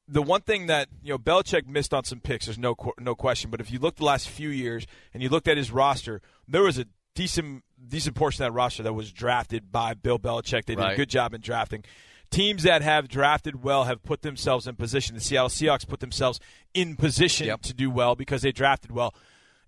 the 0.08 0.22
one 0.22 0.42
thing 0.42 0.68
that 0.68 0.88
you 1.04 1.10
know 1.14 1.18
Belichick 1.18 1.68
missed 1.68 1.94
on 1.94 2.04
some 2.04 2.20
picks. 2.20 2.46
There's 2.46 2.58
no 2.60 2.76
no 3.00 3.16
question. 3.16 3.50
But 3.50 3.60
if 3.62 3.72
you 3.72 3.80
look 3.80 3.96
the 3.96 4.06
last 4.06 4.30
few 4.30 4.50
years 4.50 4.86
and 5.14 5.22
you 5.24 5.30
looked 5.30 5.48
at 5.48 5.58
his 5.58 5.72
roster, 5.72 6.22
there 6.48 6.62
was 6.64 6.78
a 6.78 6.86
decent 7.16 7.64
decent 7.88 8.16
portion 8.16 8.44
of 8.44 8.52
that 8.52 8.56
roster 8.56 8.84
that 8.84 8.94
was 8.94 9.12
drafted 9.12 9.72
by 9.72 9.94
Bill 9.94 10.20
Belichick. 10.20 10.66
They 10.66 10.76
did 10.76 10.86
a 10.86 10.96
good 10.96 11.10
job 11.10 11.34
in 11.34 11.42
drafting. 11.42 11.84
Teams 12.32 12.64
that 12.64 12.82
have 12.82 13.08
drafted 13.08 13.64
well 13.64 13.84
have 13.86 14.04
put 14.04 14.22
themselves 14.24 14.68
in 14.68 14.76
position. 14.76 15.16
The 15.16 15.22
Seattle 15.22 15.48
Seahawks 15.50 15.88
put 15.88 16.00
themselves 16.00 16.40
in 16.74 16.96
position 16.96 17.48
Yep. 17.48 17.62
to 17.62 17.74
do 17.74 17.90
well 17.90 18.16
because 18.16 18.42
they 18.42 18.52
drafted 18.52 18.92
well. 18.92 19.14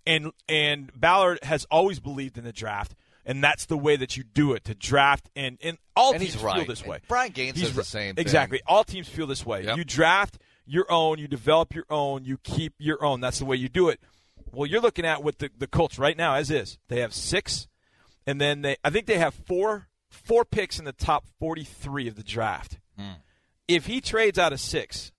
And 0.06 0.32
and 0.50 0.92
Ballard 1.00 1.40
has 1.44 1.66
always 1.72 2.00
believed 2.00 2.38
in 2.38 2.44
the 2.44 2.52
draft, 2.54 2.96
and 3.28 3.44
that's 3.44 3.66
the 3.66 3.78
way 3.78 3.96
that 3.98 4.18
you 4.18 4.24
do 4.24 4.54
it 4.54 4.64
to 4.64 4.74
draft. 4.74 5.30
And 5.36 5.60
and 5.62 5.78
all 5.96 6.14
And 6.14 6.22
teams 6.22 6.34
he's 6.34 6.42
feel 6.42 6.66
this 6.66 6.84
way. 6.84 6.96
And 6.98 7.08
Brian 7.08 7.32
Gaines 7.34 7.58
He's 7.58 7.68
says 7.68 7.76
the 7.76 7.84
same 7.84 8.16
thing. 8.16 8.22
Exactly. 8.24 8.62
All 8.66 8.84
teams 8.84 9.08
feel 9.08 9.28
this 9.28 9.46
way. 9.46 9.66
Yep. 9.66 9.78
You 9.78 9.84
draft 9.84 10.40
your 10.66 10.92
own, 10.92 11.20
you 11.20 11.28
develop 11.28 11.76
your 11.76 11.86
own, 11.90 12.24
you 12.26 12.38
keep 12.40 12.74
your 12.80 13.04
own. 13.06 13.22
That's 13.22 13.38
the 13.40 13.46
way 13.46 13.58
you 13.58 13.70
do 13.70 13.90
it. 13.90 14.00
Well, 14.52 14.66
you're 14.66 14.82
looking 14.82 15.06
at 15.06 15.22
with 15.24 15.38
the, 15.40 15.52
the 15.58 15.68
Colts 15.68 16.00
right 16.00 16.18
now 16.18 16.36
as 16.36 16.50
is. 16.50 16.80
They 16.88 17.02
have 17.02 17.14
six, 17.14 17.68
and 18.26 18.40
then 18.42 18.62
they 18.62 18.78
I 18.84 18.90
think 18.90 19.06
they 19.06 19.18
have 19.18 19.34
four 19.34 19.90
four 20.10 20.46
picks 20.46 20.80
in 20.80 20.86
the 20.86 20.94
top 20.94 21.26
43 21.40 22.08
of 22.08 22.16
the 22.16 22.24
draft. 22.24 22.80
Hmm. 22.98 23.12
If 23.68 23.86
he 23.88 24.00
trades 24.00 24.40
out 24.40 24.54
of 24.54 24.62
six, 24.62 25.12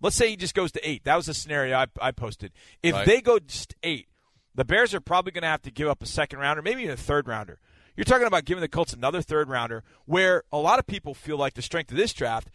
let's 0.00 0.14
say 0.14 0.30
he 0.30 0.36
just 0.36 0.54
goes 0.54 0.70
to 0.72 0.88
eight. 0.88 1.02
That 1.04 1.16
was 1.16 1.26
the 1.26 1.34
scenario 1.34 1.76
I, 1.76 1.86
I 2.00 2.12
posted. 2.12 2.52
If 2.82 2.94
Right. 2.94 3.06
they 3.06 3.20
go 3.20 3.40
just 3.40 3.74
eight, 3.82 4.06
the 4.54 4.64
Bears 4.64 4.94
are 4.94 5.00
probably 5.00 5.32
going 5.32 5.42
to 5.42 5.48
have 5.48 5.62
to 5.62 5.70
give 5.70 5.88
up 5.88 6.02
a 6.02 6.06
second 6.06 6.38
rounder, 6.38 6.62
maybe 6.62 6.82
even 6.82 6.94
a 6.94 6.96
third 6.96 7.28
rounder. 7.28 7.58
You're 7.96 8.04
talking 8.04 8.26
about 8.26 8.44
giving 8.44 8.62
the 8.62 8.68
Colts 8.68 8.92
another 8.92 9.22
third 9.22 9.48
rounder, 9.48 9.84
where 10.06 10.44
a 10.52 10.58
lot 10.58 10.78
of 10.78 10.86
people 10.86 11.14
feel 11.14 11.36
like 11.36 11.54
the 11.54 11.62
strength 11.62 11.90
of 11.90 11.96
this 11.96 12.12
draft, 12.12 12.48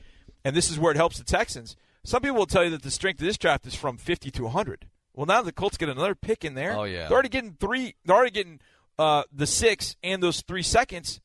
and 0.43 0.55
this 0.55 0.69
is 0.69 0.79
where 0.79 0.91
it 0.91 0.97
helps 0.97 1.17
the 1.17 1.23
Texans. 1.23 1.75
Some 2.03 2.21
people 2.21 2.37
will 2.37 2.45
tell 2.45 2.63
you 2.63 2.69
that 2.71 2.83
the 2.83 2.91
strength 2.91 3.19
of 3.19 3.25
this 3.25 3.37
draft 3.37 3.65
is 3.65 3.75
from 3.75 3.97
50 3.97 4.31
to 4.31 4.43
100. 4.43 4.87
Well, 5.13 5.25
now 5.25 5.41
the 5.41 5.51
Colts 5.51 5.77
get 5.77 5.89
another 5.89 6.15
pick 6.15 6.43
in 6.43 6.55
there. 6.55 6.77
Oh, 6.77 6.83
yeah. 6.83 7.07
they're 7.07 7.13
already 7.13 7.29
getting 7.29 7.53
three. 7.59 7.95
They're 8.05 8.15
already 8.15 8.31
getting 8.31 8.59
uh, 8.99 9.23
the 9.31 9.47
six 9.47 9.95
and 10.03 10.21
those 10.21 10.41
three 10.41 10.61
seconds. 10.61 11.21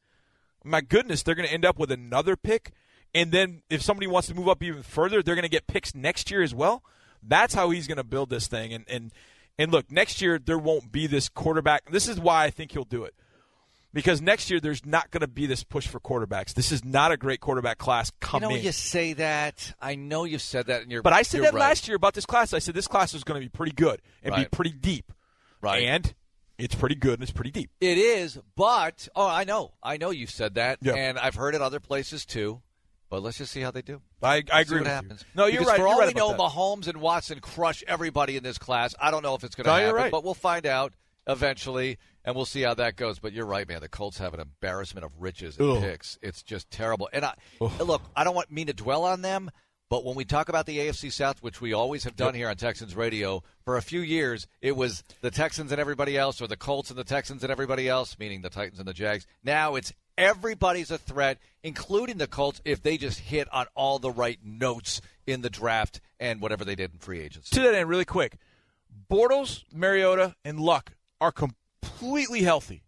My 0.65 0.81
goodness, 0.81 1.23
they're 1.23 1.35
going 1.35 1.49
to 1.49 1.55
end 1.55 1.65
up 1.65 1.79
with 1.79 1.91
another 1.91 2.37
pick. 2.37 2.73
And 3.15 3.33
then 3.33 3.63
if 3.69 3.83
somebody 3.83 4.07
wants 4.07 4.29
to 4.29 4.35
move 4.35 4.49
up 4.49 4.63
even 4.63 4.83
further, 4.83 5.23
they're 5.23 5.35
going 5.35 5.43
to 5.43 5.49
get 5.49 5.67
picks 5.67 5.95
next 5.95 6.31
year 6.31 6.43
as 6.43 6.55
well. 6.55 6.83
That's 7.23 7.55
how 7.55 7.71
he's 7.71 7.87
going 7.87 7.97
to 7.97 8.05
build 8.05 8.31
this 8.31 8.47
thing. 8.47 8.73
And 8.73 8.85
and 8.89 9.13
and 9.61 9.71
look, 9.71 9.93
next 9.93 10.23
year 10.23 10.39
there 10.39 10.59
won't 10.59 10.91
be 10.91 11.07
this 11.07 11.29
quarterback. 11.29 11.91
This 11.91 12.09
is 12.09 12.19
why 12.19 12.45
I 12.45 12.51
think 12.51 12.73
he'll 12.73 12.85
do 12.85 13.05
it. 13.05 13.15
Because 13.93 14.23
next 14.23 14.51
year 14.51 14.61
there's 14.61 14.87
not 14.87 15.11
going 15.11 15.21
to 15.21 15.29
be 15.29 15.47
this 15.47 15.65
push 15.65 15.87
for 15.87 16.01
quarterbacks. 16.01 16.55
This 16.55 16.73
is 16.73 16.85
not 16.85 17.13
a 17.13 17.17
great 17.17 17.41
quarterback 17.41 17.77
class 17.77 18.11
coming. 18.21 18.51
You 18.51 18.57
know, 18.57 18.63
you 18.63 18.73
say 18.73 19.13
that. 19.15 19.75
I 19.81 19.97
know 19.97 20.25
you 20.25 20.39
said 20.39 20.69
that, 20.69 20.83
and 20.83 20.91
you're. 20.93 21.03
but 21.03 21.13
I 21.13 21.23
said 21.23 21.43
that 21.43 21.53
right. 21.53 21.61
last 21.61 21.89
year 21.89 21.97
about 21.97 22.15
this 22.15 22.25
class. 22.25 22.55
I 22.55 22.61
said 22.61 22.75
this 22.75 22.87
class 22.87 23.13
was 23.13 23.25
going 23.25 23.41
to 23.41 23.45
be 23.45 23.51
pretty 23.51 23.73
good 23.73 24.01
and 24.23 24.35
be 24.35 24.45
pretty 24.47 24.71
deep. 24.71 25.13
Right. 25.61 25.83
And 25.83 26.15
it's 26.57 26.75
pretty 26.75 26.95
good 26.95 27.15
and 27.15 27.23
it's 27.23 27.33
pretty 27.33 27.51
deep. 27.51 27.71
It 27.81 27.99
is, 27.99 28.39
but 28.57 29.09
oh, 29.17 29.27
I 29.27 29.45
know, 29.45 29.73
I 29.83 29.97
know 29.97 30.11
you 30.11 30.27
said 30.27 30.55
that, 30.55 30.79
Yeah. 30.83 30.95
and 30.95 31.19
I've 31.19 31.35
heard 31.35 31.55
it 31.55 31.63
other 31.63 31.81
places 31.81 32.25
too. 32.25 32.63
But 33.11 33.23
let's 33.23 33.39
just 33.39 33.51
see 33.53 33.61
how 33.61 33.71
they 33.73 33.83
do. 33.83 34.01
I, 34.23 34.45
I 34.53 34.61
agree 34.61 34.77
what 34.79 34.85
with 34.85 34.87
happens. 34.87 35.21
you. 35.23 35.27
No, 35.35 35.47
you're 35.47 35.61
Because 35.61 35.67
right. 35.69 35.77
For 35.77 35.81
you're 35.83 35.89
all 35.89 35.99
right 35.99 36.15
we 36.15 36.19
know, 36.21 36.29
that. 36.31 36.39
Mahomes 36.39 36.87
and 36.87 37.01
Watson 37.01 37.41
crush 37.41 37.83
everybody 37.89 38.37
in 38.37 38.43
this 38.45 38.57
class. 38.57 38.95
I 39.01 39.11
don't 39.11 39.23
know 39.25 39.35
if 39.35 39.43
it's 39.45 39.57
going 39.57 39.65
to 39.65 39.71
No, 39.71 39.77
you're 39.79 39.87
happen, 39.89 40.03
right. 40.03 40.13
but 40.13 40.23
we'll 40.25 40.35
find 40.35 40.65
out 40.65 40.95
eventually, 41.27 41.99
and 42.25 42.35
we'll 42.37 42.45
see 42.45 42.63
how 42.63 42.75
that 42.75 42.97
goes. 42.97 43.19
But 43.19 43.33
you're 43.33 43.47
right, 43.47 43.69
man. 43.69 43.81
The 43.81 43.89
Colts 43.89 44.19
have 44.19 44.33
an 44.33 44.41
embarrassment 44.41 45.05
of 45.05 45.13
riches 45.21 45.57
in 45.59 45.69
Ugh. 45.69 45.83
picks. 45.83 46.19
It's 46.23 46.43
just 46.43 46.71
terrible. 46.71 47.09
And 47.13 47.25
I, 47.25 47.35
look, 47.81 48.03
I 48.15 48.23
don't 48.25 48.35
want 48.35 48.51
mean 48.51 48.69
to 48.69 48.73
dwell 48.73 49.05
on 49.05 49.23
them, 49.23 49.51
but 49.91 50.05
when 50.07 50.15
we 50.15 50.25
talk 50.25 50.49
about 50.49 50.65
the 50.65 50.79
AFC 50.79 51.13
South, 51.13 51.43
which 51.43 51.61
we 51.61 51.75
always 51.75 52.05
have 52.05 52.17
done 52.17 52.33
here 52.33 52.49
on 52.49 52.57
Texans 52.57 52.97
Radio, 52.97 53.43
for 53.65 53.77
a 53.77 53.83
few 53.83 54.01
years 54.01 54.47
it 54.63 54.75
was 54.77 55.05
the 55.21 55.31
Texans 55.31 55.71
and 55.73 55.81
everybody 55.81 56.17
else, 56.17 56.41
or 56.41 56.47
the 56.47 56.57
Colts 56.57 56.89
and 56.89 56.99
the 56.99 57.05
Texans 57.05 57.43
and 57.43 57.51
everybody 57.53 57.89
else, 57.89 58.19
meaning 58.19 58.41
the 58.41 58.49
Titans 58.49 58.79
and 58.79 58.89
the 58.89 58.95
Jags. 58.95 59.27
Now 59.45 59.75
it's 59.75 59.93
everybody's 60.17 60.91
a 60.91 60.99
threat, 60.99 61.39
including 61.63 62.17
the 62.19 62.27
Colts, 62.27 62.61
if 62.65 62.83
they 62.83 62.97
just 62.97 63.19
hit 63.19 63.47
on 63.53 63.67
all 63.75 63.99
the 63.99 64.11
right 64.11 64.39
notes 64.45 65.01
in 65.27 65.41
the 65.43 65.51
draft 65.51 66.01
and 66.19 66.41
whatever 66.41 66.65
they 66.65 66.75
did 66.75 66.93
in 66.93 66.99
free 66.99 67.21
agency. 67.21 67.55
to 67.57 67.63
that 67.63 67.75
end, 67.75 67.89
really 67.89 68.05
quick, 68.05 68.37
Bortles, 69.11 69.65
Mariota, 69.73 70.35
and 70.45 70.61
Luck 70.61 70.93
are 71.21 71.33
completely 71.33 72.43
healthy, 72.43 72.83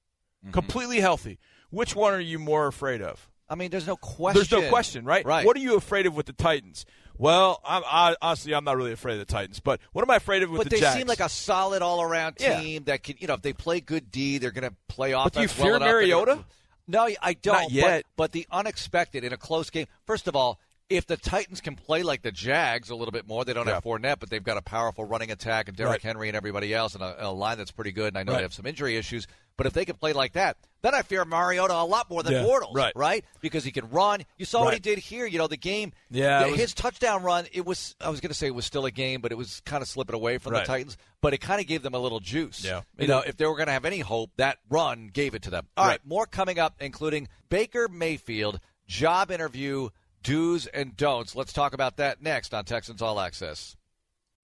Mm-hmm. 0.45 0.51
completely 0.55 0.99
healthy, 0.99 1.38
which 1.71 1.95
one 1.95 2.12
are 2.12 2.19
you 2.21 2.37
more 2.37 2.67
afraid 2.67 3.01
of? 3.01 3.31
I 3.53 3.55
mean, 3.55 3.71
there's 3.71 3.87
no 3.87 3.97
question. 3.97 4.38
There's 4.38 4.51
no 4.51 4.69
question, 4.71 5.05
right? 5.05 5.25
Right. 5.27 5.45
What 5.45 5.57
are 5.57 5.61
you 5.61 5.77
afraid 5.77 6.07
of 6.07 6.17
with 6.17 6.25
the 6.25 6.33
Titans? 6.33 6.87
Well, 7.19 7.61
I'm, 7.65 7.83
I, 7.85 8.17
honestly, 8.23 8.55
I'm 8.55 8.65
not 8.65 8.77
really 8.79 8.93
afraid 8.93 9.12
of 9.12 9.19
the 9.19 9.27
Titans, 9.27 9.61
but 9.61 9.79
what 9.93 10.03
am 10.03 10.11
I 10.11 10.17
afraid 10.17 10.43
of 10.43 10.51
with 10.51 10.61
But 10.62 10.71
the 10.71 10.77
Jags? 10.79 10.83
But 10.87 10.93
they 10.95 10.99
seem 11.01 11.07
like 11.09 11.21
a 11.21 11.29
solid 11.29 11.83
all-around 11.83 12.37
Yeah. 12.41 12.59
team 12.59 12.85
that 12.85 13.03
can, 13.03 13.17
you 13.19 13.27
know, 13.27 13.35
if 13.35 13.43
they 13.43 13.53
play 13.53 13.81
good 13.81 14.11
D, 14.11 14.38
they're 14.38 14.51
going 14.53 14.69
to 14.69 14.75
play 14.88 15.12
off. 15.12 15.27
But 15.27 15.35
do 15.35 15.41
you 15.43 15.49
fear. 15.49 15.79
They're 15.79 15.93
Mariota? 15.93 16.43
No, 16.88 17.07
I 17.21 17.35
don't. 17.35 17.55
Not 17.62 17.71
yet. 17.71 18.05
But, 18.17 18.17
but 18.17 18.33
the 18.33 18.47
unexpected 18.51 19.23
in 19.23 19.33
a 19.35 19.37
close 19.37 19.69
game. 19.69 19.87
First 20.07 20.27
of 20.27 20.35
all, 20.35 20.59
if 20.88 21.07
the 21.07 21.17
Titans 21.17 21.61
can 21.61 21.77
play 21.77 22.03
like 22.03 22.23
the 22.23 22.33
Jags 22.33 22.91
a 22.91 22.95
little 22.95 23.12
bit 23.12 23.27
more, 23.29 23.45
they 23.45 23.53
don't 23.53 23.67
have 23.69 23.83
Yeah. 23.85 23.93
Fournette, 23.93 24.17
but 24.19 24.31
they've 24.31 24.43
got 24.43 24.57
a 24.57 24.62
powerful 24.62 25.05
running 25.05 25.31
attack 25.31 25.69
and 25.69 25.77
Derrick 25.77 25.91
Right. 25.93 26.03
Henry 26.03 26.29
and 26.29 26.37
everybody 26.37 26.75
else, 26.75 26.95
and 26.95 27.05
a, 27.05 27.29
a 27.29 27.31
line 27.31 27.59
that's 27.59 27.71
pretty 27.71 27.93
good. 27.93 28.09
And 28.09 28.19
I 28.19 28.25
know 28.25 28.33
Right. 28.33 28.38
they 28.38 28.43
have 28.45 28.53
some 28.55 28.67
injury 28.67 28.97
issues, 28.97 29.27
but 29.57 29.67
if 29.67 29.73
they 29.73 29.85
can 29.85 29.97
play 29.97 30.12
like 30.12 30.33
that, 30.33 30.57
then 30.83 30.95
I 30.95 31.03
fear 31.03 31.25
Mariota 31.25 31.75
a 31.75 31.85
lot 31.85 32.11
more 32.11 32.23
than 32.25 32.33
Yeah. 32.33 32.43
Bortles, 32.43 32.93
Right. 32.97 33.25
Because 33.41 33.62
he 33.62 33.71
can 33.71 33.88
run. 33.91 34.23
You 34.37 34.45
saw 34.45 34.65
what 34.65 34.75
he 34.75 34.81
did 34.81 34.99
here. 34.99 35.27
You 35.27 35.38
know, 35.38 35.47
the 35.47 35.57
game. 35.57 35.93
Yeah, 36.11 36.43
the- 36.45 36.51
was- 36.51 36.61
his 36.61 36.75
touchdown 36.75 37.23
run. 37.23 37.47
It 37.53 37.65
was. 37.65 37.95
I 38.01 38.09
was 38.11 38.21
going 38.21 38.31
to 38.31 38.35
say 38.35 38.49
it 38.49 38.55
was 38.55 38.67
still 38.67 38.85
a 38.85 38.91
game, 38.91 39.21
but 39.21 39.31
it 39.31 39.37
was 39.37 39.61
kind 39.65 39.81
of 39.83 39.88
slipping 39.88 40.15
away 40.17 40.38
from 40.38 40.55
Right. 40.55 40.61
the 40.65 40.67
Titans. 40.67 40.97
But 41.21 41.35
it 41.35 41.38
kind 41.38 41.61
of 41.61 41.69
gave 41.69 41.83
them 41.83 41.95
a 41.95 41.99
little 42.01 42.19
juice. 42.19 42.65
Yeah. 42.65 42.81
You 42.99 43.07
know, 43.07 43.21
if 43.21 43.37
they 43.37 43.47
were 43.47 43.55
going 43.57 43.69
to 43.69 43.73
have 43.73 43.85
any 43.85 44.01
hope, 44.01 44.31
that 44.38 44.59
run 44.69 45.07
gave 45.12 45.35
it 45.37 45.43
to 45.43 45.51
them. 45.51 45.69
All 45.77 45.85
right, 45.85 45.91
Right. 45.93 46.01
more 46.07 46.27
coming 46.27 46.59
up, 46.59 46.75
including 46.81 47.29
Baker 47.49 47.87
Mayfield, 47.88 48.59
job 48.88 49.31
interview, 49.31 49.91
do's 50.25 50.67
and 50.67 50.97
don'ts. 50.97 51.37
Let's 51.37 51.53
talk 51.53 51.73
about 51.75 51.97
that 51.99 52.21
next 52.23 52.53
on 52.55 52.65
Texans 52.65 53.01
All 53.03 53.21
Access. 53.21 53.77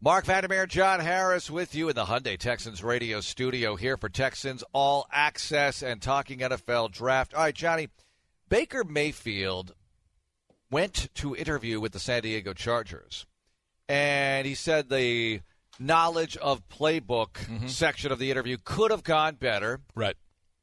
Marc 0.01 0.27
Vandermeer, 0.27 0.65
John 0.67 1.01
Harris 1.01 1.51
with 1.51 1.75
you 1.75 1.89
in 1.89 1.97
the 1.97 2.05
Hyundai 2.05 2.39
Texans 2.39 2.85
radio 2.85 3.21
studio 3.21 3.75
here 3.75 3.97
for 3.97 4.09
Texans 4.09 4.63
All 4.73 5.09
Access 5.11 5.83
and 5.83 6.01
talking 6.01 6.39
NFL 6.39 6.93
draft. 6.93 7.35
All 7.35 7.43
right, 7.43 7.55
Johnny, 7.55 7.89
Baker 8.49 8.85
Mayfield 8.85 9.75
went 10.71 11.13
to 11.17 11.35
interview 11.35 11.81
with 11.81 11.91
the 11.91 11.99
San 11.99 12.23
Diego 12.23 12.53
Chargers, 12.53 13.27
and 13.89 14.47
he 14.47 14.55
said 14.55 14.89
the 14.89 15.41
knowledge 15.81 16.37
of 16.37 16.69
playbook 16.69 17.33
mm-hmm. 17.33 17.67
section 17.67 18.13
of 18.13 18.21
the 18.21 18.31
interview 18.31 18.57
could 18.63 18.93
have 18.93 19.03
gone 19.03 19.35
better. 19.35 19.81
right. 19.97 20.17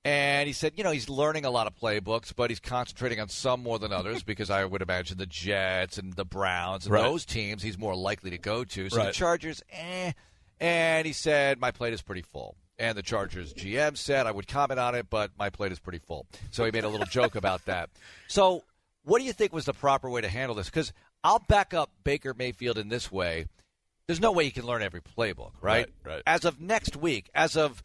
And 0.05 0.45
he 0.45 0.53
said, 0.53 0.73
you 0.75 0.83
know, 0.83 0.91
he's 0.91 1.09
learning 1.09 1.45
a 1.45 1.49
lot 1.49 1.65
of 1.65 1.75
playbooks, 1.75 2.31
but 2.35 2.51
he's 2.51 2.59
concentrating 2.59 3.19
on 3.19 3.27
some 3.27 3.63
more 3.63 3.79
than 3.79 3.91
others 3.91 4.21
because 4.25 4.51
I 4.51 4.63
would 4.63 4.83
imagine 4.83 5.17
the 5.17 5.25
Jets 5.25 5.97
and 5.97 6.13
the 6.13 6.23
Browns 6.23 6.85
and 6.85 6.93
Right. 6.93 7.01
those 7.01 7.25
teams 7.25 7.63
he's 7.63 7.77
more 7.79 7.95
likely 7.95 8.29
to 8.29 8.37
go 8.37 8.63
to. 8.63 8.89
So 8.89 9.03
the 9.03 9.11
Chargers, 9.11 9.63
eh. 9.71 10.11
And 10.59 11.05
he 11.07 11.11
said, 11.11 11.59
my 11.59 11.71
plate 11.71 11.93
is 11.93 12.01
pretty 12.03 12.21
full. 12.21 12.55
And 12.77 12.95
the 12.97 13.01
Chargers 13.01 13.53
GM 13.53 13.97
said 13.97 14.27
I 14.27 14.31
would 14.31 14.47
comment 14.47 14.79
on 14.79 14.93
it, 14.95 15.07
but 15.09 15.31
my 15.39 15.49
plate 15.49 15.71
is 15.71 15.79
pretty 15.79 15.99
full. 15.99 16.27
So 16.51 16.63
he 16.65 16.71
made 16.71 16.83
a 16.83 16.89
little 16.89 17.07
joke 17.07 17.35
about 17.35 17.65
that. 17.65 17.89
So 18.27 18.63
what 19.03 19.19
do 19.19 19.25
you 19.25 19.33
think 19.33 19.53
was 19.53 19.65
the 19.65 19.73
proper 19.73 20.09
way 20.09 20.21
to 20.21 20.29
handle 20.29 20.55
this? 20.55 20.67
Because 20.67 20.93
I'll 21.23 21.39
back 21.47 21.73
up 21.73 21.89
Baker 22.03 22.33
Mayfield 22.33 22.77
in 22.77 22.89
this 22.89 23.11
way. 23.11 23.45
There's 24.07 24.19
no 24.19 24.31
way 24.31 24.43
you 24.43 24.51
can 24.51 24.65
learn 24.65 24.81
every 24.83 25.01
playbook, 25.01 25.51
right? 25.61 25.87
Right, 26.03 26.13
right. 26.13 26.23
As 26.27 26.45
of 26.45 26.59
next 26.61 26.95
week, 26.95 27.29
as 27.33 27.55
of 27.57 27.81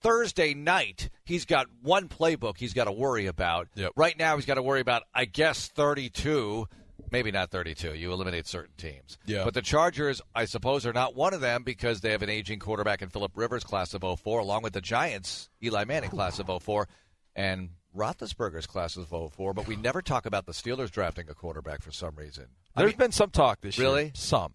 Thursday 0.00 0.54
night, 0.54 1.10
he's 1.24 1.44
got 1.44 1.66
one 1.82 2.08
playbook 2.08 2.58
he's 2.58 2.74
got 2.74 2.84
to 2.84 2.92
worry 2.92 3.26
about. 3.26 3.68
Yep. 3.74 3.92
Right 3.96 4.18
now, 4.18 4.36
he's 4.36 4.46
got 4.46 4.54
to 4.54 4.62
worry 4.62 4.80
about, 4.80 5.02
I 5.14 5.24
guess, 5.24 5.68
32. 5.68 6.66
Maybe 7.10 7.30
not 7.30 7.50
32. 7.50 7.94
You 7.94 8.12
eliminate 8.12 8.46
certain 8.46 8.74
teams. 8.76 9.18
Yeah. 9.24 9.44
But 9.44 9.54
the 9.54 9.62
Chargers, 9.62 10.20
I 10.34 10.44
suppose, 10.44 10.84
are 10.84 10.92
not 10.92 11.14
one 11.14 11.32
of 11.32 11.40
them 11.40 11.62
because 11.62 12.00
they 12.00 12.10
have 12.10 12.22
an 12.22 12.28
aging 12.28 12.58
quarterback 12.58 13.02
in 13.02 13.08
Philip 13.08 13.32
Rivers, 13.34 13.64
class 13.64 13.94
of 13.94 14.04
04, 14.20 14.40
along 14.40 14.62
with 14.62 14.72
the 14.72 14.80
Giants, 14.80 15.48
Eli 15.62 15.84
Manning, 15.84 16.10
class 16.10 16.38
of 16.38 16.62
04, 16.62 16.86
and 17.34 17.70
Roethlisberger's 17.96 18.66
class 18.66 18.96
of 18.96 19.08
04. 19.08 19.54
But 19.54 19.66
we 19.66 19.76
never 19.76 20.02
talk 20.02 20.26
about 20.26 20.46
the 20.46 20.52
Steelers 20.52 20.90
drafting 20.90 21.28
a 21.30 21.34
quarterback 21.34 21.82
for 21.82 21.92
some 21.92 22.14
reason. 22.16 22.46
I 22.76 22.82
There's 22.82 22.92
mean, 22.92 22.98
been 22.98 23.12
some 23.12 23.30
talk 23.30 23.60
this 23.60 23.78
year. 23.78 23.86
Really? 23.86 24.12
Some. 24.14 24.52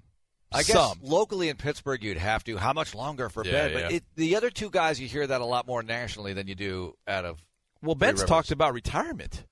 I 0.53 0.63
guess 0.63 0.73
some. 0.73 0.99
locally 1.01 1.49
in 1.49 1.57
Pittsburgh 1.57 2.03
you'd 2.03 2.17
have 2.17 2.43
to. 2.45 2.57
How 2.57 2.73
much 2.73 2.93
longer 2.95 3.29
for 3.29 3.45
Yeah, 3.45 3.51
Ben? 3.51 3.73
But 3.73 3.79
yeah. 3.91 3.97
it, 3.97 4.03
the 4.15 4.35
other 4.35 4.49
two 4.49 4.69
guys, 4.69 4.99
you 4.99 5.07
hear 5.07 5.25
that 5.27 5.41
a 5.41 5.45
lot 5.45 5.67
more 5.67 5.83
nationally 5.83 6.33
than 6.33 6.47
you 6.47 6.55
do 6.55 6.95
out 7.07 7.25
of. 7.25 7.43
Well, 7.81 7.95
Ben's 7.95 8.23
talked 8.23 8.51
about 8.51 8.73
retirement. 8.73 9.45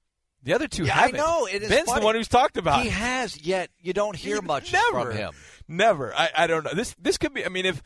The 0.43 0.53
other 0.53 0.67
two 0.67 0.85
Yeah, 0.85 0.95
I 0.97 1.01
haven't. 1.01 1.17
know, 1.17 1.45
it 1.45 1.61
is 1.61 1.69
Ben's 1.69 1.87
funny. 1.87 1.99
the 1.99 2.05
one 2.05 2.15
who's 2.15 2.27
talked 2.27 2.57
about. 2.57 2.81
He 2.81 2.87
it. 2.87 2.93
has, 2.93 3.39
yet 3.45 3.69
you 3.79 3.93
don't 3.93 4.15
hear 4.15 4.35
He- 4.37 4.41
much 4.41 4.73
never, 4.73 5.07
from 5.11 5.17
him. 5.17 5.33
Never. 5.67 6.15
I, 6.15 6.29
I 6.35 6.47
don't 6.47 6.63
know. 6.63 6.73
This 6.73 6.95
this 6.99 7.17
could 7.17 7.33
be. 7.33 7.45
I 7.45 7.49
mean, 7.49 7.65
if 7.65 7.81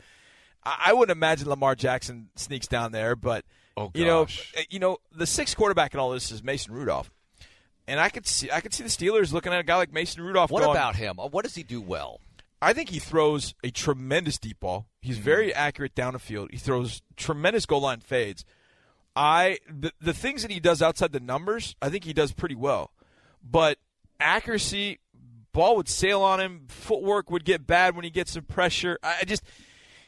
I, 0.64 0.84
I 0.86 0.92
wouldn't 0.94 1.14
imagine 1.16 1.48
Lamar 1.48 1.74
Jackson 1.74 2.28
sneaks 2.36 2.66
down 2.66 2.92
there, 2.92 3.14
but 3.16 3.44
Oh, 3.78 3.90
you 3.94 4.06
know, 4.06 4.22
uh, 4.22 4.62
you 4.70 4.78
know, 4.78 4.96
the 5.14 5.26
sixth 5.26 5.54
quarterback 5.54 5.92
in 5.92 6.00
all 6.00 6.10
this 6.10 6.32
is 6.32 6.42
Mason 6.42 6.72
Rudolph, 6.72 7.10
and 7.86 8.00
I 8.00 8.08
could 8.08 8.26
see 8.26 8.50
I 8.50 8.62
could 8.62 8.72
see 8.72 8.82
the 8.82 8.88
Steelers 8.88 9.34
looking 9.34 9.52
at 9.52 9.58
a 9.60 9.62
guy 9.64 9.76
like 9.76 9.92
Mason 9.92 10.22
Rudolph. 10.22 10.50
What 10.50 10.62
going, 10.62 10.74
about 10.74 10.96
him? 10.96 11.16
What 11.16 11.44
does 11.44 11.54
he 11.54 11.62
do 11.62 11.82
well? 11.82 12.20
I 12.60 12.72
think 12.72 12.88
he 12.88 12.98
throws 12.98 13.54
a 13.62 13.70
tremendous 13.70 14.38
deep 14.38 14.60
ball. 14.60 14.88
He's 15.00 15.16
mm-hmm. 15.16 15.24
very 15.24 15.54
accurate 15.54 15.94
down 15.94 16.14
the 16.14 16.18
field. 16.18 16.50
He 16.50 16.56
throws 16.56 17.02
tremendous 17.16 17.66
goal 17.66 17.82
line 17.82 18.00
fades. 18.00 18.44
I 19.14 19.58
the, 19.68 19.92
the 20.00 20.12
things 20.12 20.42
that 20.42 20.50
he 20.50 20.60
does 20.60 20.82
outside 20.82 21.12
the 21.12 21.20
numbers, 21.20 21.74
I 21.80 21.88
think 21.88 22.04
he 22.04 22.12
does 22.12 22.32
pretty 22.32 22.54
well. 22.54 22.92
But 23.42 23.78
accuracy, 24.20 24.98
ball 25.52 25.76
would 25.76 25.88
sail 25.88 26.22
on 26.22 26.40
him. 26.40 26.66
Footwork 26.68 27.30
would 27.30 27.44
get 27.44 27.66
bad 27.66 27.94
when 27.94 28.04
he 28.04 28.10
gets 28.10 28.32
some 28.32 28.44
pressure. 28.44 28.98
I 29.02 29.18
I 29.20 29.24
just 29.24 29.42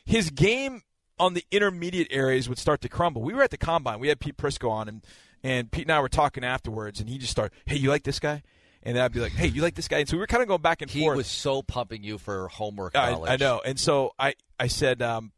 his 0.04 0.30
game 0.30 0.82
on 1.18 1.34
the 1.34 1.44
intermediate 1.50 2.08
areas 2.10 2.48
would 2.48 2.58
start 2.58 2.80
to 2.82 2.88
crumble. 2.88 3.22
We 3.22 3.34
were 3.34 3.42
at 3.42 3.50
the 3.50 3.58
combine. 3.58 3.98
We 3.98 4.08
had 4.08 4.20
Pete 4.20 4.36
Prisco 4.36 4.70
on, 4.70 4.88
and 4.88 5.06
and 5.42 5.70
Pete 5.70 5.84
and 5.84 5.92
I 5.92 6.00
were 6.00 6.08
talking 6.08 6.44
afterwards, 6.44 7.00
and 7.00 7.08
he 7.08 7.18
just 7.18 7.32
started, 7.32 7.56
"Hey, 7.66 7.76
you 7.76 7.88
like 7.88 8.04
this 8.04 8.20
guy?" 8.20 8.42
And 8.82 8.96
then 8.96 9.04
I'd 9.04 9.12
be 9.12 9.20
like, 9.20 9.32
"Hey, 9.32 9.48
you 9.48 9.60
like 9.62 9.74
this 9.74 9.88
guy?" 9.88 9.98
And 9.98 10.08
so 10.08 10.16
we 10.16 10.20
were 10.20 10.26
kind 10.26 10.42
of 10.42 10.48
going 10.48 10.62
back 10.62 10.82
and 10.82 10.90
He 10.90 11.00
forth. 11.00 11.16
He 11.16 11.18
was 11.18 11.26
so 11.26 11.62
pumping 11.62 12.02
you 12.04 12.16
for 12.18 12.48
homework 12.48 12.96
I. 12.96 13.12
I 13.12 13.36
know. 13.36 13.60
And 13.64 13.78
so 13.78 14.12
I, 14.18 14.34
I 14.58 14.68
said, 14.68 15.02
um, 15.02 15.32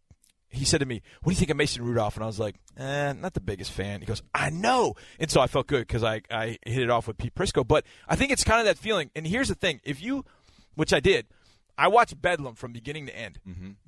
he 0.49 0.65
said 0.65 0.81
to 0.81 0.87
me, 0.87 1.01
"What 1.23 1.31
do 1.31 1.35
you 1.35 1.39
think 1.39 1.51
of 1.51 1.57
Mason 1.57 1.83
Rudolph?" 1.85 2.17
And 2.17 2.23
I 2.25 2.27
was 2.27 2.39
like, 2.39 2.57
eh, 2.77 3.13
"Not 3.15 3.33
the 3.35 3.41
biggest 3.41 3.73
fan." 3.73 4.01
He 4.01 4.07
goes, 4.07 4.23
"I 4.35 4.51
know." 4.51 4.95
And 5.19 5.31
so 5.31 5.41
I 5.41 5.47
felt 5.47 5.67
good 5.69 5.81
because 5.87 6.05
I, 6.05 6.21
I 6.31 6.59
hit 6.67 6.83
it 6.83 6.91
off 6.91 7.07
with 7.09 7.17
Pete 7.19 7.35
Prisco. 7.35 7.67
But 7.67 7.85
I 8.09 8.15
think 8.17 8.31
it's 8.31 8.45
kind 8.45 8.61
of 8.61 8.67
that 8.67 8.77
feeling. 8.81 9.11
And 9.17 9.27
here's 9.27 9.49
the 9.49 9.55
thing: 9.55 9.81
if 9.85 10.03
you, 10.03 10.25
which 10.75 10.93
I 10.93 11.01
did, 11.01 11.27
I 11.79 11.89
watched 11.89 12.21
Bedlam 12.21 12.55
from 12.57 12.73
beginning 12.73 13.07
to 13.07 13.17
end 13.17 13.39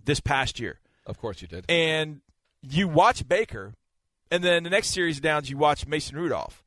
this 0.05 0.21
past 0.21 0.59
year, 0.61 0.81
Of 1.07 1.19
course 1.19 1.43
you 1.43 1.49
did. 1.49 1.67
and 1.69 2.23
you 2.63 2.89
watch 2.89 3.29
Baker, 3.29 3.75
and 4.31 4.43
then 4.43 4.63
the 4.63 4.71
next 4.71 4.89
series 4.91 5.19
of 5.19 5.23
downs 5.25 5.51
you 5.51 5.59
watch 5.59 5.87
Mason 5.87 6.17
Rudolph. 6.17 6.62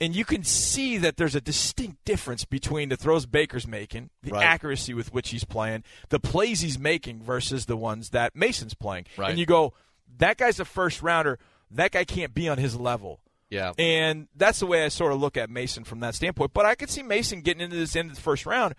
And 0.00 0.16
you 0.16 0.24
can 0.24 0.42
see 0.42 0.98
that 0.98 1.16
there's 1.16 1.34
a 1.36 1.40
distinct 1.40 2.04
difference 2.04 2.44
between 2.44 2.88
the 2.88 2.96
throws 2.96 3.24
Baker's 3.24 3.68
making, 3.68 4.10
the 4.22 4.32
Right. 4.32 4.44
accuracy 4.44 4.94
with 4.94 5.12
which 5.12 5.30
he's 5.30 5.44
playing, 5.44 5.84
the 6.08 6.18
plays 6.18 6.60
he's 6.60 6.78
making 6.78 7.22
versus 7.22 7.66
the 7.66 7.76
ones 7.76 8.10
that 8.10 8.34
Mason's 8.34 8.74
playing. 8.74 9.06
Right. 9.16 9.30
And 9.30 9.38
you 9.38 9.46
go, 9.46 9.74
that 10.18 10.38
guy's 10.38 10.58
a 10.58 10.64
first 10.64 11.02
rounder. 11.02 11.38
That 11.70 11.92
guy 11.92 12.04
can't 12.04 12.34
be 12.34 12.48
on 12.48 12.58
his 12.58 12.74
level. 12.76 13.20
Yeah. 13.48 13.72
And 13.78 14.28
that's 14.34 14.58
the 14.60 14.66
way 14.66 14.84
I 14.84 14.88
sort 14.88 15.12
of 15.12 15.20
look 15.20 15.36
at 15.36 15.50
Mason 15.50 15.84
from 15.84 16.00
that 16.00 16.14
standpoint. 16.16 16.52
But 16.52 16.66
I 16.66 16.74
could 16.74 16.90
see 16.90 17.02
Mason 17.02 17.40
getting 17.42 17.60
into 17.60 17.76
this 17.76 17.94
end 17.94 18.10
of 18.10 18.16
the 18.16 18.22
first 18.22 18.44
round 18.44 18.74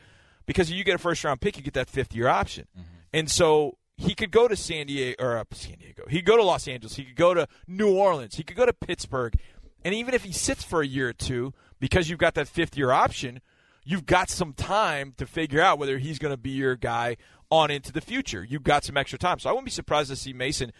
because 0.45 0.69
you 0.71 0.83
get 0.83 0.95
a 0.95 0.97
first 0.97 1.23
round 1.23 1.39
pick, 1.41 1.55
you 1.55 1.63
get 1.63 1.73
that 1.75 1.89
fifth 1.89 2.13
year 2.13 2.27
option. 2.27 2.67
And 3.13 3.29
so 3.31 3.77
he 3.95 4.15
could 4.15 4.31
go 4.31 4.47
to 4.47 4.55
San 4.55 4.87
Diego 4.87 5.23
or 5.23 5.37
uh, 5.37 5.43
San 5.51 5.77
Diego. 5.77 6.03
He 6.09 6.17
could 6.17 6.25
go 6.25 6.37
to 6.37 6.43
Los 6.43 6.67
Angeles. 6.67 6.95
He 6.95 7.03
could 7.05 7.15
go 7.15 7.33
to 7.35 7.47
New 7.67 7.93
Orleans. 7.95 8.35
He 8.35 8.43
could 8.43 8.57
go 8.57 8.65
to 8.65 8.73
Pittsburgh. 8.73 9.35
And 9.83 9.93
even 9.93 10.13
if 10.13 10.23
he 10.23 10.31
sits 10.31 10.63
for 10.63 10.81
a 10.81 10.87
year 10.87 11.09
or 11.09 11.13
two, 11.13 11.53
because 11.79 12.09
you've 12.09 12.19
got 12.19 12.35
that 12.35 12.47
fifth 12.47 12.77
year 12.77 12.91
option, 12.91 13.41
you've 13.83 14.05
got 14.05 14.29
some 14.29 14.53
time 14.53 15.13
to 15.17 15.25
figure 15.25 15.61
out 15.61 15.77
whether 15.77 15.97
he's 15.97 16.19
going 16.19 16.33
to 16.33 16.37
be 16.37 16.51
your 16.51 16.75
guy 16.75 17.17
on 17.49 17.69
into 17.69 17.91
the 17.91 18.01
future. 18.01 18.43
You've 18.43 18.63
got 18.63 18.83
some 18.83 18.97
extra 18.97 19.19
time. 19.19 19.39
So 19.39 19.49
I 19.49 19.53
wouldn't 19.53 19.65
be 19.65 19.71
surprised 19.71 20.09
to 20.09 20.15
see 20.15 20.33
Mason 20.33 20.71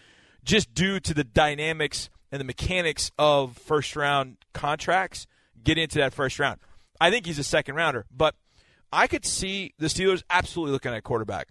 just 0.44 0.74
due 0.74 1.00
to 1.02 1.14
the 1.14 1.24
dynamics 1.24 2.10
and 2.32 2.40
the 2.40 2.46
mechanics 2.46 3.12
of 3.20 3.58
first 3.58 3.96
round 3.96 4.38
contracts 4.54 5.28
get 5.64 5.78
into 5.78 6.00
that 6.00 6.14
first 6.14 6.40
round. 6.40 6.60
I 7.00 7.12
think 7.12 7.26
he's 7.26 7.40
a 7.40 7.44
second 7.44 7.76
rounder, 7.76 8.06
but 8.16 8.36
I 8.92 9.08
could 9.08 9.26
see 9.26 9.74
the 9.78 9.88
Steelers 9.88 10.24
absolutely 10.30 10.74
looking 10.74 10.94
at 10.94 11.04
quarterback. 11.04 11.50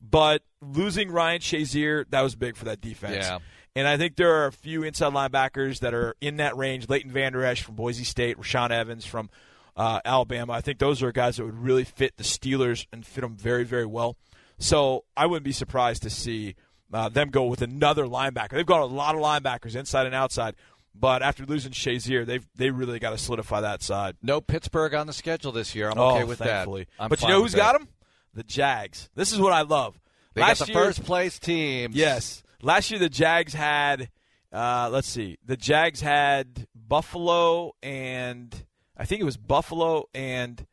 But 0.00 0.42
losing 0.60 1.10
Ryan 1.10 1.40
Shazier, 1.40 2.04
that 2.10 2.20
was 2.20 2.34
big 2.34 2.56
for 2.56 2.66
that 2.66 2.80
defense. 2.80 3.26
Yeah. 3.26 3.38
And 3.76 3.86
I 3.86 3.96
think 3.96 4.16
there 4.16 4.34
are 4.34 4.46
a 4.46 4.52
few 4.52 4.82
inside 4.82 5.12
linebackers 5.12 5.80
that 5.80 5.94
are 5.94 6.14
in 6.20 6.38
that 6.38 6.56
range. 6.56 6.88
Leighton 6.88 7.12
Vander 7.12 7.44
Esch 7.44 7.62
from 7.62 7.76
Boise 7.76 8.04
State, 8.04 8.38
Rashaan 8.38 8.70
Evans 8.70 9.04
from 9.04 9.30
uh, 9.76 10.00
Alabama. 10.04 10.52
I 10.52 10.60
think 10.60 10.78
those 10.78 11.02
are 11.02 11.12
guys 11.12 11.36
that 11.36 11.44
would 11.44 11.58
really 11.58 11.84
fit 11.84 12.16
the 12.16 12.24
Steelers 12.24 12.86
and 12.92 13.06
fit 13.06 13.20
them 13.20 13.36
very, 13.36 13.64
very 13.64 13.86
well. 13.86 14.16
So 14.58 15.04
I 15.16 15.26
wouldn't 15.26 15.44
be 15.44 15.52
surprised 15.52 16.02
to 16.02 16.10
see 16.10 16.56
uh, 16.92 17.08
them 17.08 17.30
go 17.30 17.44
with 17.44 17.62
another 17.62 18.06
linebacker. 18.06 18.50
They've 18.50 18.66
got 18.66 18.80
a 18.80 18.86
lot 18.86 19.14
of 19.14 19.20
linebackers 19.20 19.76
inside 19.76 20.06
and 20.06 20.14
outside, 20.14 20.56
but 20.94 21.22
after 21.22 21.44
losing 21.46 21.72
Shazier, 21.72 22.26
they've 22.26 22.46
they 22.56 22.70
really 22.70 22.98
got 22.98 23.10
to 23.10 23.18
solidify 23.18 23.60
that 23.60 23.82
side. 23.82 24.16
No 24.22 24.40
Pittsburgh 24.40 24.94
on 24.94 25.06
the 25.06 25.12
schedule 25.12 25.52
this 25.52 25.74
year. 25.74 25.90
I'm 25.90 25.98
oh, 25.98 26.16
okay 26.16 26.24
with 26.24 26.38
thankfully. 26.38 26.88
that. 26.96 27.04
I'm 27.04 27.08
but 27.08 27.22
you 27.22 27.28
know 27.28 27.42
who's 27.42 27.54
got 27.54 27.78
them? 27.78 27.88
The 28.34 28.42
Jags. 28.42 29.08
This 29.14 29.32
is 29.32 29.38
what 29.38 29.52
I 29.52 29.62
love. 29.62 29.98
They 30.34 30.40
Last 30.40 30.60
got 30.60 30.66
the 30.66 30.72
year, 30.72 30.84
first 30.84 31.04
place 31.04 31.38
teams. 31.38 31.94
Yes. 31.94 32.42
Last 32.62 32.90
year 32.90 32.98
the 33.00 33.08
Jags 33.08 33.54
had. 33.54 34.10
Uh, 34.52 34.88
let's 34.90 35.08
see. 35.08 35.36
The 35.44 35.56
Jags 35.56 36.00
had 36.00 36.66
Buffalo 36.74 37.72
and 37.82 38.54
I 38.96 39.04
think 39.04 39.20
it 39.20 39.24
was 39.24 39.36
Buffalo 39.36 40.06
and 40.14 40.66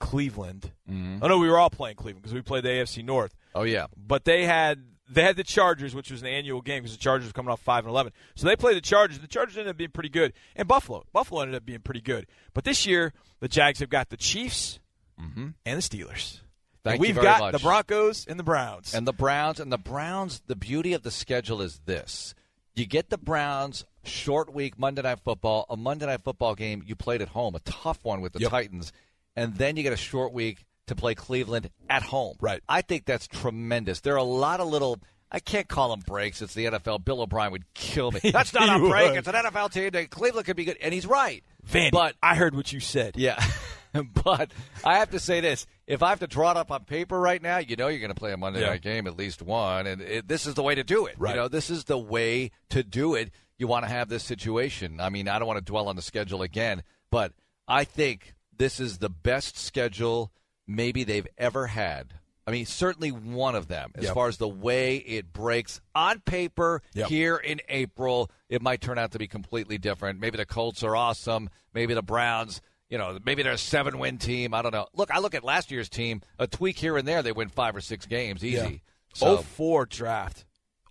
Cleveland. 0.00 0.72
Mhm. 0.90 1.18
Oh 1.22 1.28
no, 1.28 1.38
we 1.38 1.48
were 1.48 1.58
all 1.58 1.70
playing 1.70 1.96
Cleveland 1.96 2.22
because 2.22 2.34
we 2.34 2.42
played 2.42 2.64
the 2.64 2.70
AFC 2.70 3.04
North. 3.04 3.34
Oh 3.54 3.62
yeah. 3.62 3.86
But 3.96 4.24
they 4.24 4.44
had 4.46 4.84
they 5.08 5.22
had 5.22 5.36
the 5.36 5.44
Chargers, 5.44 5.94
which 5.94 6.10
was 6.10 6.22
an 6.22 6.28
annual 6.28 6.60
game 6.60 6.82
because 6.82 6.96
the 6.96 7.02
Chargers 7.02 7.28
were 7.28 7.32
coming 7.32 7.50
off 7.50 7.60
five 7.60 7.84
and 7.84 7.90
eleven. 7.90 8.12
So 8.34 8.46
they 8.46 8.56
played 8.56 8.76
the 8.76 8.80
Chargers. 8.80 9.18
The 9.18 9.26
Chargers 9.28 9.56
ended 9.56 9.70
up 9.70 9.76
being 9.76 9.90
pretty 9.90 10.08
good, 10.08 10.32
and 10.56 10.66
Buffalo. 10.68 11.04
Buffalo 11.12 11.42
ended 11.42 11.56
up 11.56 11.64
being 11.66 11.80
pretty 11.80 12.00
good. 12.00 12.26
But 12.54 12.64
this 12.64 12.86
year, 12.86 13.12
the 13.40 13.48
Jags 13.48 13.80
have 13.80 13.88
got 13.90 14.08
the 14.10 14.16
Chiefs 14.16 14.78
and 15.18 15.54
the 15.64 15.82
Steelers. 15.82 16.40
Thank 16.82 17.00
we've 17.00 17.14
got 17.14 17.40
much. 17.40 17.52
the 17.52 17.58
Broncos 17.58 18.26
and 18.26 18.38
the 18.38 18.44
Browns. 18.44 18.94
And 18.94 19.06
the 19.06 19.12
Browns 19.12 19.60
and 19.60 19.70
the 19.70 19.78
Browns. 19.78 20.40
The 20.46 20.56
beauty 20.56 20.92
of 20.94 21.02
the 21.02 21.10
schedule 21.10 21.60
is 21.60 21.80
this: 21.84 22.34
you 22.74 22.86
get 22.86 23.10
the 23.10 23.18
Browns 23.18 23.84
short 24.04 24.52
week 24.54 24.78
Monday 24.78 25.02
Night 25.02 25.18
Football, 25.22 25.66
a 25.68 25.76
Monday 25.76 26.06
Night 26.06 26.22
Football 26.24 26.54
game 26.54 26.82
you 26.86 26.96
played 26.96 27.20
at 27.20 27.28
home, 27.28 27.54
a 27.54 27.60
tough 27.60 27.98
one 28.02 28.20
with 28.22 28.32
the 28.32 28.40
Yep. 28.40 28.50
Titans, 28.50 28.92
and 29.36 29.56
then 29.56 29.76
you 29.76 29.82
get 29.82 29.92
a 29.92 29.96
short 29.98 30.32
week 30.32 30.64
to 30.86 30.94
play 30.96 31.14
Cleveland 31.14 31.68
at 31.88 32.02
home. 32.02 32.36
Right. 32.40 32.62
I 32.68 32.80
think 32.82 33.04
that's 33.04 33.28
tremendous. 33.28 34.00
There 34.00 34.14
are 34.14 34.18
a 34.18 34.22
lot 34.22 34.60
of 34.60 34.68
little. 34.68 34.98
I 35.32 35.38
can't 35.38 35.68
call 35.68 35.90
them 35.90 36.00
breaks. 36.04 36.42
It's 36.42 36.54
the 36.54 36.64
NFL. 36.64 37.04
Bill 37.04 37.20
O'Brien 37.20 37.52
would 37.52 37.72
kill 37.74 38.10
me. 38.10 38.18
That's 38.32 38.52
not 38.52 38.68
a 38.68 38.80
break. 38.80 39.10
would. 39.10 39.18
It's 39.18 39.28
an 39.28 39.34
NFL 39.34 39.70
team. 39.70 40.08
Cleveland 40.08 40.44
could 40.44 40.56
be 40.56 40.64
good, 40.64 40.76
and 40.82 40.92
he's 40.92 41.06
right. 41.06 41.44
But 41.92 42.16
I 42.20 42.34
heard 42.34 42.56
what 42.56 42.72
you 42.72 42.80
said. 42.80 43.14
yeah. 43.16 43.40
but 44.24 44.50
I 44.84 44.98
have 44.98 45.10
to 45.10 45.18
say 45.20 45.40
this: 45.40 45.66
if 45.86 46.02
I 46.02 46.10
have 46.10 46.20
to 46.20 46.26
draw 46.26 46.50
it 46.52 46.56
up 46.56 46.70
on 46.70 46.84
paper 46.84 47.18
right 47.18 47.40
now, 47.42 47.58
you 47.58 47.76
know 47.76 47.88
you're 47.88 48.00
going 48.00 48.08
to 48.14 48.18
play 48.18 48.32
a 48.32 48.36
Monday 48.36 48.60
Yeah. 48.60 48.68
night 48.70 48.82
game, 48.82 49.06
at 49.06 49.16
least 49.16 49.42
one, 49.42 49.86
and 49.86 50.00
it, 50.00 50.28
this 50.28 50.46
is 50.46 50.54
the 50.54 50.62
way 50.62 50.74
to 50.74 50.84
do 50.84 51.06
it. 51.06 51.16
Right. 51.18 51.34
You 51.34 51.40
know, 51.42 51.48
this 51.48 51.70
is 51.70 51.84
the 51.84 51.98
way 51.98 52.50
to 52.70 52.82
do 52.82 53.14
it. 53.14 53.30
You 53.58 53.66
want 53.66 53.84
to 53.84 53.90
have 53.90 54.08
this 54.08 54.24
situation. 54.24 55.00
I 55.00 55.10
mean, 55.10 55.28
I 55.28 55.38
don't 55.38 55.48
want 55.48 55.58
to 55.58 55.64
dwell 55.64 55.88
on 55.88 55.96
the 55.96 56.02
schedule 56.02 56.42
again, 56.42 56.82
but 57.10 57.32
I 57.68 57.84
think 57.84 58.34
this 58.56 58.80
is 58.80 58.98
the 58.98 59.10
best 59.10 59.58
schedule 59.58 60.32
maybe 60.66 61.04
they've 61.04 61.26
ever 61.36 61.66
had. 61.66 62.14
I 62.46 62.52
mean, 62.52 62.64
certainly 62.66 63.10
one 63.10 63.54
of 63.54 63.68
them 63.68 63.92
as 63.96 64.04
Yep. 64.04 64.14
far 64.14 64.28
as 64.28 64.38
the 64.38 64.48
way 64.48 64.96
it 64.96 65.32
breaks 65.32 65.80
on 65.94 66.20
paper 66.20 66.82
Yep. 66.94 67.08
here 67.08 67.36
in 67.36 67.60
April. 67.68 68.30
It 68.48 68.60
might 68.62 68.80
turn 68.80 68.98
out 68.98 69.12
to 69.12 69.18
be 69.18 69.28
completely 69.28 69.78
different. 69.78 70.18
Maybe 70.20 70.36
the 70.38 70.46
Colts 70.46 70.82
are 70.82 70.96
awesome. 70.96 71.50
Maybe 71.74 71.92
the 71.94 72.02
Browns, 72.02 72.60
you 72.90 72.98
know, 72.98 73.18
maybe 73.24 73.42
they're 73.42 73.52
a 73.52 73.58
seven 73.58 73.98
win 73.98 74.18
team. 74.18 74.52
I 74.52 74.62
don't 74.62 74.72
know. 74.72 74.86
Look, 74.94 75.10
I 75.10 75.20
look 75.20 75.34
at 75.34 75.44
last 75.44 75.70
year's 75.70 75.88
team, 75.88 76.20
a 76.38 76.46
tweak 76.46 76.76
here 76.76 76.96
and 76.96 77.06
there, 77.06 77.22
they 77.22 77.32
win 77.32 77.48
five 77.48 77.74
or 77.74 77.80
six 77.80 78.04
games 78.04 78.44
easy. 78.44 78.82
So, 79.14 79.38
04 79.38 79.86
draft. 79.86 80.44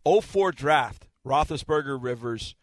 04 0.05 0.51
draft. 0.53 1.07
Roethlisberger, 1.25 2.01
Rivers, 2.01 2.55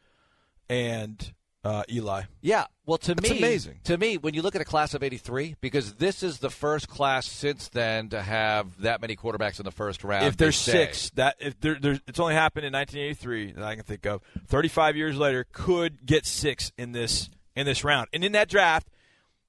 and 0.68 1.34
uh, 1.62 1.82
Eli. 1.90 2.22
yeah. 2.40 2.64
Well, 2.86 2.98
to 2.98 3.14
That's 3.14 3.28
me, 3.28 3.38
amazing. 3.38 3.80
To 3.84 3.98
me, 3.98 4.16
when 4.16 4.34
you 4.34 4.42
look 4.42 4.54
at 4.54 4.60
a 4.60 4.64
class 4.64 4.94
of 4.94 5.02
83, 5.02 5.56
because 5.60 5.94
this 5.94 6.22
is 6.22 6.38
the 6.38 6.50
first 6.50 6.88
class 6.88 7.26
since 7.26 7.68
then 7.68 8.08
to 8.10 8.22
have 8.22 8.80
that 8.82 9.00
many 9.00 9.16
quarterbacks 9.16 9.58
in 9.58 9.64
the 9.64 9.72
first 9.72 10.04
round. 10.04 10.26
if 10.26 10.36
there's 10.36 10.56
six, 10.56 11.10
that 11.10 11.34
if 11.40 11.58
there, 11.60 11.76
there's, 11.80 12.00
it's 12.06 12.20
only 12.20 12.34
happened 12.34 12.64
in 12.64 12.72
1983 12.72 13.52
that 13.52 13.64
I 13.64 13.74
can 13.74 13.84
think 13.84 14.06
of. 14.06 14.22
35 14.46 14.96
years 14.96 15.18
later, 15.18 15.44
could 15.52 16.06
get 16.06 16.24
six 16.24 16.70
in 16.78 16.92
this 16.92 17.28
in 17.56 17.66
this 17.66 17.82
round. 17.82 18.08
And 18.12 18.22
in 18.22 18.32
that 18.32 18.48
draft, 18.48 18.86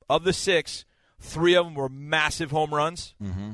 of 0.10 0.24
the 0.24 0.34
six, 0.34 0.86
three 1.20 1.56
of 1.56 1.66
them 1.66 1.76
were 1.76 1.90
massive 1.90 2.52
home 2.52 2.74
runs. 2.74 3.14
Mm-hmm. 3.22 3.54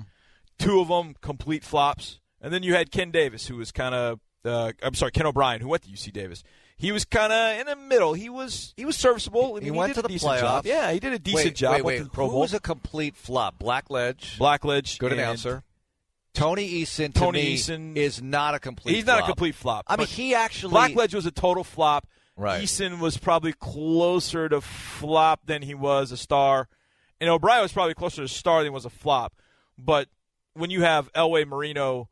Two 0.59 0.79
of 0.79 0.87
them 0.87 1.15
complete 1.21 1.63
flops, 1.63 2.19
and 2.41 2.53
then 2.53 2.63
you 2.63 2.73
had 2.75 2.91
Ken 2.91 3.11
Davis, 3.11 3.47
who 3.47 3.57
was 3.57 3.71
kind 3.71 3.93
of 3.95 4.19
uh, 4.45 4.71
I'm 4.81 4.93
sorry, 4.93 5.11
Ken 5.11 5.25
O'Brien, 5.25 5.61
who 5.61 5.69
went 5.69 5.83
to 5.83 5.89
UC 5.89 6.11
Davis. 6.13 6.43
He 6.75 6.91
was 6.91 7.05
kind 7.05 7.31
of 7.31 7.59
in 7.59 7.65
the 7.67 7.75
middle. 7.75 8.13
He 8.13 8.29
was 8.29 8.73
he 8.75 8.83
was 8.85 8.95
serviceable. 8.97 9.55
I 9.55 9.59
He 9.63 9.65
mean, 9.71 9.75
went 9.75 9.95
did 9.95 10.01
to 10.01 10.05
a 10.05 10.09
the 10.09 10.19
playoffs. 10.19 10.39
job. 10.39 10.65
Yeah, 10.65 10.91
he 10.91 10.99
did 10.99 11.13
a 11.13 11.19
decent 11.19 11.45
wait, 11.45 11.55
job. 11.55 11.71
Wait, 11.75 11.83
went 11.83 11.85
wait. 11.85 11.97
to 11.99 12.03
the 12.05 12.09
Pro 12.09 12.25
Who 12.25 12.31
Bowl. 12.31 12.41
was 12.41 12.53
a 12.53 12.59
complete 12.59 13.15
flop? 13.15 13.57
Blackledge. 13.59 14.37
Blackledge. 14.37 14.99
Good 14.99 15.13
announcer. 15.13 15.63
Tony 16.33 16.67
Eason 16.83 17.13
to 17.13 17.19
Tony 17.19 17.43
me 17.43 17.55
Eason- 17.55 17.95
is 17.95 18.21
not 18.21 18.55
a 18.55 18.59
complete. 18.59 18.95
He's 18.95 19.05
not 19.05 19.19
a 19.21 19.23
complete 19.23 19.53
flop. 19.55 19.85
I 19.87 19.97
mean, 19.97 20.07
he 20.07 20.33
actually 20.33 20.73
Blackledge 20.73 21.13
was 21.13 21.25
a 21.27 21.31
total 21.31 21.63
flop. 21.63 22.07
Right. 22.35 22.63
Eason 22.63 22.99
was 22.99 23.17
probably 23.17 23.53
closer 23.53 24.49
to 24.49 24.59
flop 24.61 25.41
than 25.45 25.61
he 25.61 25.75
was 25.75 26.11
a 26.11 26.17
star, 26.17 26.67
and 27.21 27.29
O'Brien 27.29 27.61
was 27.61 27.71
probably 27.71 27.93
closer 27.93 28.23
to 28.23 28.27
star 28.27 28.59
than 28.59 28.71
he 28.71 28.73
was 28.73 28.85
a 28.85 28.89
flop. 28.89 29.33
But 29.77 30.07
when 30.53 30.69
you 30.69 30.81
have 30.81 31.11
Elway 31.13 31.47
Marino 31.47 32.09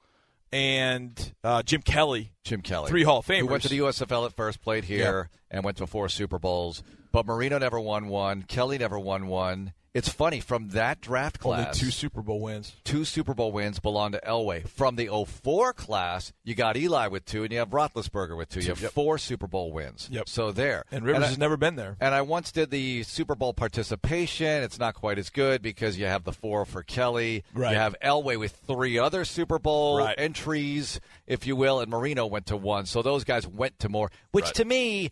and 0.52 1.34
uh, 1.44 1.64
Jim 1.64 1.82
Kelly, 1.82 2.34
Jim 2.44 2.62
Kelly, 2.62 2.90
three 2.90 3.04
Hall 3.04 3.20
of 3.20 3.26
Famers, 3.26 3.40
who 3.40 3.48
went 3.48 3.64
to 3.64 3.70
the 3.70 3.80
USFL 3.80 4.26
at 4.26 4.34
first, 4.34 4.62
played 4.62 4.84
here, 4.84 5.30
and 5.50 5.64
went 5.64 5.78
to 5.78 5.88
four 5.88 6.08
Super 6.10 6.38
Bowls. 6.38 6.84
But 7.12 7.26
Marino 7.26 7.58
never 7.58 7.80
won 7.80 8.08
one. 8.08 8.44
Kelly 8.44 8.78
never 8.78 9.00
won 9.00 9.28
one. 9.28 9.74
It's 9.94 10.08
funny 10.08 10.40
from 10.40 10.70
that 10.70 11.02
draft 11.02 11.38
class. 11.40 11.68
only 11.68 11.80
two 11.80 11.92
Super 11.92 12.22
Bowl 12.22 12.40
wins. 12.40 12.74
two 12.86 13.04
Super 13.04 13.34
Bowl 13.34 13.52
wins 13.52 13.80
belong 13.82 14.14
to 14.14 14.22
Elway. 14.26 14.66
From 14.66 14.96
the 14.96 15.08
04 15.10 15.74
class, 15.74 16.32
you 16.46 16.56
got 16.56 16.78
Eli 16.78 17.08
with 17.08 17.26
two, 17.26 17.44
and 17.44 17.52
you 17.52 17.60
have 17.60 17.72
Roethlisberger 17.72 18.38
with 18.38 18.48
two. 18.48 18.62
You 18.62 18.68
have 18.70 18.80
Yep. 18.82 18.94
four 18.94 19.18
Super 19.18 19.48
Bowl 19.48 19.74
wins. 19.74 20.08
Yep. 20.10 20.30
So 20.30 20.54
there. 20.54 20.86
And 20.94 21.04
Rivers 21.06 21.24
I- 21.24 21.28
has 21.28 21.38
never 21.38 21.58
been 21.58 21.76
there. 21.76 21.98
And 22.00 22.16
I 22.16 22.22
once 22.22 22.54
did 22.54 22.72
the 22.72 23.04
Super 23.04 23.36
Bowl 23.36 23.54
participation. 23.54 24.64
It's 24.64 24.80
not 24.80 24.94
quite 24.96 25.18
as 25.20 25.30
good 25.30 25.62
because 25.62 25.98
you 25.98 26.06
have 26.06 26.24
the 26.24 26.32
four 26.32 26.64
for 26.64 26.84
Kelly. 26.84 27.44
Right. 27.54 27.72
You 27.74 27.78
have 27.78 27.96
Elway 28.02 28.40
with 28.40 28.54
three 28.66 28.98
other 28.98 29.26
Super 29.26 29.60
Bowl 29.60 29.98
Right. 29.98 30.16
entries, 30.18 31.02
if 31.28 31.46
you 31.46 31.58
will, 31.58 31.82
and 31.82 31.92
Marino 31.92 32.26
went 32.26 32.46
to 32.46 32.56
one. 32.56 32.86
So 32.86 33.02
those 33.02 33.26
guys 33.26 33.46
went 33.46 33.78
to 33.80 33.90
more, 33.90 34.10
which 34.32 34.46
Right. 34.46 34.56
to 34.56 34.66
me 34.66 35.10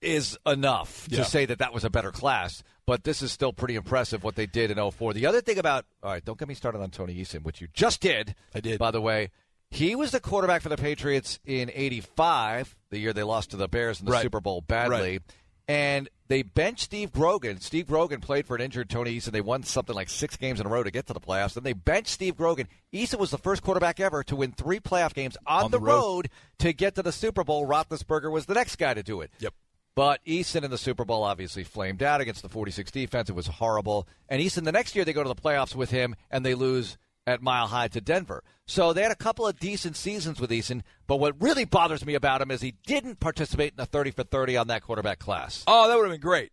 is 0.00 0.36
enough 0.46 1.06
Yeah. 1.10 1.18
to 1.18 1.24
say 1.24 1.46
that 1.46 1.58
that 1.58 1.72
was 1.72 1.84
a 1.84 1.90
better 1.90 2.12
class. 2.12 2.62
But 2.86 3.02
this 3.04 3.20
is 3.22 3.32
still 3.32 3.52
pretty 3.52 3.74
impressive 3.74 4.22
what 4.22 4.36
they 4.36 4.46
did 4.46 4.70
in 4.70 4.78
04. 4.78 5.12
The 5.12 5.26
other 5.26 5.40
thing 5.40 5.58
about, 5.58 5.86
all 6.02 6.10
right, 6.12 6.24
don't 6.24 6.38
get 6.38 6.46
me 6.46 6.54
started 6.54 6.80
on 6.80 6.90
Tony 6.90 7.14
Eason, 7.16 7.42
which 7.42 7.60
you 7.60 7.66
just 7.72 8.00
did. 8.00 8.34
I 8.54 8.60
did. 8.60 8.78
By 8.78 8.92
the 8.92 9.00
way, 9.00 9.30
he 9.70 9.96
was 9.96 10.12
the 10.12 10.20
quarterback 10.20 10.62
for 10.62 10.68
the 10.68 10.76
Patriots 10.76 11.40
in 11.44 11.70
85, 11.74 12.76
the 12.90 12.98
year 12.98 13.12
they 13.12 13.24
lost 13.24 13.50
to 13.50 13.56
the 13.56 13.66
Bears 13.66 13.98
in 13.98 14.06
the 14.06 14.12
Right. 14.12 14.22
Super 14.22 14.40
Bowl 14.40 14.60
badly. 14.60 15.12
Right. 15.14 15.22
And 15.68 16.08
they 16.28 16.42
benched 16.42 16.84
Steve 16.84 17.10
Grogan. 17.10 17.60
Steve 17.60 17.88
Grogan 17.88 18.20
played 18.20 18.46
for 18.46 18.54
an 18.54 18.62
injured 18.62 18.88
Tony 18.88 19.16
Eason. 19.18 19.32
They 19.32 19.40
won 19.40 19.64
something 19.64 19.96
like 19.96 20.08
six 20.08 20.36
games 20.36 20.60
in 20.60 20.66
a 20.66 20.68
row 20.68 20.84
to 20.84 20.92
get 20.92 21.06
to 21.08 21.12
the 21.12 21.18
playoffs. 21.20 21.54
Then 21.54 21.64
they 21.64 21.72
benched 21.72 22.10
Steve 22.10 22.36
Grogan. 22.36 22.68
Eason 22.94 23.18
was 23.18 23.32
the 23.32 23.38
first 23.38 23.62
quarterback 23.64 23.98
ever 23.98 24.22
to 24.22 24.36
win 24.36 24.52
three 24.52 24.78
playoff 24.78 25.12
games 25.12 25.36
on, 25.44 25.64
On 25.64 25.70
the, 25.72 25.78
the 25.80 25.84
road. 25.84 25.92
road 25.96 26.30
to 26.60 26.72
get 26.72 26.94
to 26.94 27.02
the 27.02 27.10
Super 27.10 27.42
Bowl. 27.42 27.66
Roethlisberger 27.66 28.30
was 28.30 28.46
the 28.46 28.54
next 28.54 28.76
guy 28.76 28.94
to 28.94 29.02
do 29.02 29.20
it. 29.22 29.32
Yep. 29.40 29.54
But 29.96 30.22
Eason 30.26 30.62
in 30.62 30.70
the 30.70 30.78
Super 30.78 31.06
Bowl 31.06 31.24
obviously 31.24 31.64
flamed 31.64 32.02
out 32.02 32.20
against 32.20 32.42
the 32.42 32.50
46 32.50 32.90
defense. 32.90 33.30
It 33.30 33.34
was 33.34 33.46
horrible. 33.46 34.06
And 34.28 34.42
Eason, 34.42 34.64
the 34.64 34.70
next 34.70 34.94
year, 34.94 35.06
they 35.06 35.14
go 35.14 35.22
to 35.22 35.28
the 35.28 35.34
playoffs 35.34 35.74
with 35.74 35.90
him 35.90 36.14
and 36.30 36.44
they 36.44 36.54
lose 36.54 36.98
at 37.26 37.42
Mile 37.42 37.66
High 37.66 37.88
to 37.88 38.00
Denver. 38.02 38.44
So 38.66 38.92
they 38.92 39.02
had 39.02 39.10
a 39.10 39.16
couple 39.16 39.46
of 39.46 39.58
decent 39.58 39.96
seasons 39.96 40.38
with 40.38 40.50
Eason. 40.50 40.82
But 41.06 41.16
what 41.16 41.40
really 41.40 41.64
bothers 41.64 42.04
me 42.04 42.14
about 42.14 42.42
him 42.42 42.50
is 42.50 42.60
he 42.60 42.74
didn't 42.86 43.20
participate 43.20 43.72
in 43.72 43.76
the 43.78 43.86
30 43.86 44.10
for 44.10 44.22
30 44.22 44.58
on 44.58 44.68
that 44.68 44.82
quarterback 44.82 45.18
class. 45.18 45.64
Oh, 45.66 45.88
that 45.88 45.96
would 45.96 46.04
have 46.04 46.12
been 46.12 46.20
great. 46.20 46.52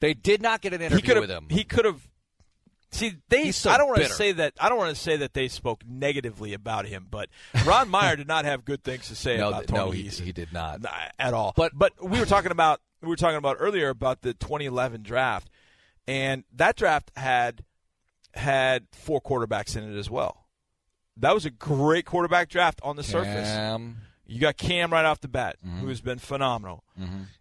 They 0.00 0.12
did 0.12 0.42
not 0.42 0.60
get 0.60 0.74
an 0.74 0.82
interview 0.82 1.20
with 1.20 1.30
him. 1.30 1.46
He 1.48 1.62
could 1.62 1.84
have. 1.84 2.08
See, 2.92 3.14
they. 3.28 3.52
So 3.52 3.70
I 3.70 3.78
don't 3.78 3.88
want 3.88 4.02
to 4.02 4.08
say 4.10 4.32
that. 4.32 4.54
I 4.60 4.68
don't 4.68 4.78
want 4.78 4.94
to 4.94 5.00
say 5.00 5.16
that 5.16 5.32
they 5.34 5.48
spoke 5.48 5.82
negatively 5.88 6.52
about 6.52 6.86
him, 6.86 7.06
but 7.10 7.28
Ron 7.66 7.88
Meyer 7.90 8.16
did 8.16 8.28
not 8.28 8.44
have 8.44 8.64
good 8.64 8.84
things 8.84 9.08
to 9.08 9.14
say 9.16 9.38
no, 9.38 9.48
about 9.48 9.66
Tony 9.66 9.80
no, 9.80 9.90
he, 9.90 10.08
he 10.08 10.32
did 10.32 10.52
not. 10.52 10.80
At 11.18 11.32
all. 11.34 11.52
But- 11.56 11.72
but 11.74 11.92
we 12.02 12.20
were 12.20 12.26
talking 12.26 12.52
about 12.52 12.80
we 13.00 13.08
were 13.08 13.16
talking 13.16 13.36
about 13.38 13.56
earlier 13.58 13.88
about 13.88 14.20
the 14.20 14.34
2011 14.34 15.02
draft, 15.02 15.48
and 16.06 16.44
that 16.54 16.76
draft 16.76 17.10
had 17.16 17.64
had 18.34 18.86
four 18.92 19.20
quarterbacks 19.20 19.76
in 19.76 19.84
it 19.92 19.98
as 19.98 20.08
well. 20.10 20.46
That 21.16 21.34
was 21.34 21.44
a 21.44 21.50
great 21.50 22.06
quarterback 22.06 22.48
draft 22.48 22.80
on 22.82 22.96
the 22.96 23.02
surface. 23.02 23.48
You 24.26 24.40
got 24.40 24.56
Cam 24.56 24.90
right 24.92 25.04
off 25.04 25.20
the 25.20 25.28
bat, 25.28 25.56
Mm-hmm. 25.66 25.80
who 25.80 25.88
has 25.88 26.00
been 26.00 26.18
phenomenal, 26.18 26.84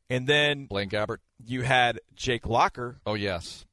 and 0.09 0.27
then 0.27 0.65
Blaine 0.65 0.89
Gabbert. 0.89 1.17
you 1.45 1.61
had 1.61 1.99
Jake 2.15 2.45
Locker, 2.45 2.97
Oh, 3.05 3.13
yes. 3.13 3.65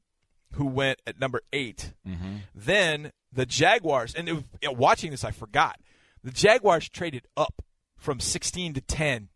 Who 0.53 0.65
went 0.65 1.01
at 1.07 1.19
number 1.19 1.41
8 1.53 1.93
Mm-hmm. 2.07 2.35
Then 2.55 3.11
the 3.31 3.45
Jaguars, 3.45 4.15
and 4.15 4.27
was, 4.27 4.43
you 4.61 4.67
know, 4.69 4.73
watching 4.73 5.11
this, 5.11 5.23
I 5.23 5.31
forgot. 5.31 5.79
The 6.23 6.31
Jaguars 6.31 6.89
traded 6.89 7.27
up 7.37 7.61
from 7.97 8.19
16 8.19 8.73
to 8.73 8.81
10. 8.81 9.29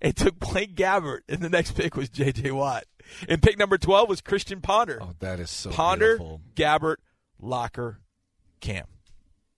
It 0.00 0.16
took 0.16 0.38
Blake 0.38 0.74
Gabbert, 0.74 1.20
and 1.28 1.40
the 1.40 1.48
next 1.50 1.72
pick 1.72 1.96
was 1.96 2.08
J.J. 2.08 2.50
Watt. 2.50 2.84
And 3.28 3.42
pick 3.42 3.58
number 3.58 3.76
12 3.78 4.08
was 4.08 4.20
Christian 4.20 4.60
Ponder. 4.60 4.98
Oh, 5.00 5.10
that 5.20 5.38
is 5.40 5.50
so 5.50 5.70
Ponder, 5.70 6.16
beautiful. 6.16 6.40
Gabbert, 6.54 6.96
Locker, 7.38 8.00
Cam. 8.60 8.86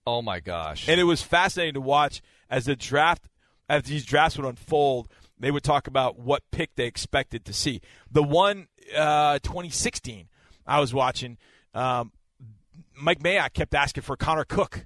Oh, 0.05 0.21
my 0.21 0.39
gosh. 0.39 0.87
And 0.87 0.99
it 0.99 1.05
was 1.05 1.21
fascinating 1.21 1.75
to 1.75 1.81
watch 1.81 2.21
as 2.49 2.65
the 2.65 2.75
draft, 2.75 3.27
as 3.69 3.83
these 3.83 4.05
drafts 4.05 4.37
would 4.37 4.45
unfold. 4.47 5.07
They 5.39 5.51
would 5.51 5.63
talk 5.63 5.87
about 5.87 6.19
what 6.19 6.43
pick 6.51 6.75
they 6.75 6.85
expected 6.85 7.45
to 7.45 7.53
see. 7.53 7.81
The 8.11 8.23
one, 8.23 8.67
uh, 8.95 9.39
2016, 9.39 10.27
I 10.67 10.79
was 10.79 10.93
watching. 10.93 11.37
Um, 11.73 12.11
Mike 12.99 13.19
Mayock 13.19 13.53
kept 13.53 13.73
asking 13.73 14.03
for 14.03 14.15
Connor 14.17 14.43
Cook, 14.43 14.85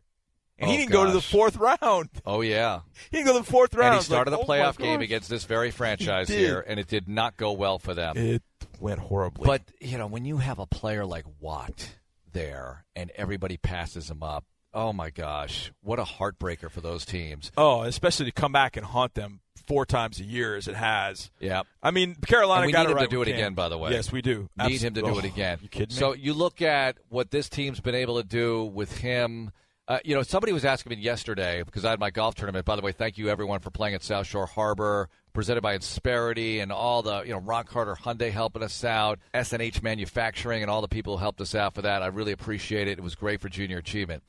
and 0.58 0.70
Oh, 0.70 0.72
he 0.72 0.78
didn't 0.78 0.92
go 0.92 1.06
to 1.06 1.12
the 1.12 1.22
fourth 1.22 1.58
round. 1.58 2.10
Oh 2.26 2.42
yeah, 2.42 2.82
He 3.10 3.18
didn't 3.18 3.28
go 3.28 3.34
to 3.34 3.40
the 3.40 3.52
fourth 3.52 3.74
round. 3.74 3.88
and 3.88 3.94
he 3.96 3.98
like, 4.00 4.06
started 4.06 4.34
oh 4.34 4.42
the 4.42 4.48
my 4.48 4.58
playoff 4.60 4.78
game 4.78 5.02
against 5.02 5.30
this 5.30 5.46
very 5.46 5.72
franchise 5.72 6.30
here, 6.30 6.64
and 6.66 6.80
it 6.80 6.88
did 6.88 7.08
not 7.08 7.38
go 7.38 7.54
well 7.54 7.80
for 7.80 7.94
them. 7.94 8.18
It 8.18 8.44
went 8.80 9.00
horribly. 9.00 9.46
But 9.46 9.64
you 9.80 9.98
know, 9.98 10.08
when 10.08 10.26
you 10.26 10.38
have 10.38 10.60
a 10.60 10.68
player 10.68 11.06
like 11.06 11.26
Watt 11.40 11.96
there, 12.32 12.86
and 12.96 13.12
everybody 13.16 13.58
passes 13.58 14.10
him 14.10 14.24
up, 14.24 14.46
oh 14.74 14.94
my 14.94 15.10
gosh, 15.10 15.72
what 15.82 16.00
a 16.00 16.04
heartbreaker 16.04 16.70
for 16.70 16.82
those 16.82 17.06
teams. 17.06 17.52
oh, 17.58 17.82
especially 17.84 18.26
to 18.26 18.32
come 18.32 18.52
back 18.52 18.78
and 18.78 18.86
haunt 18.86 19.14
them 19.16 19.40
four 19.68 19.86
times 19.86 20.20
a 20.20 20.24
year 20.24 20.56
as 20.56 20.68
it 20.68 20.76
has. 20.76 21.30
Yeah. 21.40 21.62
I 21.84 21.92
mean, 21.92 22.16
Carolina 22.16 22.62
And 22.64 22.68
we 22.68 22.72
got 22.74 22.88
need 22.88 22.94
him 22.94 22.98
to 23.00 23.08
do 23.08 23.22
it 23.22 23.26
Cam. 23.26 23.36
again, 23.36 23.54
by 23.54 23.70
the 23.70 23.78
way. 23.78 23.92
Yes, 23.92 24.12
we 24.12 24.22
do. 24.22 24.50
Need 24.58 24.82
him 24.82 24.94
to 24.96 25.02
do 25.02 25.08
Absol- 25.08 25.20
it 25.20 25.26
again. 25.26 25.60
You 25.62 25.70
kidding 25.70 25.96
me? 25.96 26.00
So 26.00 26.14
you 26.14 26.34
look 26.34 26.62
at 26.62 26.98
what 27.10 27.32
this 27.32 27.48
team's 27.48 27.80
been 27.80 27.96
able 27.96 28.22
to 28.22 28.28
do 28.28 28.66
with 28.66 28.98
him. 28.98 29.52
Uh, 29.88 30.00
you 30.04 30.16
know, 30.16 30.24
somebody 30.24 30.52
was 30.54 30.64
asking 30.66 30.90
me 30.92 30.96
yesterday 30.98 31.64
because 31.64 31.86
I 31.86 31.90
had 31.92 32.00
my 32.00 32.10
golf 32.12 32.36
tournament. 32.36 32.66
By 32.66 32.76
the 32.76 32.82
way, 32.82 32.92
thank 32.92 33.18
you 33.18 33.30
everyone 33.30 33.60
for 33.60 33.70
playing 33.72 33.94
at 33.96 34.04
South 34.04 34.26
Shore 34.26 34.46
Harbor, 34.46 35.10
presented 35.34 35.62
by 35.62 35.76
Insperity 35.78 36.62
and 36.62 36.72
all 36.72 37.02
the 37.02 37.22
you 37.24 37.32
know 37.34 37.40
Ron 37.40 37.66
Carter 37.66 37.96
Hyundai 37.96 38.32
helping 38.32 38.64
us 38.64 38.84
out, 38.84 39.20
SNH 39.34 39.84
Manufacturing, 39.84 40.62
and 40.62 40.72
all 40.72 40.82
the 40.82 40.88
people 40.88 41.18
who 41.18 41.22
helped 41.22 41.42
us 41.42 41.56
out 41.56 41.76
for 41.76 41.82
that. 41.84 42.02
I 42.04 42.08
really 42.08 42.32
appreciate 42.32 42.88
it. 42.88 43.00
It 43.00 43.02
was 43.02 43.16
great 43.16 43.42
for 43.42 43.50
junior 43.50 43.78
achievement. 43.78 44.24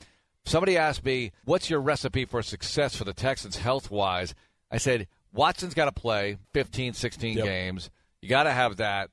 Somebody 0.45 0.77
asked 0.77 1.05
me, 1.05 1.33
"What's 1.45 1.71
your 1.71 1.81
recipe 1.81 2.25
for 2.25 2.43
success 2.43 2.97
for 2.97 3.05
the 3.05 3.13
Texans 3.15 3.57
health 3.57 3.91
wise?" 3.91 4.35
I 4.71 4.79
said, 4.79 5.07
"Watson's 5.33 5.75
got 5.75 5.85
to 5.87 5.93
play 5.93 6.39
15, 6.53 6.93
16 6.95 7.37
Yep. 7.39 7.45
games. 7.47 7.91
You 8.21 8.29
got 8.29 8.45
to 8.45 8.53
have 8.53 8.77
that." 8.79 9.11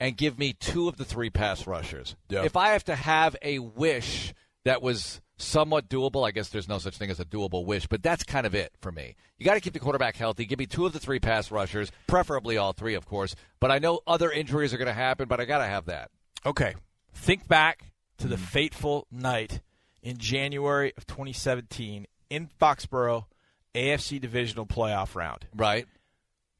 and 0.00 0.16
give 0.16 0.36
me 0.36 0.52
two 0.52 0.88
of 0.88 0.96
the 0.96 1.04
three 1.04 1.30
pass 1.30 1.64
rushers. 1.64 2.16
Yeah. 2.28 2.42
If 2.42 2.56
I 2.56 2.70
have 2.70 2.82
to 2.86 2.96
have 2.96 3.36
a 3.40 3.60
wish 3.60 4.34
that 4.64 4.82
was 4.82 5.20
somewhat 5.36 5.88
doable, 5.88 6.26
I 6.26 6.32
guess 6.32 6.48
there's 6.48 6.66
no 6.68 6.78
such 6.78 6.96
thing 6.98 7.08
as 7.08 7.20
a 7.20 7.24
doable 7.24 7.64
wish, 7.64 7.86
but 7.86 8.02
that's 8.02 8.24
kind 8.24 8.44
of 8.44 8.52
it 8.52 8.72
for 8.80 8.90
me. 8.90 9.14
You 9.38 9.44
got 9.46 9.54
to 9.54 9.60
keep 9.60 9.74
the 9.74 9.78
quarterback 9.78 10.16
healthy. 10.16 10.44
Give 10.44 10.58
me 10.58 10.66
two 10.66 10.86
of 10.86 10.92
the 10.92 10.98
three 10.98 11.20
pass 11.20 11.52
rushers, 11.52 11.92
preferably 12.08 12.56
all 12.56 12.72
three, 12.72 12.94
of 12.94 13.06
course. 13.06 13.36
But 13.60 13.70
I 13.70 13.78
know 13.78 14.00
other 14.04 14.32
injuries 14.32 14.74
are 14.74 14.76
going 14.76 14.88
to 14.88 14.92
happen, 14.92 15.28
but 15.28 15.38
I 15.38 15.44
got 15.44 15.58
to 15.58 15.66
have 15.66 15.84
that. 15.84 16.10
Okay. 16.44 16.74
Think 17.14 17.46
back 17.46 17.92
to 18.18 18.26
the 18.26 18.36
fateful 18.38 19.06
night 19.08 19.60
in 20.02 20.16
January 20.18 20.92
of 20.96 21.06
2017 21.06 22.06
in 22.30 22.48
Foxborough, 22.60 23.26
AFC 23.74 24.20
Divisional 24.20 24.66
Playoff 24.66 25.14
round. 25.14 25.46
Right? 25.54 25.86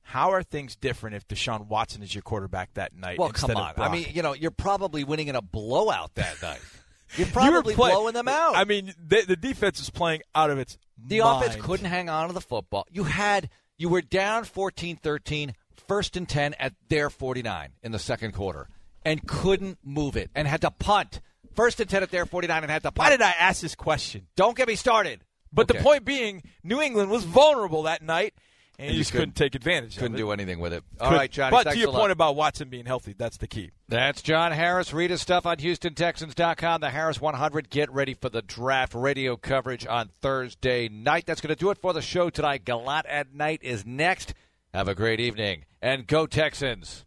How 0.02 0.30
are 0.32 0.42
things 0.42 0.74
different 0.76 1.16
if 1.16 1.26
Deshaun 1.28 1.66
Watson 1.68 2.02
is 2.02 2.14
your 2.14 2.22
quarterback 2.22 2.74
that 2.74 2.94
night? 2.94 3.18
Well, 3.18 3.30
come 3.30 3.56
on. 3.56 3.74
I 3.76 3.90
mean, 3.90 4.06
you 4.12 4.22
know, 4.22 4.34
you're 4.34 4.50
probably 4.50 5.04
winning 5.04 5.28
in 5.28 5.36
a 5.36 5.42
blowout 5.42 6.14
that 6.16 6.40
night. 6.42 6.60
You're 7.16 7.26
You 7.26 7.32
probably 7.34 7.74
play- 7.74 7.90
blowing 7.90 8.14
them 8.14 8.26
out. 8.26 8.56
I 8.56 8.64
mean, 8.64 8.94
the, 8.98 9.22
the 9.28 9.36
defense 9.36 9.78
is 9.80 9.90
playing 9.90 10.22
out 10.34 10.48
of 10.48 10.58
its 10.58 10.78
The 10.96 11.20
mind. 11.20 11.44
offense 11.44 11.62
couldn't 11.62 11.84
hang 11.84 12.08
on 12.08 12.28
to 12.28 12.32
the 12.32 12.40
football. 12.40 12.86
You 12.90 13.04
had 13.04 13.50
you 13.76 13.90
were 13.90 14.00
down 14.00 14.44
14-13, 14.44 15.52
first 15.86 16.16
and 16.16 16.26
10 16.26 16.54
at 16.54 16.72
their 16.88 17.10
49 17.10 17.72
in 17.82 17.92
the 17.92 17.98
second 17.98 18.32
quarter 18.32 18.66
and 19.04 19.26
couldn't 19.28 19.76
move 19.84 20.16
it 20.16 20.30
and 20.34 20.48
had 20.48 20.62
to 20.62 20.70
punt. 20.70 21.20
First 21.54 21.80
and 21.80 21.88
10 21.88 22.02
at 22.02 22.10
their 22.10 22.26
49 22.26 22.62
and 22.62 22.70
had 22.70 22.82
to. 22.82 22.92
Why 22.94 23.10
did 23.10 23.22
I 23.22 23.30
ask 23.30 23.60
this 23.60 23.74
question? 23.74 24.26
Don't 24.36 24.56
get 24.56 24.68
me 24.68 24.74
started. 24.74 25.20
But 25.52 25.70
Okay. 25.70 25.78
the 25.78 25.84
point 25.84 26.04
being, 26.04 26.42
New 26.64 26.80
England 26.80 27.10
was 27.10 27.24
vulnerable 27.24 27.82
that 27.82 28.00
night, 28.02 28.32
and, 28.78 28.86
And 28.88 28.96
you 28.96 29.02
just 29.02 29.12
couldn't, 29.12 29.34
take 29.36 29.54
advantage 29.54 29.92
of 29.92 29.98
it. 29.98 30.00
couldn't 30.00 30.16
do 30.16 30.30
anything 30.30 30.60
with 30.60 30.72
it. 30.72 30.82
All 30.98 31.10
Could- 31.10 31.16
right, 31.16 31.30
Johnny. 31.30 31.50
But 31.50 31.64
to 31.70 31.76
your 31.78 31.92
point 31.92 32.10
about 32.10 32.36
Watson 32.36 32.70
being 32.70 32.86
healthy, 32.86 33.14
that's 33.16 33.36
the 33.36 33.46
key. 33.46 33.70
That's 33.86 34.22
John 34.22 34.52
Harris. 34.52 34.94
Read 34.94 35.10
his 35.10 35.20
stuff 35.20 35.44
on 35.44 35.58
HoustonTexans.com. 35.58 36.80
The 36.80 36.88
Harris 36.90 37.20
100. 37.20 37.68
Get 37.68 37.92
ready 37.92 38.14
for 38.14 38.30
the 38.30 38.40
draft 38.42 38.94
radio 38.94 39.36
coverage 39.36 39.86
on 39.86 40.08
Thursday 40.22 40.88
night. 40.88 41.26
That's 41.26 41.42
going 41.42 41.54
to 41.54 41.60
do 41.60 41.70
it 41.70 41.76
for 41.78 41.92
the 41.92 42.00
show 42.02 42.30
tonight. 42.30 42.64
Galat 42.64 43.02
at 43.06 43.34
Night 43.34 43.60
is 43.62 43.84
next. 43.84 44.32
Have 44.72 44.88
a 44.88 44.94
great 44.94 45.20
evening. 45.20 45.66
And 45.82 46.06
go 46.06 46.26
Texans. 46.26 47.04